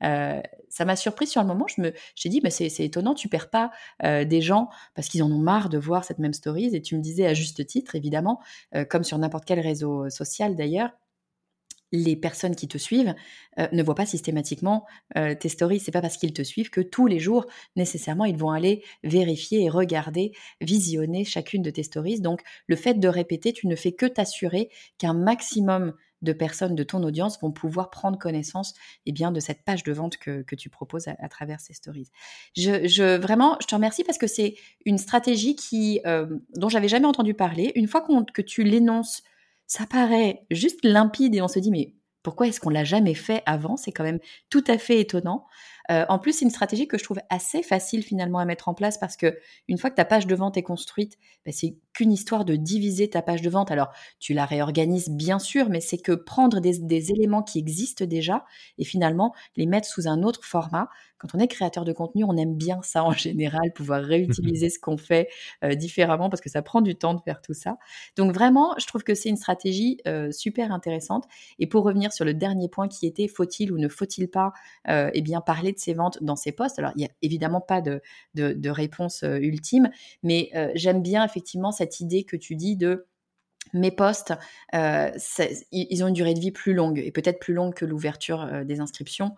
ça 0.01 0.85
m'a 0.85 0.97
surpris 0.97 1.29
sur 1.29 1.41
le 1.41 1.47
moment. 1.47 1.67
Je 1.69 1.81
me, 1.83 1.93
j'ai 2.17 2.29
dit, 2.29 2.41
mais 2.43 2.51
c'est, 2.51 2.67
étonnant, 2.81 3.15
tu 3.15 3.29
perds 3.29 3.51
pas 3.51 3.71
des 4.03 4.41
gens 4.41 4.69
parce 4.95 5.09
qu'ils 5.09 5.23
en 5.23 5.31
ont 5.31 5.39
marre 5.39 5.69
de 5.69 5.79
voir 5.79 6.05
cette 6.05 6.19
même 6.19 6.33
stories. 6.33 6.75
Et 6.75 6.83
tu 6.83 6.97
me 6.97 7.01
disais 7.01 7.27
à 7.27 7.35
juste 7.35 7.65
titre, 7.67 7.95
évidemment, 7.95 8.41
comme 8.89 9.05
sur 9.05 9.17
n'importe 9.19 9.45
quel 9.45 9.61
réseau 9.61 10.11
social 10.11 10.57
d'ailleurs, 10.57 10.91
les 11.93 12.17
personnes 12.17 12.57
qui 12.57 12.67
te 12.67 12.79
suivent 12.79 13.15
euh, 13.59 13.69
ne 13.71 13.83
voient 13.83 13.95
pas 13.95 14.07
systématiquement 14.07 14.87
euh, 15.17 15.35
tes 15.35 15.49
stories. 15.49 15.81
C'est 15.81 15.93
pas 15.93 16.01
parce 16.01 16.17
qu'ils 16.17 16.33
te 16.33 16.43
suivent 16.43 16.71
que 16.71 16.81
tous 16.81 17.07
les 17.07 17.21
jours, 17.21 17.47
nécessairement, 17.77 18.25
ils 18.25 18.37
vont 18.37 18.51
aller 18.51 18.83
vérifier 19.05 19.63
et 19.63 19.69
regarder, 19.69 20.33
visionner 20.61 21.25
chacune 21.25 21.63
de 21.63 21.71
tes 21.71 21.83
stories. 21.83 22.21
Donc, 22.21 22.41
le 22.67 22.77
fait 22.77 22.95
de 22.95 23.09
répéter, 23.09 23.53
tu 23.53 23.69
ne 23.69 23.77
fais 23.77 23.93
que 23.93 24.07
t'assurer 24.07 24.71
qu'un 24.99 25.15
maximum 25.15 25.95
de 26.23 26.33
personnes 26.33 26.75
de 26.75 26.83
ton 26.85 27.03
audience 27.03 27.41
vont 27.41 27.51
pouvoir 27.51 27.91
prendre 27.91 28.19
connaissance 28.19 28.75
eh 29.07 29.13
bien, 29.13 29.33
de 29.33 29.41
cette 29.41 29.65
page 29.65 29.83
de 29.83 29.93
vente 29.93 30.17
que, 30.17 30.45
tu 30.55 30.71
proposes 30.71 31.09
à, 31.09 31.29
travers 31.29 31.61
ces 31.61 31.73
stories. 31.73 32.11
Je, 32.57 33.17
vraiment, 33.17 33.57
je 33.61 33.67
te 33.67 33.75
remercie 33.75 34.05
parce 34.05 34.19
que 34.19 34.29
c'est 34.29 34.55
une 34.87 34.99
stratégie 34.99 35.57
qui, 35.57 36.01
euh, 36.07 36.39
dont 36.55 36.69
j'avais 36.69 36.89
jamais 36.89 37.07
entendu 37.07 37.35
parler. 37.35 37.73
Une 37.75 37.89
fois 37.89 38.07
que 38.33 38.43
tu 38.43 38.63
l'énonces 38.63 39.23
ça 39.67 39.87
paraît 39.87 40.45
juste 40.51 40.81
limpide 40.85 41.35
et 41.35 41.43
on 41.43 41.49
se 41.49 41.59
dit 41.59 41.71
mais 41.71 41.95
pourquoi 42.23 42.47
est-ce 42.47 42.61
qu'on 42.61 42.71
l'a 42.71 42.85
jamais 42.85 43.15
fait 43.15 43.43
avant? 43.47 43.77
C'est 43.77 43.93
quand 43.93 44.05
même 44.05 44.21
tout 44.49 44.65
à 44.69 44.79
fait 44.79 45.01
étonnant. 45.01 45.47
Euh, 45.93 46.05
en 46.09 46.19
plus, 46.19 46.33
c'est 46.33 46.45
une 46.45 46.51
stratégie 46.51 46.89
que 46.89 46.97
je 46.97 47.05
trouve 47.05 47.21
assez 47.29 47.63
facile 47.63 48.03
finalement 48.03 48.39
à 48.39 48.45
mettre 48.45 48.69
en 48.69 48.75
place 48.75 48.99
parce 48.99 49.17
que 49.17 49.39
une 49.69 49.79
fois 49.79 49.91
que 49.91 49.97
ta 49.97 50.05
page 50.05 50.27
de 50.27 50.35
vente 50.35 50.57
est 50.57 50.63
construite, 50.63 51.19
bah, 51.45 51.53
c'est 51.53 51.77
qu'une 51.93 52.13
histoire 52.13 52.45
de 52.45 52.57
diviser 52.57 53.11
ta 53.11 53.21
page 53.21 53.43
de 53.43 53.51
vente. 53.51 53.71
Alors, 53.71 53.91
tu 54.19 54.33
la 54.33 54.47
réorganises 54.47 55.11
bien 55.11 55.39
sûr, 55.39 55.69
mais 55.69 55.81
c'est 55.81 55.99
que 55.99 56.13
prendre 56.13 56.61
des, 56.61 57.11
éléments 57.11 57.43
qui 57.43 57.59
existent 57.59 58.05
déjà 58.05 58.45
et 58.79 58.85
finalement 58.85 59.35
les 59.57 59.67
mettre 59.67 59.89
sous 59.89 60.09
un 60.09 60.23
autre 60.23 60.45
format. 60.45 60.89
Quand 61.19 61.29
on 61.35 61.39
est 61.39 61.49
créateur 61.49 61.85
de 61.85 61.93
contenu, 61.93 62.25
on 62.25 62.37
aime 62.37 62.55
bien 62.57 62.81
ça 62.83 63.05
en 63.05 63.13
général, 63.13 63.73
pouvoir 63.75 64.03
réutiliser 64.03 64.71
ce 64.71 64.79
qu'on 64.79 64.97
fait 64.97 65.29
euh, 65.63 65.75
différemment 65.75 66.31
parce 66.31 66.41
que 66.41 66.49
ça 66.49 66.63
prend 66.63 66.81
du 66.81 66.97
temps 66.97 67.15
de 67.15 67.21
faire 67.21 67.41
tout 67.43 67.55
ça. 67.55 67.77
Donc 68.17 68.33
vraiment, 68.33 68.75
je 68.79 68.87
trouve 68.87 69.03
que 69.03 69.15
c'est 69.15 69.29
une 69.29 69.37
stratégie 69.37 69.99
euh, 70.07 70.31
super 70.33 70.73
intéressante. 70.73 71.25
Et 71.59 71.67
pour 71.67 71.85
revenir 71.85 72.13
sur 72.13 72.25
le 72.25 72.35
dernier 72.35 72.69
point 72.69 72.89
qui 72.89 73.07
était 73.07 73.29
faut-il 73.29 73.73
ou 73.73 73.79
ne 73.79 73.89
faut-il 73.89 74.29
pas 74.29 74.53
eh 74.89 75.23
bien 75.23 75.41
parler 75.41 75.73
de 75.73 75.79
ses 75.83 75.95
ventes 75.95 76.19
dans 76.23 76.37
ses 76.37 76.53
posts. 76.53 76.79
Alors, 76.79 76.93
il 76.97 76.99
n'y 76.99 77.07
a 77.07 77.11
évidemment 77.21 77.61
pas 77.61 77.81
de, 77.81 78.01
de, 78.35 78.71
réponse 78.71 79.23
euh, 79.23 79.39
ultime, 79.39 79.91
mais 80.23 80.51
euh, 80.55 80.71
j'aime 80.75 81.03
bien 81.03 81.25
effectivement 81.25 81.73
cette 81.73 82.01
idée 82.01 82.25
que 82.25 82.37
tu 82.37 82.57
dis 82.57 82.77
de 82.77 83.07
mes 83.75 83.91
posts, 83.93 84.35
euh, 84.75 85.11
ils 85.71 86.05
ont 86.05 86.09
une 86.09 86.15
durée 86.15 86.35
de 86.35 86.41
vie 86.41 86.51
plus 86.51 86.75
longue 86.75 86.99
et 86.99 87.13
peut-être 87.13 87.39
plus 87.39 87.55
longue 87.55 87.75
que 87.75 87.85
l'ouverture 87.85 88.65
des 88.65 88.81
inscriptions. 88.81 89.37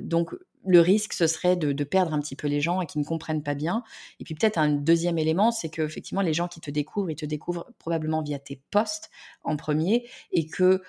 donc, 0.00 0.34
le 0.64 0.80
risque, 0.80 1.12
ce 1.12 1.26
serait 1.26 1.56
de, 1.56 1.84
perdre 1.84 2.12
un 2.12 2.20
petit 2.20 2.36
peu 2.36 2.46
les 2.46 2.60
gens 2.60 2.80
et 2.80 2.86
qui 2.86 2.98
ne 2.98 3.04
comprennent 3.04 3.42
pas 3.42 3.54
bien. 3.54 3.82
Et 4.18 4.24
puis 4.24 4.34
peut-être 4.34 4.58
un 4.58 4.68
deuxième 4.68 5.18
élément, 5.18 5.50
c'est 5.50 5.70
que 5.70 5.82
effectivement 5.82 6.20
les 6.20 6.34
gens 6.34 6.48
qui 6.48 6.60
te 6.60 6.70
découvrent, 6.70 7.10
ils 7.10 7.16
te 7.16 7.26
découvrent 7.26 7.66
probablement 7.78 8.22
via 8.22 8.38
tes 8.38 8.60
posts 8.70 9.10
en 9.42 9.56
premier, 9.56 10.08
et 10.32 10.46
que 10.46 10.82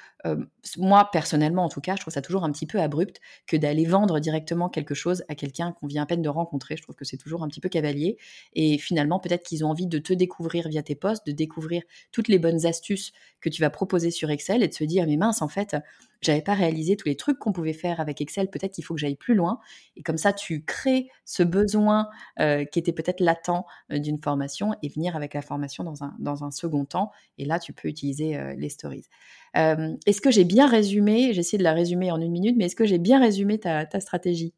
moi 0.78 1.10
personnellement, 1.12 1.66
en 1.66 1.70
tout 1.70 1.82
cas, 1.82 1.96
je 1.96 2.02
trouve 2.02 2.14
ça 2.14 2.22
toujours 2.22 2.44
un 2.44 2.52
petit 2.52 2.68
peu 2.68 2.80
abrupt 2.80 3.20
que 3.48 3.58
d'aller 3.58 3.86
vendre 3.86 4.20
directement 4.20 4.70
quelque 4.70 4.94
chose 4.94 5.24
à 5.30 5.36
quelqu'un 5.36 5.72
qu'on 5.72 5.88
vient 5.88 6.04
à 6.04 6.06
peine 6.06 6.22
de 6.22 6.30
rencontrer. 6.30 6.78
Je 6.78 6.84
trouve 6.84 6.96
que 6.96 7.06
c'est 7.06 7.18
toujours 7.18 7.44
un 7.44 7.48
petit 7.48 7.62
peu 7.62 7.70
cavalier. 7.70 8.18
Et 8.54 8.78
finalement, 8.78 9.20
peut-être 9.20 9.44
qu'ils 9.44 9.66
ont 9.66 9.70
envie 9.70 9.88
de 9.88 9.98
te 9.98 10.14
découvrir 10.14 10.68
via 10.68 10.84
tes 10.84 10.96
posts, 10.96 11.26
de 11.26 11.32
découvrir 11.32 11.82
toutes 12.12 12.28
les 12.28 12.40
bonnes 12.40 12.66
astuces 12.66 13.14
que 13.40 13.50
tu 13.50 13.62
vas 13.62 13.70
proposer 13.70 14.12
sur 14.12 14.30
Excel 14.30 14.62
et 14.64 14.68
de 14.68 14.74
se 14.74 14.84
dire 14.84 15.06
mais 15.08 15.18
mince, 15.18 15.42
en 15.42 15.48
fait, 15.48 15.76
j'avais 16.22 16.44
pas 16.44 16.54
réalisé 16.54 16.96
tous 16.96 17.08
les 17.08 17.16
trucs 17.16 17.40
qu'on 17.40 17.52
pouvait 17.52 17.74
faire 17.74 18.00
avec 18.00 18.22
Excel. 18.22 18.50
Peut-être 18.50 18.74
qu'il 18.74 18.84
faut 18.84 18.94
que 18.94 19.00
j'aille 19.00 19.16
plus 19.16 19.34
loin. 19.34 19.60
Et 19.96 20.04
comme 20.04 20.18
ça, 20.18 20.34
tu 20.34 20.64
crées 20.64 21.10
ce 21.26 21.42
besoin 21.42 22.10
qui 22.38 22.80
était 22.80 22.94
peut-être 22.94 23.22
latent 23.22 23.66
d'une 23.90 24.20
formation 24.20 24.76
et 24.84 24.90
venir 24.90 25.16
avec 25.16 25.34
la 25.34 25.42
formation 25.42 25.84
dans 25.84 26.04
un, 26.04 26.16
dans 26.20 26.44
un 26.44 26.52
second 26.52 26.86
temps. 26.86 27.12
Et 27.40 27.46
là, 27.46 27.58
tu 27.58 27.74
peux 27.74 27.88
utiliser 27.88 28.40
les 28.56 28.70
stories. 28.70 29.08
Est-ce 29.54 30.22
que 30.22 30.32
j'ai 30.32 30.44
bien 30.44 30.68
résumé 30.68 31.34
J'ai 31.34 31.40
essayé 31.40 31.58
de 31.58 31.64
la 31.64 31.74
résumer 31.74 32.12
en 32.12 32.22
une 32.22 32.32
minute, 32.32 32.56
mais 32.58 32.66
est-ce 32.66 32.76
que 32.76 32.86
j'ai 32.86 33.00
bien 33.00 33.20
résumé 33.20 33.60
ta, 33.60 33.86
ta 33.86 34.00
stratégie? 34.00 34.54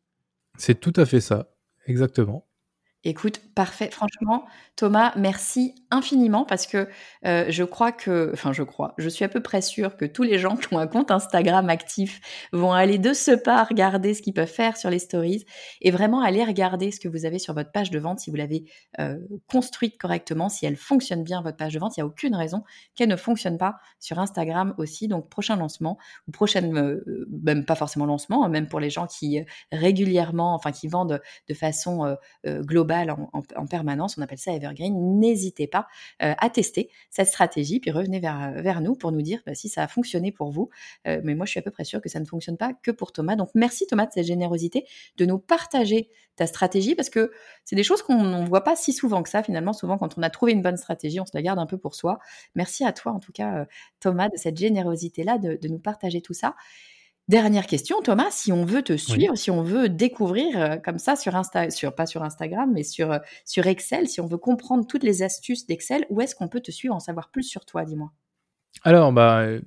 C'est 0.58 0.80
tout 0.80 0.94
à 0.96 1.06
fait 1.06 1.22
ça. 1.22 1.56
Exactement. 1.88 2.46
Écoute, 3.06 3.42
parfait. 3.54 3.90
Franchement, 3.92 4.46
Thomas, 4.78 5.12
merci 5.18 5.76
infiniment 5.92 6.46
parce 6.46 6.66
que 6.66 6.88
euh, 7.26 7.46
je 7.50 7.66
crois 7.66 7.92
que, 7.92 8.30
enfin 8.32 8.54
je 8.54 8.64
crois, 8.64 8.94
je 8.98 9.10
suis 9.10 9.26
à 9.26 9.30
peu 9.30 9.42
près 9.42 9.62
sûre 9.62 9.98
que 9.98 10.06
tous 10.06 10.24
les 10.24 10.40
gens 10.40 10.56
qui 10.56 10.74
ont 10.74 10.80
un 10.80 10.88
compte 10.88 11.12
Instagram 11.12 11.70
actif 11.70 12.22
vont 12.54 12.72
aller 12.72 12.98
de 13.00 13.12
ce 13.12 13.32
pas 13.32 13.66
regarder 13.66 14.14
ce 14.14 14.22
qu'ils 14.22 14.34
peuvent 14.34 14.48
faire 14.48 14.78
sur 14.78 14.90
les 14.90 15.00
stories 15.00 15.44
et 15.82 15.92
vraiment 15.92 16.22
aller 16.22 16.46
regarder 16.46 16.92
ce 16.92 17.02
que 17.02 17.10
vous 17.10 17.26
avez 17.26 17.40
sur 17.40 17.54
votre 17.54 17.74
page 17.74 17.92
de 17.92 18.00
vente 18.00 18.20
si 18.20 18.30
vous 18.30 18.38
l'avez 18.38 18.72
euh, 19.02 19.18
construite 19.48 19.98
correctement, 19.98 20.48
si 20.48 20.66
elle 20.66 20.78
fonctionne 20.78 21.26
bien 21.26 21.42
votre 21.42 21.58
page 21.58 21.74
de 21.74 21.80
vente. 21.80 21.98
Il 21.98 22.00
n'y 22.00 22.04
a 22.04 22.08
aucune 22.08 22.36
raison 22.36 22.64
qu'elle 22.96 23.10
ne 23.10 23.18
fonctionne 23.18 23.58
pas 23.58 23.76
sur 24.00 24.18
Instagram 24.18 24.76
aussi. 24.78 25.10
Donc 25.10 25.30
prochain 25.30 25.58
lancement 25.58 25.98
ou 26.30 26.32
prochaine, 26.32 26.78
euh, 26.78 27.28
même 27.44 27.66
pas 27.66 27.76
forcément 27.76 28.06
lancement, 28.06 28.46
hein, 28.46 28.50
même 28.50 28.70
pour 28.70 28.80
les 28.80 28.90
gens 28.90 29.08
qui 29.08 29.44
régulièrement, 29.74 30.56
enfin 30.56 30.72
qui 30.72 30.88
vendent 30.88 31.22
de 31.50 31.54
façon 31.54 32.16
globale 32.46 32.93
en, 33.56 33.66
permanence, 33.66 34.18
on 34.18 34.22
appelle 34.22 34.38
ça 34.38 34.54
evergreen, 34.54 35.20
n'hésitez 35.20 35.68
pas 35.68 35.88
euh, 36.22 36.34
à 36.38 36.50
tester 36.50 36.90
cette 37.10 37.28
stratégie, 37.28 37.80
puis 37.80 37.92
revenez 37.92 38.20
vers, 38.20 38.54
vers 38.56 38.82
nous 38.82 38.96
pour 38.96 39.12
nous 39.12 39.22
dire 39.22 39.42
bah, 39.46 39.56
si 39.56 39.70
ça 39.70 39.84
a 39.84 39.88
fonctionné 39.88 40.32
pour 40.32 40.52
vous. 40.52 40.70
Euh, 41.08 41.22
mais 41.24 41.36
moi, 41.36 41.46
je 41.46 41.52
suis 41.52 41.60
à 41.60 41.64
peu 41.64 41.72
près 41.72 41.84
sûre 41.84 42.02
que 42.02 42.10
ça 42.10 42.20
ne 42.20 42.26
fonctionne 42.26 42.58
pas 42.58 42.74
que 42.74 42.92
pour 42.92 43.12
Thomas. 43.12 43.36
Donc, 43.36 43.50
merci 43.56 43.88
Thomas 43.88 44.06
de 44.06 44.12
cette 44.12 44.26
générosité, 44.26 44.86
de 45.18 45.26
nous 45.26 45.40
partager 45.40 46.10
ta 46.36 46.48
stratégie, 46.48 46.96
parce 46.96 47.10
que 47.10 47.32
c'est 47.64 47.76
des 47.76 47.84
choses 47.84 48.02
qu'on 48.02 48.24
ne 48.24 48.48
voit 48.48 48.64
pas 48.64 48.76
si 48.76 48.94
souvent 48.94 49.22
que 49.24 49.30
ça, 49.30 49.44
finalement. 49.44 49.74
Souvent, 49.74 49.98
quand 49.98 50.18
on 50.18 50.24
a 50.24 50.30
trouvé 50.30 50.52
une 50.52 50.62
bonne 50.62 50.78
stratégie, 50.78 51.20
on 51.20 51.26
se 51.26 51.32
la 51.34 51.42
garde 51.42 51.60
un 51.60 51.68
peu 51.68 51.78
pour 51.78 51.96
soi. 51.96 52.20
Merci 52.56 52.86
à 52.86 52.94
toi, 52.94 53.12
en 53.12 53.20
tout 53.20 53.32
cas, 53.32 53.68
Thomas, 54.00 54.30
de 54.30 54.38
cette 54.38 54.58
générosité-là, 54.58 55.38
de 55.38 55.68
nous 55.68 55.80
partager 55.80 56.22
tout 56.22 56.34
ça. 56.34 56.56
Dernière 57.30 57.68
question, 57.68 58.02
Thomas, 58.02 58.32
si 58.32 58.52
on 58.52 58.66
veut 58.66 58.82
te 58.82 58.98
suivre, 58.98 59.38
si 59.38 59.50
on 59.50 59.64
veut 59.64 59.88
découvrir 59.88 60.60
euh, 60.60 60.76
comme 60.76 61.00
ça 61.00 61.16
sur 61.16 61.38
Insta, 61.38 61.70
sur 61.70 61.96
pas 61.96 62.06
sur 62.06 62.22
Instagram, 62.22 62.70
mais 62.74 62.84
sur 62.84 63.14
euh, 63.14 63.20
sur 63.46 63.66
Excel, 63.66 64.10
si 64.10 64.20
on 64.20 64.28
veut 64.28 64.38
comprendre 64.38 64.86
toutes 64.86 65.04
les 65.04 65.24
astuces 65.24 65.66
d'Excel, 65.66 66.06
où 66.10 66.20
est-ce 66.20 66.36
qu'on 66.36 66.50
peut 66.50 66.60
te 66.60 66.72
suivre, 66.72 66.94
en 66.94 67.00
savoir 67.00 67.32
plus 67.32 67.44
sur 67.44 67.64
toi, 67.64 67.86
dis-moi? 67.86 68.12
Alors, 68.84 69.14
bah, 69.14 69.40
euh, 69.40 69.62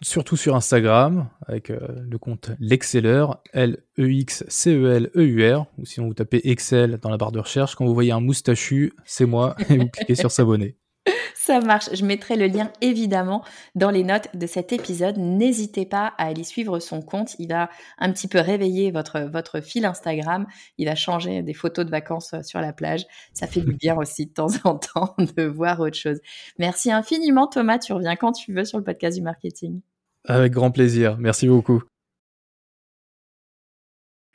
surtout 0.00 0.38
sur 0.38 0.56
Instagram 0.56 1.28
avec 1.46 1.68
le 1.68 2.16
compte 2.16 2.52
l'Exceller, 2.58 3.26
L 3.52 3.84
E 3.98 4.10
X 4.10 4.44
C 4.48 4.74
E 4.74 4.90
L 4.90 5.10
E 5.14 5.22
U 5.24 5.52
R, 5.52 5.66
ou 5.76 5.84
sinon 5.84 6.06
vous 6.06 6.14
tapez 6.14 6.40
Excel 6.48 6.98
dans 7.02 7.10
la 7.10 7.18
barre 7.18 7.32
de 7.32 7.40
recherche, 7.40 7.74
quand 7.74 7.84
vous 7.84 7.94
voyez 7.94 8.12
un 8.12 8.20
moustachu, 8.20 8.94
c'est 9.04 9.26
moi, 9.26 9.56
et 9.68 9.76
vous 9.76 9.88
cliquez 9.88 10.14
sur 10.14 10.30
s'abonner. 10.30 10.78
Ça 11.46 11.60
marche. 11.60 11.90
Je 11.92 12.06
mettrai 12.06 12.36
le 12.36 12.46
lien 12.46 12.72
évidemment 12.80 13.44
dans 13.74 13.90
les 13.90 14.02
notes 14.02 14.34
de 14.34 14.46
cet 14.46 14.72
épisode. 14.72 15.18
N'hésitez 15.18 15.84
pas 15.84 16.14
à 16.16 16.28
aller 16.28 16.42
suivre 16.42 16.78
son 16.78 17.02
compte. 17.02 17.36
Il 17.38 17.48
va 17.48 17.68
un 17.98 18.10
petit 18.12 18.28
peu 18.28 18.40
réveiller 18.40 18.90
votre, 18.90 19.20
votre 19.20 19.60
fil 19.60 19.84
Instagram. 19.84 20.46
Il 20.78 20.88
va 20.88 20.94
changer 20.94 21.42
des 21.42 21.52
photos 21.52 21.84
de 21.84 21.90
vacances 21.90 22.32
euh, 22.32 22.40
sur 22.42 22.62
la 22.62 22.72
plage. 22.72 23.04
Ça 23.34 23.46
fait 23.46 23.60
du 23.60 23.74
bien 23.78 23.94
aussi 23.94 24.24
de 24.24 24.32
temps 24.32 24.48
en 24.64 24.76
temps 24.76 25.14
de 25.36 25.42
voir 25.42 25.80
autre 25.80 25.98
chose. 25.98 26.18
Merci 26.58 26.90
infiniment 26.90 27.46
Thomas. 27.46 27.78
Tu 27.78 27.92
reviens 27.92 28.16
quand 28.16 28.32
tu 28.32 28.54
veux 28.54 28.64
sur 28.64 28.78
le 28.78 28.84
podcast 28.84 29.18
du 29.18 29.22
marketing. 29.22 29.82
Avec 30.24 30.50
grand 30.50 30.70
plaisir. 30.70 31.18
Merci 31.18 31.46
beaucoup. 31.46 31.82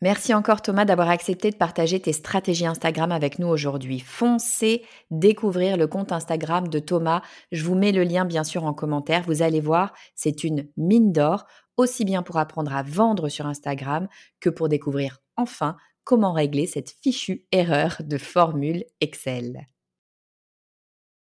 Merci 0.02 0.34
encore 0.34 0.62
Thomas 0.62 0.86
d'avoir 0.86 1.10
accepté 1.10 1.52
de 1.52 1.58
partager 1.58 2.00
tes 2.00 2.14
stratégies 2.14 2.66
Instagram 2.66 3.12
avec 3.12 3.38
nous 3.38 3.48
aujourd'hui. 3.48 4.00
Foncez 4.00 4.86
découvrir 5.12 5.76
le 5.76 5.88
compte 5.88 6.14
Instagram 6.14 6.70
de 6.70 6.80
Thomas. 6.80 7.22
Je 7.52 7.66
vous 7.66 7.76
mets 7.76 7.92
le 7.92 8.04
lien 8.04 8.24
bien 8.24 8.46
sûr 8.46 8.64
en 8.64 8.74
commentaire. 8.74 9.24
Vous 9.24 9.42
allez 9.42 9.60
voir, 9.60 9.94
c'est 10.16 10.46
une 10.46 10.70
mine 10.78 11.12
d'or, 11.12 11.46
aussi 11.76 12.06
bien 12.06 12.24
pour 12.24 12.38
apprendre 12.38 12.74
à 12.74 12.82
vendre 12.82 13.28
sur 13.28 13.46
Instagram 13.46 14.08
que 14.40 14.50
pour 14.50 14.70
découvrir 14.70 15.20
enfin 15.36 15.76
comment 16.06 16.32
régler 16.32 16.66
cette 16.66 16.96
fichue 17.04 17.46
erreur 17.52 17.98
de 18.00 18.18
formule 18.18 18.86
Excel. 19.02 19.68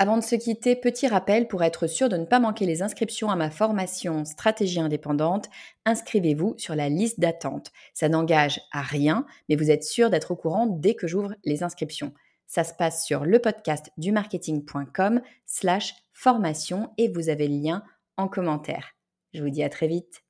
Avant 0.00 0.16
de 0.16 0.22
se 0.22 0.36
quitter, 0.36 0.76
petit 0.76 1.08
rappel 1.08 1.48
pour 1.48 1.64
être 1.64 1.88
sûr 1.88 2.08
de 2.08 2.16
ne 2.16 2.24
pas 2.24 2.38
manquer 2.38 2.66
les 2.66 2.82
inscriptions 2.82 3.30
à 3.30 3.36
ma 3.36 3.50
formation 3.50 4.24
Stratégie 4.24 4.78
indépendante, 4.78 5.48
inscrivez-vous 5.86 6.54
sur 6.56 6.76
la 6.76 6.88
liste 6.88 7.18
d'attente. 7.18 7.72
Ça 7.94 8.08
n'engage 8.08 8.60
à 8.70 8.80
rien, 8.80 9.26
mais 9.48 9.56
vous 9.56 9.72
êtes 9.72 9.82
sûr 9.82 10.08
d'être 10.08 10.30
au 10.30 10.36
courant 10.36 10.66
dès 10.66 10.94
que 10.94 11.08
j'ouvre 11.08 11.34
les 11.44 11.64
inscriptions. 11.64 12.14
Ça 12.46 12.62
se 12.62 12.74
passe 12.74 13.04
sur 13.04 13.24
le 13.24 13.40
podcast 13.40 13.90
du 13.96 14.12
marketing.com 14.12 15.20
slash 15.46 15.94
formation 16.12 16.92
et 16.96 17.08
vous 17.08 17.28
avez 17.28 17.48
le 17.48 17.56
lien 17.56 17.82
en 18.16 18.28
commentaire. 18.28 18.94
Je 19.34 19.42
vous 19.42 19.50
dis 19.50 19.64
à 19.64 19.68
très 19.68 19.88
vite. 19.88 20.27